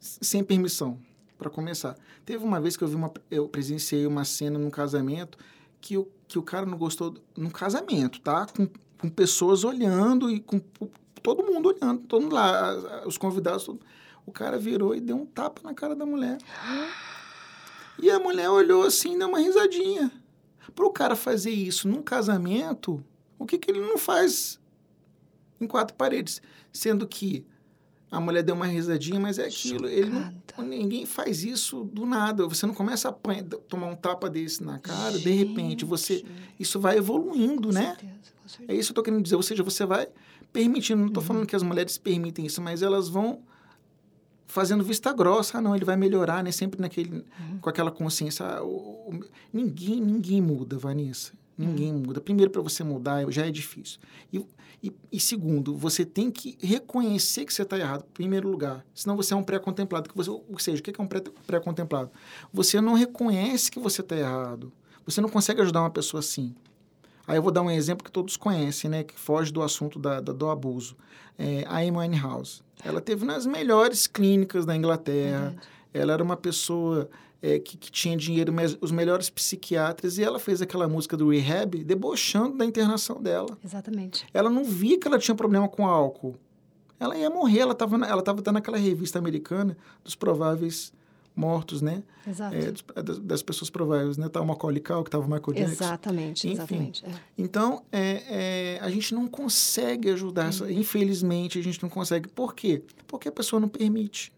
sem 0.00 0.42
permissão, 0.44 0.98
para 1.36 1.50
começar. 1.50 1.96
Teve 2.24 2.42
uma 2.44 2.60
vez 2.60 2.76
que 2.76 2.82
eu 2.84 2.88
vi 2.88 2.94
uma, 2.96 3.12
eu 3.30 3.48
presenciei 3.48 4.06
uma 4.06 4.24
cena 4.24 4.58
num 4.58 4.70
casamento 4.70 5.38
que 5.80 5.96
o, 5.96 6.08
que 6.26 6.38
o 6.38 6.42
cara 6.42 6.66
não 6.66 6.76
gostou, 6.76 7.14
num 7.36 7.50
casamento, 7.50 8.20
tá? 8.20 8.46
Com, 8.46 8.68
com 9.00 9.08
pessoas 9.08 9.62
olhando 9.64 10.28
e 10.30 10.40
com 10.40 10.58
todo 11.22 11.44
mundo 11.44 11.68
olhando, 11.68 12.00
todo 12.06 12.22
mundo 12.22 12.34
lá, 12.34 13.06
os 13.06 13.16
convidados, 13.16 13.64
todo... 13.64 13.80
o 14.28 14.32
cara 14.32 14.58
virou 14.58 14.94
e 14.94 15.00
deu 15.00 15.16
um 15.16 15.26
tapa 15.26 15.62
na 15.64 15.74
cara 15.74 15.94
da 15.96 16.06
mulher. 16.06 16.38
E 17.98 18.10
a 18.10 18.18
mulher 18.18 18.48
olhou 18.50 18.84
assim, 18.84 19.18
deu 19.18 19.28
uma 19.28 19.40
risadinha. 19.40 20.12
Para 20.74 20.86
o 20.86 20.92
cara 20.92 21.16
fazer 21.16 21.50
isso 21.50 21.88
num 21.88 22.02
casamento, 22.02 23.02
o 23.38 23.46
que, 23.46 23.58
que 23.58 23.70
ele 23.70 23.80
não 23.80 23.98
faz 23.98 24.60
em 25.60 25.66
quatro 25.66 25.96
paredes? 25.96 26.40
Sendo 26.72 27.06
que 27.06 27.44
a 28.10 28.20
mulher 28.20 28.42
deu 28.42 28.54
uma 28.54 28.66
risadinha, 28.66 29.18
mas 29.18 29.38
é 29.38 29.46
aquilo. 29.46 29.86
Ele 29.88 30.10
não, 30.10 30.64
ninguém 30.64 31.04
faz 31.04 31.42
isso 31.42 31.84
do 31.84 32.06
nada. 32.06 32.46
Você 32.46 32.66
não 32.66 32.74
começa 32.74 33.08
a 33.08 33.12
tomar 33.68 33.86
um 33.86 33.96
tapa 33.96 34.30
desse 34.30 34.62
na 34.62 34.78
cara, 34.78 35.12
gente, 35.12 35.24
de 35.24 35.30
repente. 35.30 35.84
você 35.84 36.24
Isso 36.58 36.78
vai 36.78 36.96
evoluindo, 36.96 37.68
com 37.68 37.74
né? 37.74 37.86
Certeza, 37.86 38.12
certeza. 38.46 38.72
É 38.72 38.74
isso 38.74 38.88
que 38.88 38.90
eu 38.90 38.92
estou 38.92 39.04
querendo 39.04 39.22
dizer. 39.22 39.36
Ou 39.36 39.42
seja, 39.42 39.62
você 39.62 39.84
vai 39.84 40.08
permitindo. 40.52 41.00
Não 41.00 41.08
estou 41.08 41.22
uhum. 41.22 41.26
falando 41.26 41.46
que 41.46 41.56
as 41.56 41.62
mulheres 41.62 41.98
permitem 41.98 42.46
isso, 42.46 42.62
mas 42.62 42.82
elas 42.82 43.08
vão 43.08 43.42
fazendo 44.48 44.82
vista 44.82 45.12
grossa. 45.12 45.58
Ah, 45.58 45.60
não, 45.60 45.76
ele 45.76 45.84
vai 45.84 45.96
melhorar, 45.96 46.42
né? 46.42 46.50
Sempre 46.50 46.80
naquele, 46.80 47.18
uhum. 47.18 47.58
com 47.60 47.70
aquela 47.70 47.92
consciência. 47.92 48.44
Ah, 48.44 48.62
o, 48.64 48.68
o, 48.68 49.20
ninguém, 49.52 50.00
ninguém 50.00 50.42
muda, 50.42 50.76
Vanessa. 50.76 51.32
Ninguém 51.56 51.92
uhum. 51.92 52.00
muda. 52.00 52.20
Primeiro, 52.20 52.50
para 52.50 52.62
você 52.62 52.82
mudar, 52.82 53.30
já 53.30 53.46
é 53.46 53.50
difícil. 53.50 54.00
E 54.32 54.44
e, 54.82 54.92
e, 55.10 55.18
segundo, 55.18 55.74
você 55.74 56.04
tem 56.04 56.30
que 56.30 56.56
reconhecer 56.60 57.44
que 57.44 57.52
você 57.52 57.62
está 57.62 57.76
errado, 57.76 58.04
em 58.08 58.12
primeiro 58.12 58.48
lugar. 58.48 58.84
Senão 58.94 59.16
você 59.16 59.34
é 59.34 59.36
um 59.36 59.42
pré-contemplado. 59.42 60.08
Ou 60.14 60.58
seja, 60.58 60.78
o 60.78 60.82
que 60.82 60.92
é 60.98 61.02
um 61.02 61.08
pré-contemplado? 61.46 62.10
Você 62.52 62.80
não 62.80 62.94
reconhece 62.94 63.70
que 63.70 63.80
você 63.80 64.02
está 64.02 64.16
errado. 64.16 64.72
Você 65.04 65.20
não 65.20 65.28
consegue 65.28 65.60
ajudar 65.62 65.80
uma 65.80 65.90
pessoa 65.90 66.20
assim. 66.20 66.54
Aí 67.28 67.36
eu 67.36 67.42
vou 67.42 67.52
dar 67.52 67.60
um 67.60 67.70
exemplo 67.70 68.02
que 68.02 68.10
todos 68.10 68.38
conhecem, 68.38 68.88
né? 68.88 69.04
Que 69.04 69.14
foge 69.20 69.52
do 69.52 69.60
assunto 69.62 69.98
da, 69.98 70.18
da 70.18 70.32
do 70.32 70.48
abuso. 70.48 70.96
É, 71.38 71.62
a 71.68 71.76
Amy 71.76 72.18
House. 72.18 72.64
Ela 72.82 73.02
teve 73.02 73.26
nas 73.26 73.44
melhores 73.44 74.06
clínicas 74.06 74.64
da 74.64 74.74
Inglaterra. 74.74 75.54
Ela 75.92 76.14
era 76.14 76.24
uma 76.24 76.38
pessoa 76.38 77.08
é, 77.42 77.58
que, 77.58 77.76
que, 77.76 77.92
tinha 77.92 78.16
dinheiro, 78.16 78.52
os 78.80 78.90
melhores 78.90 79.28
psiquiatras, 79.28 80.16
e 80.16 80.24
ela 80.24 80.38
fez 80.38 80.62
aquela 80.62 80.88
música 80.88 81.18
do 81.18 81.28
Rehab 81.28 81.84
debochando 81.84 82.56
da 82.56 82.64
internação 82.64 83.20
dela. 83.20 83.58
Exatamente. 83.62 84.26
Ela 84.32 84.48
não 84.48 84.64
via 84.64 84.98
que 84.98 85.06
ela 85.06 85.18
tinha 85.18 85.34
problema 85.34 85.68
com 85.68 85.86
álcool. 85.86 86.34
Ela 86.98 87.16
ia 87.16 87.28
morrer, 87.28 87.60
ela 87.60 87.72
estava 87.72 87.96
ela 88.06 88.22
tava 88.22 88.42
naquela 88.50 88.78
revista 88.78 89.18
americana 89.18 89.76
dos 90.02 90.14
prováveis 90.14 90.92
mortos, 91.38 91.80
né? 91.80 92.02
Exato. 92.26 92.54
É, 92.54 93.02
das, 93.02 93.18
das, 93.20 93.42
pessoas 93.42 93.70
prováveis, 93.70 94.18
né? 94.18 94.28
Tava 94.28 94.44
o 94.44 94.48
Macaulay 94.48 94.80
Culkin, 94.80 95.04
que 95.04 95.10
tava 95.10 95.24
o 95.24 95.30
Michael 95.30 95.54
Jackson. 95.54 95.84
Exatamente, 95.84 96.48
Enfim. 96.48 96.56
exatamente. 96.56 97.06
É. 97.06 97.10
Então, 97.38 97.84
é, 97.92 98.22
é, 98.28 98.78
a 98.82 98.90
gente 98.90 99.14
não 99.14 99.28
consegue 99.28 100.10
ajudar, 100.10 100.48
essa, 100.48 100.70
infelizmente, 100.70 101.58
a 101.58 101.62
gente 101.62 101.80
não 101.82 101.88
consegue. 101.88 102.28
Por 102.28 102.54
quê? 102.54 102.82
Porque 103.06 103.28
a 103.28 103.32
pessoa 103.32 103.60
não 103.60 103.68
permite. 103.68 104.32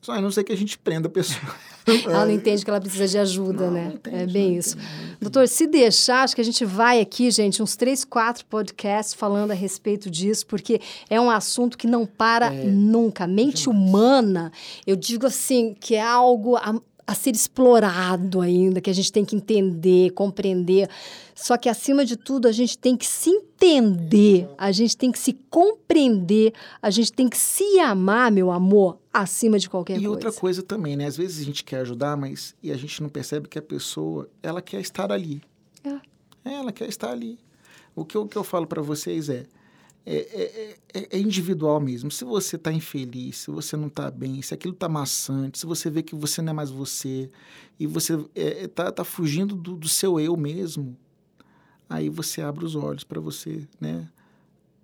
Só 0.00 0.12
a 0.12 0.20
não 0.20 0.30
ser 0.30 0.44
que 0.44 0.52
a 0.52 0.56
gente 0.56 0.78
prenda 0.78 1.08
a 1.08 1.10
pessoa. 1.10 1.42
ela 2.06 2.24
não 2.24 2.32
entende 2.32 2.64
que 2.64 2.70
ela 2.70 2.80
precisa 2.80 3.08
de 3.08 3.18
ajuda, 3.18 3.66
não, 3.66 3.72
né? 3.72 3.84
Não 3.84 3.94
entende, 3.94 4.16
é 4.16 4.26
bem 4.26 4.56
isso. 4.56 4.76
Entende, 4.76 5.16
Doutor, 5.20 5.48
se 5.48 5.66
deixar, 5.66 6.22
acho 6.22 6.34
que 6.34 6.40
a 6.40 6.44
gente 6.44 6.64
vai 6.64 7.00
aqui, 7.00 7.30
gente, 7.30 7.62
uns 7.62 7.76
três, 7.76 8.04
quatro 8.04 8.44
podcasts 8.46 9.14
falando 9.14 9.50
a 9.50 9.54
respeito 9.54 10.10
disso, 10.10 10.46
porque 10.46 10.80
é 11.08 11.20
um 11.20 11.30
assunto 11.30 11.76
que 11.78 11.86
não 11.86 12.06
para 12.06 12.52
é, 12.52 12.64
nunca. 12.64 13.26
Mente 13.26 13.64
jamais. 13.64 13.88
humana, 13.88 14.52
eu 14.86 14.96
digo 14.96 15.26
assim, 15.26 15.74
que 15.78 15.94
é 15.94 16.02
algo 16.02 16.56
a, 17.06 17.14
ser 17.14 17.34
explorado 17.34 18.40
ainda, 18.40 18.80
que 18.80 18.90
a 18.90 18.92
gente 18.92 19.12
tem 19.12 19.24
que 19.24 19.36
entender, 19.36 20.10
compreender. 20.10 20.88
Só 21.34 21.56
que, 21.56 21.68
acima 21.68 22.04
de 22.04 22.16
tudo, 22.16 22.46
a 22.46 22.52
gente 22.52 22.78
tem 22.78 22.96
que 22.96 23.06
se 23.06 23.30
entender, 23.30 24.48
a 24.56 24.70
gente 24.70 24.96
tem 24.96 25.10
que 25.10 25.18
se 25.18 25.32
compreender, 25.50 26.52
a 26.80 26.90
gente 26.90 27.12
tem 27.12 27.28
que 27.28 27.36
se 27.36 27.80
amar, 27.80 28.30
meu 28.30 28.50
amor, 28.50 28.98
acima 29.12 29.58
de 29.58 29.68
qualquer 29.68 29.94
e 29.94 29.96
coisa. 29.96 30.06
E 30.06 30.08
outra 30.08 30.32
coisa 30.32 30.62
também, 30.62 30.96
né? 30.96 31.06
Às 31.06 31.16
vezes 31.16 31.40
a 31.40 31.44
gente 31.44 31.64
quer 31.64 31.80
ajudar, 31.80 32.16
mas 32.16 32.54
e 32.62 32.70
a 32.70 32.76
gente 32.76 33.02
não 33.02 33.08
percebe 33.08 33.48
que 33.48 33.58
a 33.58 33.62
pessoa, 33.62 34.28
ela 34.42 34.62
quer 34.62 34.80
estar 34.80 35.10
ali. 35.10 35.42
É. 35.84 36.50
é 36.50 36.54
ela 36.54 36.72
quer 36.72 36.88
estar 36.88 37.10
ali. 37.10 37.38
O 37.94 38.04
que 38.04 38.16
eu, 38.16 38.22
o 38.22 38.28
que 38.28 38.36
eu 38.36 38.44
falo 38.44 38.66
para 38.66 38.80
vocês 38.80 39.28
é, 39.28 39.44
é, 40.04 40.16
é, 40.16 40.76
é, 40.94 41.08
é, 41.16 41.18
individual 41.18 41.80
mesmo. 41.80 42.10
Se 42.10 42.24
você 42.24 42.56
está 42.56 42.72
infeliz, 42.72 43.38
se 43.38 43.50
você 43.50 43.76
não 43.76 43.86
está 43.86 44.10
bem, 44.10 44.42
se 44.42 44.52
aquilo 44.52 44.74
está 44.74 44.88
maçante, 44.88 45.58
se 45.58 45.66
você 45.66 45.88
vê 45.88 46.02
que 46.02 46.14
você 46.14 46.42
não 46.42 46.50
é 46.50 46.52
mais 46.52 46.70
você 46.70 47.30
e 47.78 47.86
você 47.86 48.14
está 48.34 48.84
é, 48.84 48.88
é, 48.88 48.90
tá 48.90 49.04
fugindo 49.04 49.54
do, 49.54 49.76
do 49.76 49.88
seu 49.88 50.18
eu 50.18 50.36
mesmo, 50.36 50.96
aí 51.88 52.08
você 52.08 52.42
abre 52.42 52.64
os 52.64 52.74
olhos 52.74 53.04
para 53.04 53.20
você, 53.20 53.66
né? 53.80 54.08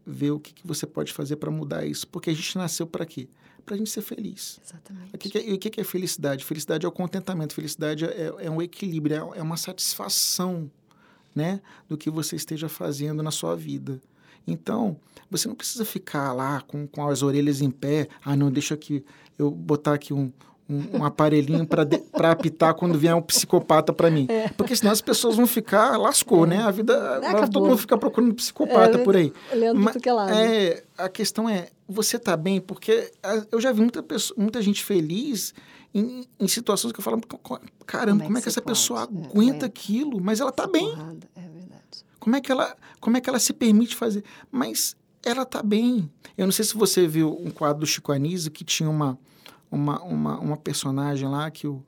Ver 0.07 0.31
o 0.31 0.39
que, 0.39 0.55
que 0.55 0.67
você 0.67 0.87
pode 0.87 1.13
fazer 1.13 1.37
para 1.37 1.51
mudar 1.51 1.85
isso. 1.85 2.07
Porque 2.07 2.31
a 2.31 2.35
gente 2.35 2.57
nasceu 2.57 2.87
para 2.87 3.05
quê? 3.05 3.29
Para 3.67 3.75
a 3.75 3.79
gente 3.79 3.91
ser 3.91 4.03
feliz. 4.03 4.61
Exatamente. 4.65 5.15
O 5.15 5.19
que, 5.19 5.31
que, 5.31 5.39
é, 5.39 5.53
o 5.53 5.59
que, 5.59 5.69
que 5.69 5.81
é 5.81 5.85
felicidade? 5.85 6.45
Felicidade 6.45 6.87
é 6.87 6.89
o 6.89 6.93
contentamento. 6.93 7.55
Felicidade 7.55 8.05
é, 8.05 8.49
um 8.49 8.63
equilíbrio, 8.63 9.33
é, 9.35 9.41
é 9.41 9.43
uma 9.43 9.57
satisfação, 9.57 10.71
né? 11.35 11.61
Do 11.89 11.99
que 11.99 12.09
você 12.09 12.37
esteja 12.37 12.69
fazendo 12.69 13.21
na 13.21 13.33
sua 13.33 13.57
vida. 13.57 14.01
Então, 14.51 14.97
você 15.31 15.47
não 15.47 15.55
precisa 15.55 15.85
ficar 15.85 16.33
lá 16.33 16.63
com, 16.63 16.87
com 16.87 17.07
as 17.07 17.23
orelhas 17.23 17.61
em 17.61 17.71
pé. 17.71 18.09
Ah, 18.25 18.35
não, 18.35 18.51
deixa 18.51 18.75
aqui, 18.75 19.05
eu 19.39 19.51
botar 19.51 19.95
aqui 19.95 20.15
um, 20.15 20.33
um, 20.69 20.99
um 20.99 21.05
aparelhinho 21.05 21.67
para 21.67 22.31
apitar 22.31 22.75
quando 22.75 22.99
vier 22.99 23.15
um 23.15 23.23
psicopata 23.23 23.93
para 23.93 24.11
mim. 24.11 24.27
É. 24.29 24.49
Porque 24.51 24.77
senão 24.77 24.93
as 24.93 25.01
pessoas 25.01 25.37
vão 25.37 25.47
ficar, 25.47 25.97
lascou, 25.97 26.45
é. 26.45 26.49
né? 26.49 26.59
A 26.59 26.71
vida, 26.71 27.21
vai 27.21 27.49
todo 27.49 27.65
mundo 27.65 27.79
ficar 27.79 27.99
procurando 27.99 28.35
psicopata 28.35 28.99
é, 28.99 29.05
por 29.05 29.17
aí. 29.17 29.33
Olhando 29.53 29.81
Mas, 29.81 29.97
que 29.97 30.09
é 30.09 30.13
lado. 30.13 30.33
É, 30.33 30.83
a 30.97 31.09
questão 31.09 31.49
é, 31.49 31.69
você 31.89 32.19
tá 32.19 32.37
bem? 32.37 32.61
Porque 32.61 33.11
eu 33.51 33.61
já 33.61 33.73
vi 33.73 33.81
muita, 33.81 34.03
pessoa, 34.03 34.37
muita 34.39 34.61
gente 34.61 34.85
feliz 34.85 35.55
em, 35.95 36.25
em 36.39 36.49
situações 36.49 36.93
que 36.93 37.01
eu 37.01 37.05
falo, 37.05 37.21
caramba, 37.87 38.25
como 38.25 38.25
é 38.25 38.25
que, 38.25 38.27
como 38.27 38.39
é 38.39 38.43
que 38.43 38.49
essa 38.49 38.61
pode? 38.61 38.79
pessoa 38.79 39.01
é, 39.01 39.03
aguenta 39.05 39.65
é. 39.65 39.69
aquilo? 39.69 40.21
Mas 40.21 40.41
ela 40.41 40.53
tá 40.53 40.67
bem. 40.67 40.93
É. 41.37 41.48
Como 42.29 42.37
é 42.37 42.41
que 42.43 42.53
ela, 42.53 42.77
como 43.01 43.17
é 43.17 43.21
que 43.23 43.31
ela 43.31 43.39
se 43.39 43.55
permite 43.55 43.97
fazer? 43.97 44.23
Mas 44.53 44.95
ela 45.25 45.47
tá 45.47 45.63
bem. 45.63 46.11
Eu 46.37 46.45
não 46.45 46.53
sei 46.53 46.63
se 46.63 46.77
você 46.77 47.07
viu 47.07 47.35
um 47.41 47.51
quadro 47.51 47.81
do 47.81 47.87
Chico 47.87 48.13
Anísio 48.13 48.51
que 48.51 48.65
tinha 48.65 48.91
uma 48.91 49.19
uma, 49.71 50.03
uma, 50.03 50.39
uma 50.39 50.57
personagem 50.59 51.27
lá 51.27 51.51
que, 51.51 51.67
o, 51.67 51.83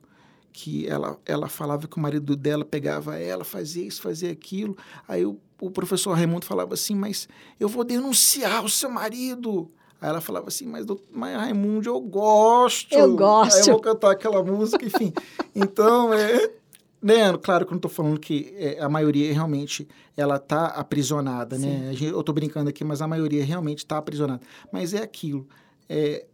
que 0.51 0.87
ela, 0.87 1.15
ela 1.27 1.47
falava 1.47 1.87
que 1.87 1.95
o 1.95 1.99
marido 1.99 2.35
dela 2.35 2.65
pegava 2.65 3.19
ela, 3.19 3.43
fazia 3.43 3.85
isso, 3.85 4.01
fazia 4.01 4.31
aquilo. 4.31 4.75
Aí 5.07 5.23
o, 5.23 5.39
o 5.59 5.69
professor 5.69 6.13
Raimundo 6.13 6.45
falava 6.45 6.73
assim, 6.73 6.95
mas 6.95 7.27
eu 7.59 7.67
vou 7.67 7.83
denunciar 7.83 8.65
o 8.65 8.69
seu 8.69 8.89
marido. 8.89 9.69
Aí 10.01 10.09
ela 10.09 10.21
falava 10.21 10.47
assim, 10.47 10.65
mas, 10.65 10.87
mas 11.11 11.35
Raimundo, 11.35 11.87
eu 11.87 11.99
gosto. 11.99 12.93
Eu 12.93 13.15
gosto. 13.15 13.57
Aí 13.57 13.61
eu 13.61 13.73
vou 13.73 13.79
cantar 13.79 14.11
aquela 14.11 14.43
música, 14.43 14.83
enfim. 14.83 15.13
então, 15.55 16.11
é... 16.11 16.60
Né, 17.01 17.35
claro 17.37 17.65
que 17.65 17.71
eu 17.71 17.73
não 17.73 17.79
estou 17.79 17.89
falando 17.89 18.19
que 18.19 18.53
é, 18.55 18.79
a 18.79 18.87
maioria 18.87 19.33
realmente 19.33 19.87
ela 20.15 20.35
está 20.35 20.67
aprisionada, 20.67 21.57
né? 21.57 21.91
Eu 21.99 22.19
estou 22.19 22.35
brincando 22.35 22.69
aqui, 22.69 22.83
mas 22.83 23.01
a 23.01 23.07
maioria 23.07 23.43
realmente 23.43 23.79
está 23.79 23.97
aprisionada. 23.97 24.41
Mas 24.71 24.93
é 24.93 25.01
aquilo. 25.01 25.47
É, 25.89 26.25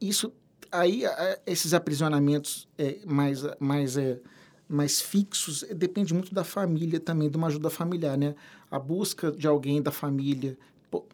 isso 0.00 0.32
aí 0.70 1.02
esses 1.44 1.74
aprisionamentos 1.74 2.68
é, 2.78 2.98
mais, 3.04 3.42
mais, 3.58 3.96
é, 3.96 4.20
mais 4.68 5.00
fixos 5.00 5.64
é, 5.64 5.74
depende 5.74 6.14
muito 6.14 6.32
da 6.32 6.44
família 6.44 7.00
também, 7.00 7.28
de 7.28 7.36
uma 7.36 7.48
ajuda 7.48 7.68
familiar, 7.68 8.16
né? 8.16 8.34
A 8.70 8.78
busca 8.78 9.32
de 9.32 9.48
alguém 9.48 9.82
da 9.82 9.90
família, 9.90 10.56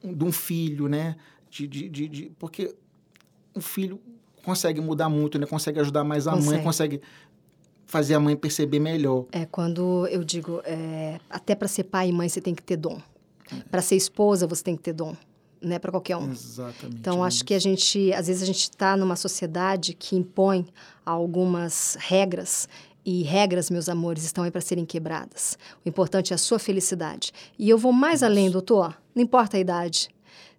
de 0.04 0.24
um 0.24 0.32
filho, 0.32 0.88
né? 0.88 1.16
De, 1.48 1.66
de, 1.66 1.88
de, 1.88 2.08
de 2.08 2.32
porque 2.38 2.74
um 3.54 3.60
filho 3.60 3.98
consegue 4.44 4.80
mudar 4.80 5.08
muito, 5.08 5.38
né? 5.38 5.46
Consegue 5.46 5.80
ajudar 5.80 6.04
mais 6.04 6.26
a 6.28 6.32
consegue. 6.32 6.54
mãe, 6.54 6.62
consegue 6.62 7.00
fazer 7.86 8.14
a 8.14 8.20
mãe 8.20 8.36
perceber 8.36 8.80
melhor. 8.80 9.24
É, 9.32 9.46
quando 9.46 10.06
eu 10.08 10.22
digo, 10.24 10.60
é, 10.64 11.18
até 11.30 11.54
para 11.54 11.68
ser 11.68 11.84
pai 11.84 12.08
e 12.08 12.12
mãe 12.12 12.28
você 12.28 12.40
tem 12.40 12.54
que 12.54 12.62
ter 12.62 12.76
dom. 12.76 13.00
Para 13.70 13.80
ser 13.80 13.96
esposa 13.96 14.46
você 14.46 14.62
tem 14.62 14.76
que 14.76 14.82
ter 14.82 14.92
dom 14.92 15.14
né, 15.60 15.78
para 15.78 15.90
qualquer 15.90 16.16
um. 16.16 16.30
Exatamente. 16.30 16.98
Então, 17.00 17.24
acho 17.24 17.44
que 17.44 17.54
a 17.54 17.58
gente, 17.58 18.12
às 18.12 18.26
vezes, 18.26 18.42
a 18.42 18.46
gente 18.46 18.60
está 18.60 18.96
numa 18.96 19.16
sociedade 19.16 19.94
que 19.94 20.16
impõe 20.16 20.66
algumas 21.04 21.96
regras 22.00 22.68
e 23.04 23.22
regras, 23.22 23.70
meus 23.70 23.88
amores, 23.88 24.24
estão 24.24 24.42
aí 24.42 24.50
para 24.50 24.60
serem 24.60 24.84
quebradas. 24.84 25.56
O 25.84 25.88
importante 25.88 26.32
é 26.32 26.34
a 26.34 26.38
sua 26.38 26.58
felicidade. 26.58 27.32
E 27.56 27.70
eu 27.70 27.78
vou 27.78 27.92
mais 27.92 28.22
além, 28.22 28.50
doutor. 28.50 28.96
Não 29.14 29.22
importa 29.22 29.56
a 29.56 29.60
idade. 29.60 30.08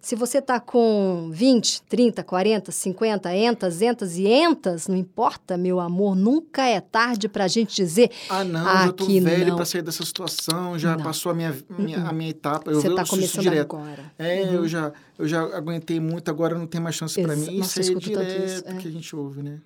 Se 0.00 0.14
você 0.14 0.38
está 0.38 0.60
com 0.60 1.28
20, 1.32 1.82
30, 1.82 2.22
40, 2.22 2.70
50, 2.70 3.34
entas, 3.34 3.82
entas 3.82 4.16
e 4.16 4.26
entas, 4.26 4.86
não 4.86 4.96
importa, 4.96 5.56
meu 5.58 5.80
amor, 5.80 6.14
nunca 6.14 6.66
é 6.66 6.80
tarde 6.80 7.28
para 7.28 7.44
a 7.44 7.48
gente 7.48 7.74
dizer. 7.74 8.10
Ah, 8.28 8.44
não, 8.44 8.66
ah, 8.66 8.86
já 8.86 8.92
tô 8.92 9.06
velho 9.06 9.56
para 9.56 9.64
sair 9.64 9.82
dessa 9.82 10.04
situação, 10.04 10.78
já 10.78 10.96
não. 10.96 11.04
passou 11.04 11.32
a 11.32 11.34
minha, 11.34 11.56
minha, 11.76 11.98
a 12.04 12.12
minha 12.12 12.30
etapa. 12.30 12.70
Eu, 12.70 12.80
você 12.80 12.88
está 12.88 13.04
começando 13.04 13.42
direto. 13.42 13.76
agora. 13.76 14.12
É, 14.18 14.42
uhum. 14.42 14.52
eu, 14.54 14.68
já, 14.68 14.92
eu 15.18 15.26
já 15.26 15.42
aguentei 15.42 15.98
muito, 15.98 16.30
agora 16.30 16.56
não 16.56 16.66
tem 16.66 16.80
mais 16.80 16.94
chance 16.94 17.20
para 17.20 17.34
mim. 17.34 17.58
Nossa, 17.58 17.80
isso 17.80 17.92
é 17.92 17.94
direto 17.96 18.68
é. 18.68 18.74
que 18.76 18.88
a 18.88 18.90
gente 18.90 19.14
ouve, 19.16 19.42
né? 19.42 19.60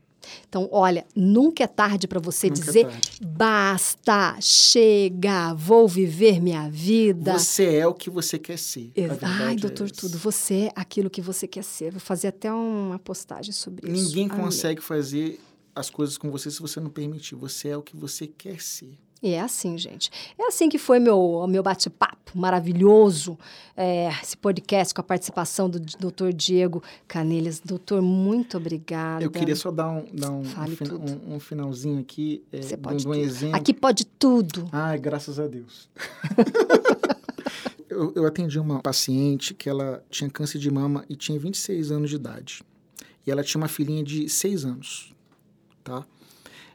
Então, 0.49 0.68
olha, 0.73 1.05
nunca 1.14 1.64
é 1.64 1.66
tarde 1.66 2.07
para 2.07 2.20
você 2.20 2.49
Nunca 2.49 2.61
é 2.61 2.64
dizer 2.64 2.85
tarde. 2.87 3.11
basta, 3.23 4.37
chega, 4.41 5.53
vou 5.55 5.87
viver 5.89 6.41
minha 6.41 6.68
vida. 6.70 7.39
Você 7.39 7.77
é 7.77 7.87
o 7.87 7.95
que 7.95 8.09
você 8.11 8.39
quer 8.39 8.59
ser. 8.59 8.91
Ex- 8.95 9.18
Ai, 9.23 9.55
é 9.55 9.57
doutor 9.57 9.85
essa. 9.87 9.95
Tudo, 9.95 10.18
você 10.18 10.55
é 10.68 10.73
aquilo 10.77 11.11
que 11.11 11.20
você 11.20 11.47
quer 11.47 11.64
ser. 11.64 11.91
Vou 11.91 12.01
fazer 12.01 12.29
até 12.29 12.53
uma 12.53 12.99
postagem 12.99 13.53
sobre 13.53 13.91
isso. 13.91 14.05
Ninguém 14.09 14.29
consegue 14.29 14.81
fazer 14.81 15.41
as 15.75 15.89
coisas 15.91 16.16
com 16.18 16.31
você 16.31 16.51
se 16.51 16.61
você 16.61 16.81
não 16.81 16.91
permitir. 16.91 17.35
Você 17.35 17.68
é 17.68 17.77
o 17.77 17.83
que 17.83 17.97
você 17.97 18.27
quer 18.27 18.61
ser. 18.61 18.99
E 19.23 19.31
é 19.35 19.41
assim, 19.41 19.79
gente. 19.79 20.11
É 20.37 20.49
assim 20.49 20.68
que 20.68 20.79
foi 20.79 20.99
meu, 20.99 21.47
meu 21.49 21.62
bate-papo 21.62 22.37
maravilhoso. 22.37 23.39
é, 23.77 24.09
esse 24.23 24.37
podcast 24.37 24.93
com 24.93 25.01
a 25.01 25.05
participação 25.05 25.70
do 25.70 25.79
Dr. 25.79 26.31
Diego 26.35 26.83
Canelhas. 27.07 27.61
Doutor, 27.61 28.03
muito 28.03 28.57
obrigada. 28.57 29.23
Eu 29.25 29.31
queria 29.31 29.55
só 29.57 29.70
dar 29.70 29.89
um, 29.91 30.05
dar 30.12 30.31
um, 30.31 30.43
um 30.43 31.31
um- 31.33 31.37
um 31.37 31.41
finalzinho 31.41 32.01
aqui, 32.01 32.43
é, 32.53 32.61
Você 32.62 32.75
de 32.77 32.81
um- 32.81 32.83
pode 32.83 32.97
de 33.03 33.09
um 33.09 33.12
tudo. 33.12 33.23
exemplo. 33.25 33.57
Aqui 33.57 33.73
pode 33.73 34.05
tudo. 34.05 34.68
Ai, 34.73 34.99
graças 34.99 35.39
a 35.39 35.47
Deus. 35.47 35.89
eu, 37.89 38.12
eu 38.14 38.27
atendi 38.27 38.59
uma 38.59 38.81
paciente 38.81 39.55
que 39.55 39.68
ela 39.68 40.03
tinha 40.11 40.29
câncer 40.31 40.59
de 40.59 40.70
mama 40.70 41.05
e 41.09 41.14
tinha 41.16 41.39
26 41.39 41.91
anos 41.91 42.11
de 42.11 42.16
idade. 42.16 42.62
E 43.27 43.31
ela 43.31 43.43
tinha 43.43 43.61
uma 43.61 43.68
filhinha 43.68 44.03
de 44.03 44.29
6 44.29 44.64
anos, 44.64 45.14
tá? 45.85 46.05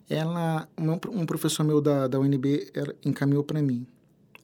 Ela, 0.09 0.69
um 1.11 1.25
professor 1.25 1.63
meu 1.63 1.81
da, 1.81 2.07
da 2.07 2.19
UNB 2.19 2.71
encaminhou 3.03 3.43
para 3.43 3.61
mim. 3.61 3.85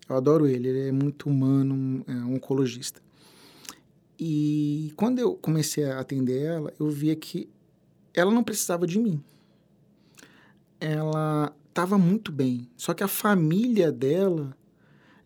Eu 0.10 0.18
adoro 0.18 0.46
ele, 0.46 0.68
ele 0.68 0.90
é 0.90 0.92
muito 0.92 1.30
humano, 1.30 1.74
um, 1.74 2.04
é 2.08 2.12
um 2.12 2.36
oncologista. 2.36 3.02
E 4.20 4.94
quando 4.96 5.20
eu 5.20 5.36
comecei 5.36 5.86
a 5.86 6.00
atender 6.00 6.42
ela, 6.44 6.74
eu 6.80 6.90
via 6.90 7.16
que 7.16 7.50
ela 8.14 8.32
não 8.32 8.44
precisava 8.44 8.86
de 8.86 9.00
mim. 9.00 9.24
Ela 10.80 11.56
estava 11.70 11.98
muito 11.98 12.32
bem, 12.32 12.70
só 12.76 12.94
que 12.94 13.04
a 13.04 13.08
família 13.08 13.92
dela 13.92 14.56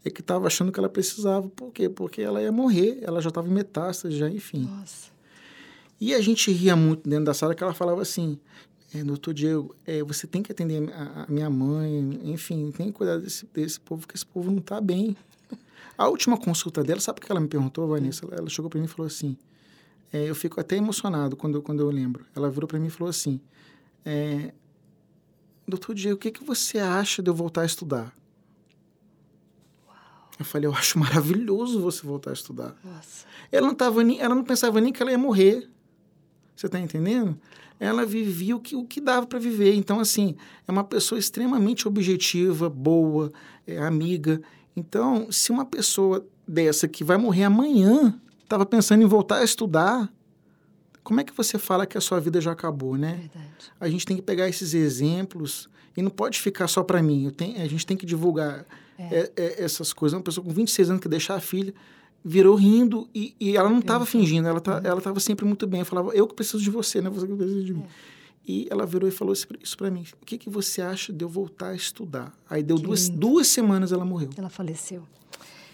é 0.05 0.09
que 0.09 0.21
estava 0.21 0.47
achando 0.47 0.71
que 0.71 0.79
ela 0.79 0.87
precisava. 0.87 1.49
Por 1.49 1.71
quê? 1.71 1.89
Porque 1.89 2.21
ela 2.21 2.41
ia 2.41 2.51
morrer, 2.51 2.99
ela 3.01 3.21
já 3.21 3.29
estava 3.29 3.47
em 3.47 3.51
metástase, 3.51 4.15
já, 4.15 4.29
enfim. 4.29 4.61
Nossa. 4.61 5.11
E 5.99 6.13
a 6.13 6.21
gente 6.21 6.51
ria 6.51 6.75
muito 6.75 7.09
dentro 7.09 7.25
da 7.25 7.33
sala 7.33 7.55
que 7.55 7.63
ela 7.63 7.73
falava 7.73 8.01
assim: 8.01 8.39
é, 8.93 9.03
doutor 9.03 9.33
Diego, 9.33 9.75
é, 9.85 10.01
você 10.03 10.25
tem 10.25 10.41
que 10.41 10.51
atender 10.51 10.91
a, 10.93 11.23
a 11.23 11.27
minha 11.27 11.49
mãe, 11.49 12.19
enfim, 12.23 12.71
tem 12.71 12.87
que 12.87 12.93
cuidar 12.93 13.17
desse, 13.17 13.45
desse 13.53 13.79
povo, 13.79 14.01
porque 14.01 14.15
esse 14.15 14.25
povo 14.25 14.49
não 14.49 14.59
está 14.59 14.79
bem. 14.79 15.15
A 15.97 16.07
última 16.07 16.37
consulta 16.37 16.83
dela, 16.83 16.99
sabe 17.01 17.19
o 17.19 17.21
que 17.21 17.31
ela 17.31 17.41
me 17.41 17.47
perguntou, 17.47 17.87
Vanessa? 17.87 18.25
Ela, 18.25 18.35
ela 18.35 18.49
chegou 18.49 18.69
para 18.69 18.79
mim 18.79 18.85
e 18.85 18.89
falou 18.89 19.07
assim: 19.07 19.35
é, 20.13 20.29
eu 20.29 20.35
fico 20.35 20.59
até 20.59 20.77
emocionado 20.77 21.35
quando, 21.35 21.55
eu- 21.55 21.61
quando 21.61 21.79
eu 21.81 21.89
lembro. 21.89 22.25
Ela 22.35 22.49
virou 22.49 22.67
para 22.67 22.79
mim 22.79 22.87
e 22.87 22.91
falou 22.91 23.09
assim: 23.09 23.41
é, 24.05 24.53
doutor 25.67 25.93
Diego, 25.95 26.15
o 26.15 26.19
que, 26.19 26.31
que 26.31 26.43
você 26.43 26.77
acha 26.79 27.21
de 27.21 27.29
eu 27.29 27.33
voltar 27.33 27.61
a 27.61 27.65
estudar? 27.65 28.15
Eu 30.39 30.45
falei, 30.45 30.67
eu 30.67 30.73
acho 30.73 30.99
maravilhoso 30.99 31.81
você 31.81 32.05
voltar 32.05 32.29
a 32.29 32.33
estudar. 32.33 32.75
Nossa. 32.83 33.25
Ela 33.51 33.67
não, 33.67 33.75
tava 33.75 34.03
nem, 34.03 34.19
ela 34.21 34.35
não 34.35 34.43
pensava 34.43 34.79
nem 34.79 34.93
que 34.93 35.01
ela 35.01 35.11
ia 35.11 35.17
morrer. 35.17 35.67
Você 36.57 36.65
está 36.65 36.79
entendendo? 36.79 37.37
Ela 37.79 38.05
vivia 38.05 38.55
o 38.55 38.59
que, 38.59 38.75
o 38.75 38.83
que 38.83 38.99
dava 38.99 39.27
para 39.27 39.37
viver. 39.37 39.75
Então, 39.75 39.99
assim, 39.99 40.35
é 40.67 40.71
uma 40.71 40.83
pessoa 40.83 41.19
extremamente 41.19 41.87
objetiva, 41.87 42.67
boa, 42.69 43.31
é, 43.67 43.77
amiga. 43.77 44.41
Então, 44.75 45.31
se 45.31 45.51
uma 45.51 45.63
pessoa 45.65 46.25
dessa 46.47 46.87
que 46.87 47.03
vai 47.03 47.17
morrer 47.17 47.43
amanhã 47.43 48.19
estava 48.43 48.65
pensando 48.65 49.03
em 49.03 49.05
voltar 49.05 49.37
a 49.37 49.43
estudar, 49.43 50.11
como 51.03 51.19
é 51.21 51.23
que 51.23 51.33
você 51.33 51.59
fala 51.59 51.85
que 51.85 51.97
a 51.97 52.01
sua 52.01 52.19
vida 52.19 52.41
já 52.41 52.51
acabou, 52.51 52.97
né? 52.97 53.13
Verdade. 53.31 53.71
A 53.79 53.87
gente 53.87 54.05
tem 54.05 54.17
que 54.17 54.23
pegar 54.23 54.49
esses 54.49 54.73
exemplos 54.73 55.69
e 55.95 56.01
não 56.01 56.09
pode 56.09 56.39
ficar 56.39 56.67
só 56.67 56.81
para 56.83 57.01
mim. 57.03 57.25
Eu 57.25 57.31
tenho- 57.31 57.61
a 57.61 57.67
gente 57.67 57.85
tem 57.85 57.95
que 57.95 58.05
divulgar 58.05 58.65
é, 58.99 59.31
é, 59.35 59.63
essas 59.63 59.93
coisas. 59.93 60.17
Uma 60.17 60.23
pessoa 60.23 60.43
com 60.43 60.51
26 60.51 60.89
anos 60.89 61.01
que 61.01 61.07
deixar 61.07 61.35
a 61.35 61.39
filha 61.39 61.71
virou 62.23 62.55
rindo 62.55 63.07
e, 63.13 63.35
e 63.39 63.55
ela 63.55 63.69
não 63.69 63.79
estava 63.79 64.05
fingindo, 64.05 64.47
ela 64.47 64.59
tá, 64.59 64.81
ela 64.83 64.97
estava 64.99 65.19
sempre 65.19 65.45
muito 65.45 65.65
bem. 65.67 65.79
Eu 65.81 65.85
falava, 65.85 66.09
eu 66.13 66.27
que 66.27 66.33
preciso 66.35 66.61
de 66.61 66.69
você, 66.69 67.01
não 67.01 67.11
é 67.11 67.13
você 67.13 67.27
que 67.27 67.33
precisa 67.35 67.63
de 67.63 67.73
mim. 67.73 67.85
E 68.45 68.67
ela 68.71 68.85
virou 68.85 69.07
e 69.09 69.11
falou 69.11 69.33
isso 69.33 69.47
pra- 69.47 69.57
isso 69.61 69.77
para 69.77 69.91
mim. 69.91 70.05
O 70.21 70.25
que, 70.25 70.37
que 70.37 70.49
você 70.49 70.81
acha 70.81 71.11
de 71.11 71.23
eu 71.23 71.29
voltar 71.29 71.69
a 71.69 71.75
estudar? 71.75 72.33
Aí 72.49 72.63
deu 72.63 72.77
duas, 72.77 73.09
duas 73.09 73.47
semanas 73.47 73.91
ela 73.91 74.05
morreu. 74.05 74.29
Ela 74.37 74.49
faleceu. 74.49 75.03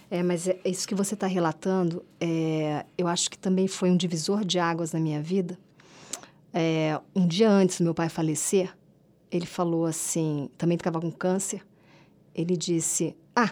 É, 0.09 0.21
mas 0.23 0.47
é, 0.47 0.59
isso 0.65 0.87
que 0.87 0.93
você 0.95 1.13
está 1.15 1.25
relatando, 1.27 2.03
é, 2.19 2.85
eu 2.97 3.07
acho 3.07 3.29
que 3.31 3.37
também 3.37 3.67
foi 3.67 3.89
um 3.89 3.97
divisor 3.97 4.43
de 4.43 4.59
águas 4.59 4.91
na 4.91 4.99
minha 4.99 5.21
vida. 5.21 5.57
É, 6.53 6.99
um 7.15 7.27
dia 7.27 7.49
antes 7.49 7.79
do 7.79 7.83
meu 7.83 7.93
pai 7.95 8.09
falecer, 8.09 8.75
ele 9.31 9.45
falou 9.47 9.85
assim, 9.85 10.49
também 10.57 10.75
estava 10.75 10.99
com 11.01 11.11
câncer, 11.11 11.65
ele 12.35 12.55
disse, 12.55 13.15
ah, 13.35 13.51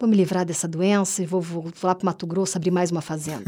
vou 0.00 0.08
me 0.08 0.16
livrar 0.16 0.44
dessa 0.46 0.66
doença 0.66 1.22
e 1.22 1.26
vou, 1.26 1.40
vou, 1.40 1.66
lá 1.82 1.94
para 1.94 2.06
Mato 2.06 2.26
Grosso 2.26 2.56
abrir 2.56 2.70
mais 2.70 2.90
uma 2.90 3.00
fazenda. 3.02 3.44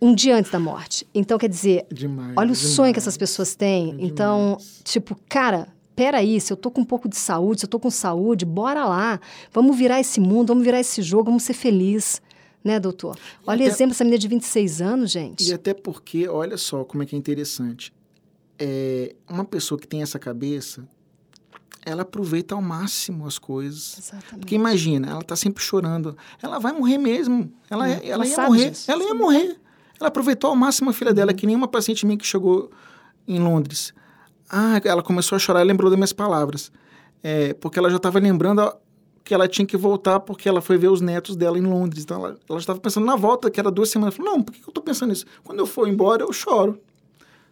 um 0.00 0.14
dia 0.14 0.36
antes 0.36 0.50
da 0.52 0.60
morte. 0.60 1.06
Então, 1.14 1.38
quer 1.38 1.48
dizer, 1.48 1.86
Demais. 1.90 2.34
Olha 2.36 2.52
o 2.52 2.54
demais. 2.54 2.74
sonho 2.74 2.92
que 2.92 2.98
essas 2.98 3.16
pessoas 3.16 3.54
têm. 3.54 3.92
É 3.92 4.04
então, 4.04 4.58
tipo, 4.84 5.16
cara, 5.28 5.66
peraí, 5.96 6.40
se 6.40 6.52
eu 6.52 6.56
tô 6.56 6.70
com 6.70 6.82
um 6.82 6.84
pouco 6.84 7.08
de 7.08 7.16
saúde, 7.16 7.60
se 7.60 7.66
eu 7.66 7.70
tô 7.70 7.80
com 7.80 7.90
saúde, 7.90 8.44
bora 8.44 8.84
lá. 8.84 9.18
Vamos 9.52 9.76
virar 9.76 9.98
esse 10.00 10.20
mundo, 10.20 10.48
vamos 10.48 10.64
virar 10.64 10.78
esse 10.80 11.00
jogo, 11.02 11.24
vamos 11.24 11.42
ser 11.42 11.54
felizes. 11.54 12.20
Né, 12.62 12.80
doutor? 12.80 13.18
Olha 13.46 13.58
o 13.60 13.62
até- 13.66 13.74
exemplo 13.74 13.90
dessa 13.92 14.04
menina 14.04 14.18
de 14.18 14.26
26 14.28 14.80
anos, 14.80 15.10
gente. 15.10 15.46
E 15.46 15.52
até 15.52 15.74
porque, 15.74 16.26
olha 16.28 16.56
só 16.56 16.82
como 16.82 17.02
é 17.02 17.06
que 17.06 17.14
é 17.14 17.18
interessante. 17.18 17.92
É, 18.58 19.14
uma 19.28 19.44
pessoa 19.44 19.78
que 19.78 19.86
tem 19.86 20.00
essa 20.00 20.18
cabeça, 20.18 20.86
ela 21.84 22.02
aproveita 22.02 22.54
ao 22.54 22.62
máximo 22.62 23.26
as 23.26 23.38
coisas. 23.38 23.96
Exatamente. 23.98 24.38
Porque 24.40 24.54
imagina, 24.54 25.08
ela 25.10 25.22
tá 25.22 25.36
sempre 25.36 25.62
chorando. 25.62 26.16
Ela 26.42 26.58
vai 26.58 26.72
morrer 26.72 26.98
mesmo. 26.98 27.52
Ela, 27.70 27.88
É, 27.88 27.92
ela, 28.08 28.24
ela 28.24 28.26
ia 28.26 28.36
morrer. 28.48 28.70
disso. 28.70 28.90
Ela 28.90 29.04
ia 29.04 29.14
morrer. 29.14 29.56
Ela 30.00 30.08
aproveitou 30.08 30.50
ao 30.50 30.56
máximo 30.56 30.90
a 30.90 30.92
filha 30.92 31.12
dela, 31.14 31.30
Uhum. 31.32 31.36
que 31.36 31.46
nem 31.46 31.54
uma 31.56 31.68
paciente 31.68 32.04
minha 32.04 32.18
que 32.18 32.26
chegou 32.26 32.70
em 33.28 33.38
Londres. 33.38 33.92
Ah, 34.50 34.80
ela 34.84 35.02
começou 35.02 35.36
a 35.36 35.38
chorar 35.38 35.62
e 35.62 35.64
lembrou 35.64 35.90
das 35.90 35.96
minhas 35.98 36.12
palavras. 36.12 36.70
É, 37.22 37.54
porque 37.54 37.78
ela 37.78 37.88
já 37.88 37.96
estava 37.96 38.18
lembrando 38.18 38.70
que 39.22 39.32
ela 39.32 39.48
tinha 39.48 39.66
que 39.66 39.76
voltar 39.76 40.20
porque 40.20 40.46
ela 40.46 40.60
foi 40.60 40.76
ver 40.76 40.88
os 40.88 41.00
netos 41.00 41.34
dela 41.34 41.58
em 41.58 41.62
Londres. 41.62 42.04
Então 42.04 42.18
ela, 42.18 42.38
ela 42.48 42.58
estava 42.58 42.78
pensando 42.78 43.06
na 43.06 43.16
volta, 43.16 43.50
que 43.50 43.58
era 43.58 43.70
duas 43.70 43.88
semanas. 43.88 44.14
Falou, 44.14 44.32
não, 44.32 44.42
por 44.42 44.52
que 44.52 44.58
que 44.60 44.66
eu 44.68 44.70
estou 44.70 44.84
pensando 44.84 45.08
nisso? 45.10 45.24
Quando 45.42 45.58
eu 45.60 45.66
for 45.66 45.88
embora, 45.88 46.22
eu 46.22 46.32
choro. 46.32 46.78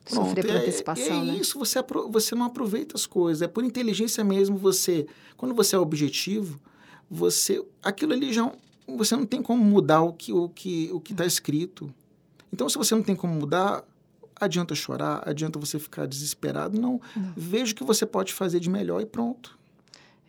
Sofrer 0.05 0.44
por 0.44 0.55
é- 0.55 0.59
antecipação, 0.59 1.22
é, 1.22 1.24
né? 1.24 1.36
isso, 1.36 1.59
você, 1.59 1.78
você 2.11 2.34
não 2.34 2.46
aproveita 2.46 2.96
as 2.96 3.07
coisas. 3.07 3.42
É 3.42 3.48
por 3.48 3.64
inteligência 3.64 4.24
mesmo 4.24 4.57
você. 4.57 5.07
Quando 5.36 5.55
você 5.55 5.76
é 5.76 5.78
objetivo, 5.78 6.61
você. 7.11 7.64
Aquilo 7.82 8.12
ali 8.12 8.32
já. 8.32 8.50
Você 8.96 9.14
não 9.16 9.24
tem 9.24 9.40
como 9.40 9.64
mudar 9.64 10.03
o 10.03 10.12
que 10.12 10.32
o 10.32 10.48
que 10.48 10.90
o 10.92 11.00
que 11.00 11.12
está 11.12 11.24
escrito. 11.24 11.92
Então, 12.53 12.68
se 12.68 12.76
você 12.76 12.94
não 12.94 13.03
tem 13.03 13.14
como 13.14 13.32
mudar, 13.32 13.84
adianta 14.38 14.74
chorar, 14.74 15.22
adianta 15.26 15.59
você 15.59 15.78
ficar 15.78 16.07
desesperado. 16.07 16.78
Não. 16.78 17.00
Veja 17.36 17.72
o 17.72 17.76
que 17.76 17.84
você 17.84 18.05
pode 18.05 18.32
fazer 18.32 18.61
de 18.61 18.68
melhor 18.68 19.00
e 19.00 19.07
pronto. 19.07 19.59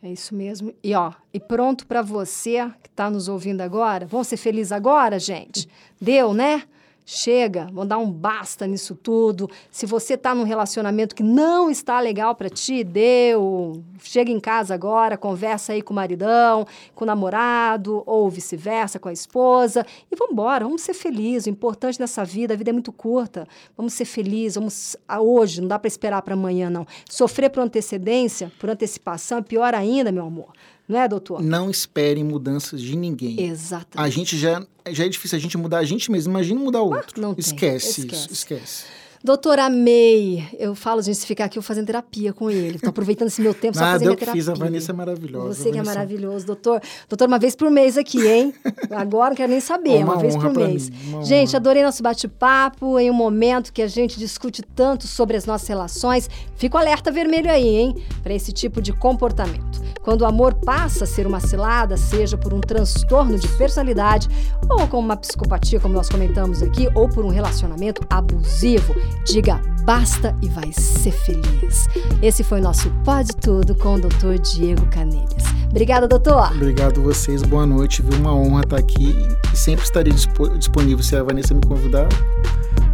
É 0.02 0.12
isso 0.12 0.36
mesmo. 0.36 0.74
E 0.84 0.94
ó, 0.94 1.14
e 1.34 1.40
pronto 1.40 1.88
para 1.88 2.02
você 2.02 2.70
que 2.82 2.90
está 2.90 3.10
nos 3.10 3.28
ouvindo 3.28 3.62
agora. 3.62 4.06
Vamos 4.06 4.28
ser 4.28 4.38
felizes 4.38 4.72
agora, 4.72 5.18
gente? 5.18 5.68
Deu, 6.00 6.34
né? 6.34 6.64
Chega, 7.06 7.66
vamos 7.66 7.88
dar 7.88 7.98
um 7.98 8.10
basta 8.10 8.66
nisso 8.66 8.96
tudo. 8.96 9.50
Se 9.70 9.86
você 9.86 10.14
está 10.14 10.34
num 10.34 10.44
relacionamento 10.44 11.14
que 11.14 11.24
não 11.24 11.70
está 11.70 12.00
legal 12.00 12.34
para 12.34 12.50
ti, 12.50 12.82
deu. 12.82 13.84
Chega 14.02 14.32
em 14.32 14.40
casa 14.40 14.74
agora, 14.74 15.18
conversa 15.18 15.74
aí 15.74 15.82
com 15.82 15.92
o 15.92 15.96
maridão, 15.96 16.66
com 16.96 17.04
o 17.04 17.08
namorado, 17.08 18.04
ou 18.06 18.30
vice-versa, 18.30 19.00
com 19.00 19.10
a 19.10 19.14
esposa. 19.14 19.86
E 20.10 20.16
vamos 20.16 20.32
embora, 20.32 20.64
vamos 20.64 20.82
ser 20.82 20.94
felizes. 20.94 21.48
O 21.48 21.50
importante 21.50 22.00
nessa 22.00 22.24
vida, 22.24 22.54
a 22.54 22.58
vida 22.58 22.70
é 22.70 22.74
muito 22.74 22.94
curta. 22.94 23.46
Vamos 23.76 23.94
ser 23.94 24.06
felizes, 24.06 24.56
vamos 24.56 24.96
a 25.06 25.20
hoje, 25.20 25.60
não 25.60 25.68
dá 25.68 25.78
para 25.78 25.90
esperar 25.90 26.22
para 26.22 26.36
amanhã, 26.36 26.70
não. 26.70 26.88
Sofrer 27.10 27.50
por 27.50 27.62
antecedência, 27.62 28.50
por 28.60 28.70
antecipação, 28.70 29.40
é 29.40 29.42
pior 29.42 29.76
ainda, 29.76 30.10
meu 30.10 30.26
amor. 30.26 30.54
Não 30.88 31.00
é, 31.00 31.08
doutor? 31.08 31.42
Não 31.42 31.70
espere 31.70 32.24
mudanças 32.24 32.82
de 32.82 32.96
ninguém. 32.96 33.42
Exatamente. 33.42 34.08
A 34.08 34.10
gente 34.10 34.38
já, 34.38 34.66
já 34.92 35.06
é 35.06 35.10
difícil 35.10 35.38
a 35.38 35.42
gente 35.42 35.58
mudar 35.58 35.78
a 35.80 35.84
gente 35.84 36.12
mesmo. 36.12 36.32
Imagina 36.32 36.60
mudar 36.60 36.82
o 36.82 36.94
outro. 36.94 37.22
não 37.22 37.34
tem. 37.34 37.40
esquece, 37.40 38.02
Esquece. 38.02 38.24
isso. 38.26 38.34
Esquece. 38.34 38.86
Doutor, 39.26 39.58
amei. 39.58 40.44
Eu 40.60 40.76
falo, 40.76 41.02
gente, 41.02 41.16
se 41.16 41.26
ficar 41.26 41.46
aqui, 41.46 41.58
eu 41.58 41.64
fazendo 41.64 41.86
terapia 41.86 42.34
com 42.34 42.52
ele. 42.52 42.78
Tô 42.78 42.90
aproveitando 42.90 43.30
esse 43.30 43.42
meu 43.42 43.54
tempo 43.54 43.78
só 43.78 43.84
Nada, 43.86 44.04
eu 44.04 44.08
minha 44.08 44.18
terapia. 44.18 44.42
fiz. 44.42 44.50
A 44.50 44.54
Vanessa 44.54 44.92
é 44.92 44.96
maravilhosa. 44.96 45.54
Você 45.54 45.72
que 45.72 45.78
é 45.78 45.84
maravilhoso, 45.84 46.46
doutor. 46.46 46.82
Doutor, 47.08 47.30
uma 47.30 47.40
vez 47.40 47.56
por 47.56 47.72
mês 47.72 47.98
aqui, 47.98 48.28
hein? 48.28 48.54
Agora 48.92 49.30
não 49.30 49.38
quero 49.38 49.50
nem 49.50 49.62
saber, 49.62 50.04
Uma 50.04 50.16
uma, 50.16 50.18
vez 50.22 50.36
por 50.36 50.54
mês. 50.54 50.90
mim, 50.90 51.24
gente, 51.24 51.50
honra. 51.52 51.58
adorei 51.58 51.84
nosso 51.84 52.04
bate-papo 52.04 53.00
em 53.00 53.10
um 53.10 53.14
momento 53.14 53.72
que 53.72 53.82
a 53.82 53.88
gente 53.88 54.20
discute 54.20 54.62
tanto 54.62 55.08
sobre 55.08 55.38
as 55.38 55.46
nossas 55.46 55.70
relações. 55.70 56.30
Fica 56.58 56.76
o 56.76 56.80
alerta 56.82 57.10
vermelho 57.10 57.50
aí, 57.50 57.78
hein? 57.78 57.96
Para 58.22 58.34
esse 58.34 58.52
tipo 58.52 58.82
de 58.82 58.92
comportamento. 58.92 59.82
Quando 60.02 60.24
o 60.24 60.26
amor 60.26 60.54
passa 60.54 61.06
a 61.06 61.08
ser 61.08 61.26
uma 61.26 61.40
cilada, 61.40 61.96
seja 61.96 62.38
por 62.38 62.54
um 62.54 62.60
transtorno 62.60 63.40
de 63.40 63.48
personalidade 63.48 64.28
ou 64.70 64.86
com 64.86 65.00
uma 65.00 65.16
psicopatia, 65.16 65.80
como 65.80 65.94
nós 65.94 66.10
comentamos 66.10 66.62
aqui, 66.62 66.90
ou 66.94 67.08
por 67.08 67.24
um 67.24 67.30
relacionamento 67.30 68.02
abusivo, 68.10 68.94
Diga 69.26 69.62
basta 69.84 70.36
e 70.42 70.50
vai 70.50 70.72
ser 70.72 71.12
feliz. 71.12 71.88
Esse 72.22 72.44
foi 72.44 72.60
o 72.60 72.64
nosso 72.64 72.90
Pode 73.04 73.36
Tudo 73.36 73.76
com 73.76 73.96
o 73.96 74.00
Dr. 74.00 74.40
Diego 74.42 74.86
Canelhas. 74.88 75.44
Obrigada, 75.70 76.08
doutor. 76.08 76.52
Obrigado 76.54 77.02
a 77.02 77.04
vocês, 77.04 77.44
boa 77.44 77.66
noite. 77.66 78.02
Viu 78.02 78.20
uma 78.20 78.34
honra 78.34 78.62
estar 78.62 78.78
aqui 78.78 79.16
e 79.52 79.58
sempre 79.58 79.84
estarei 79.84 80.14
disponível 80.14 81.04
se 81.04 81.16
a 81.16 81.24
Vanessa 81.24 81.54
me 81.54 81.62
convidar. 81.62 82.08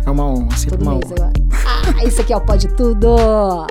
É 0.06 0.10
uma 0.10 0.26
honra, 0.26 0.58
sempre 0.58 0.78
Todo 0.78 0.82
uma 0.82 0.96
honra. 0.96 1.32
Ah, 1.66 2.04
isso 2.04 2.22
aqui 2.22 2.34
é 2.34 2.38
o 2.38 2.42
Pode 2.42 2.68
Tudo. 2.70 3.68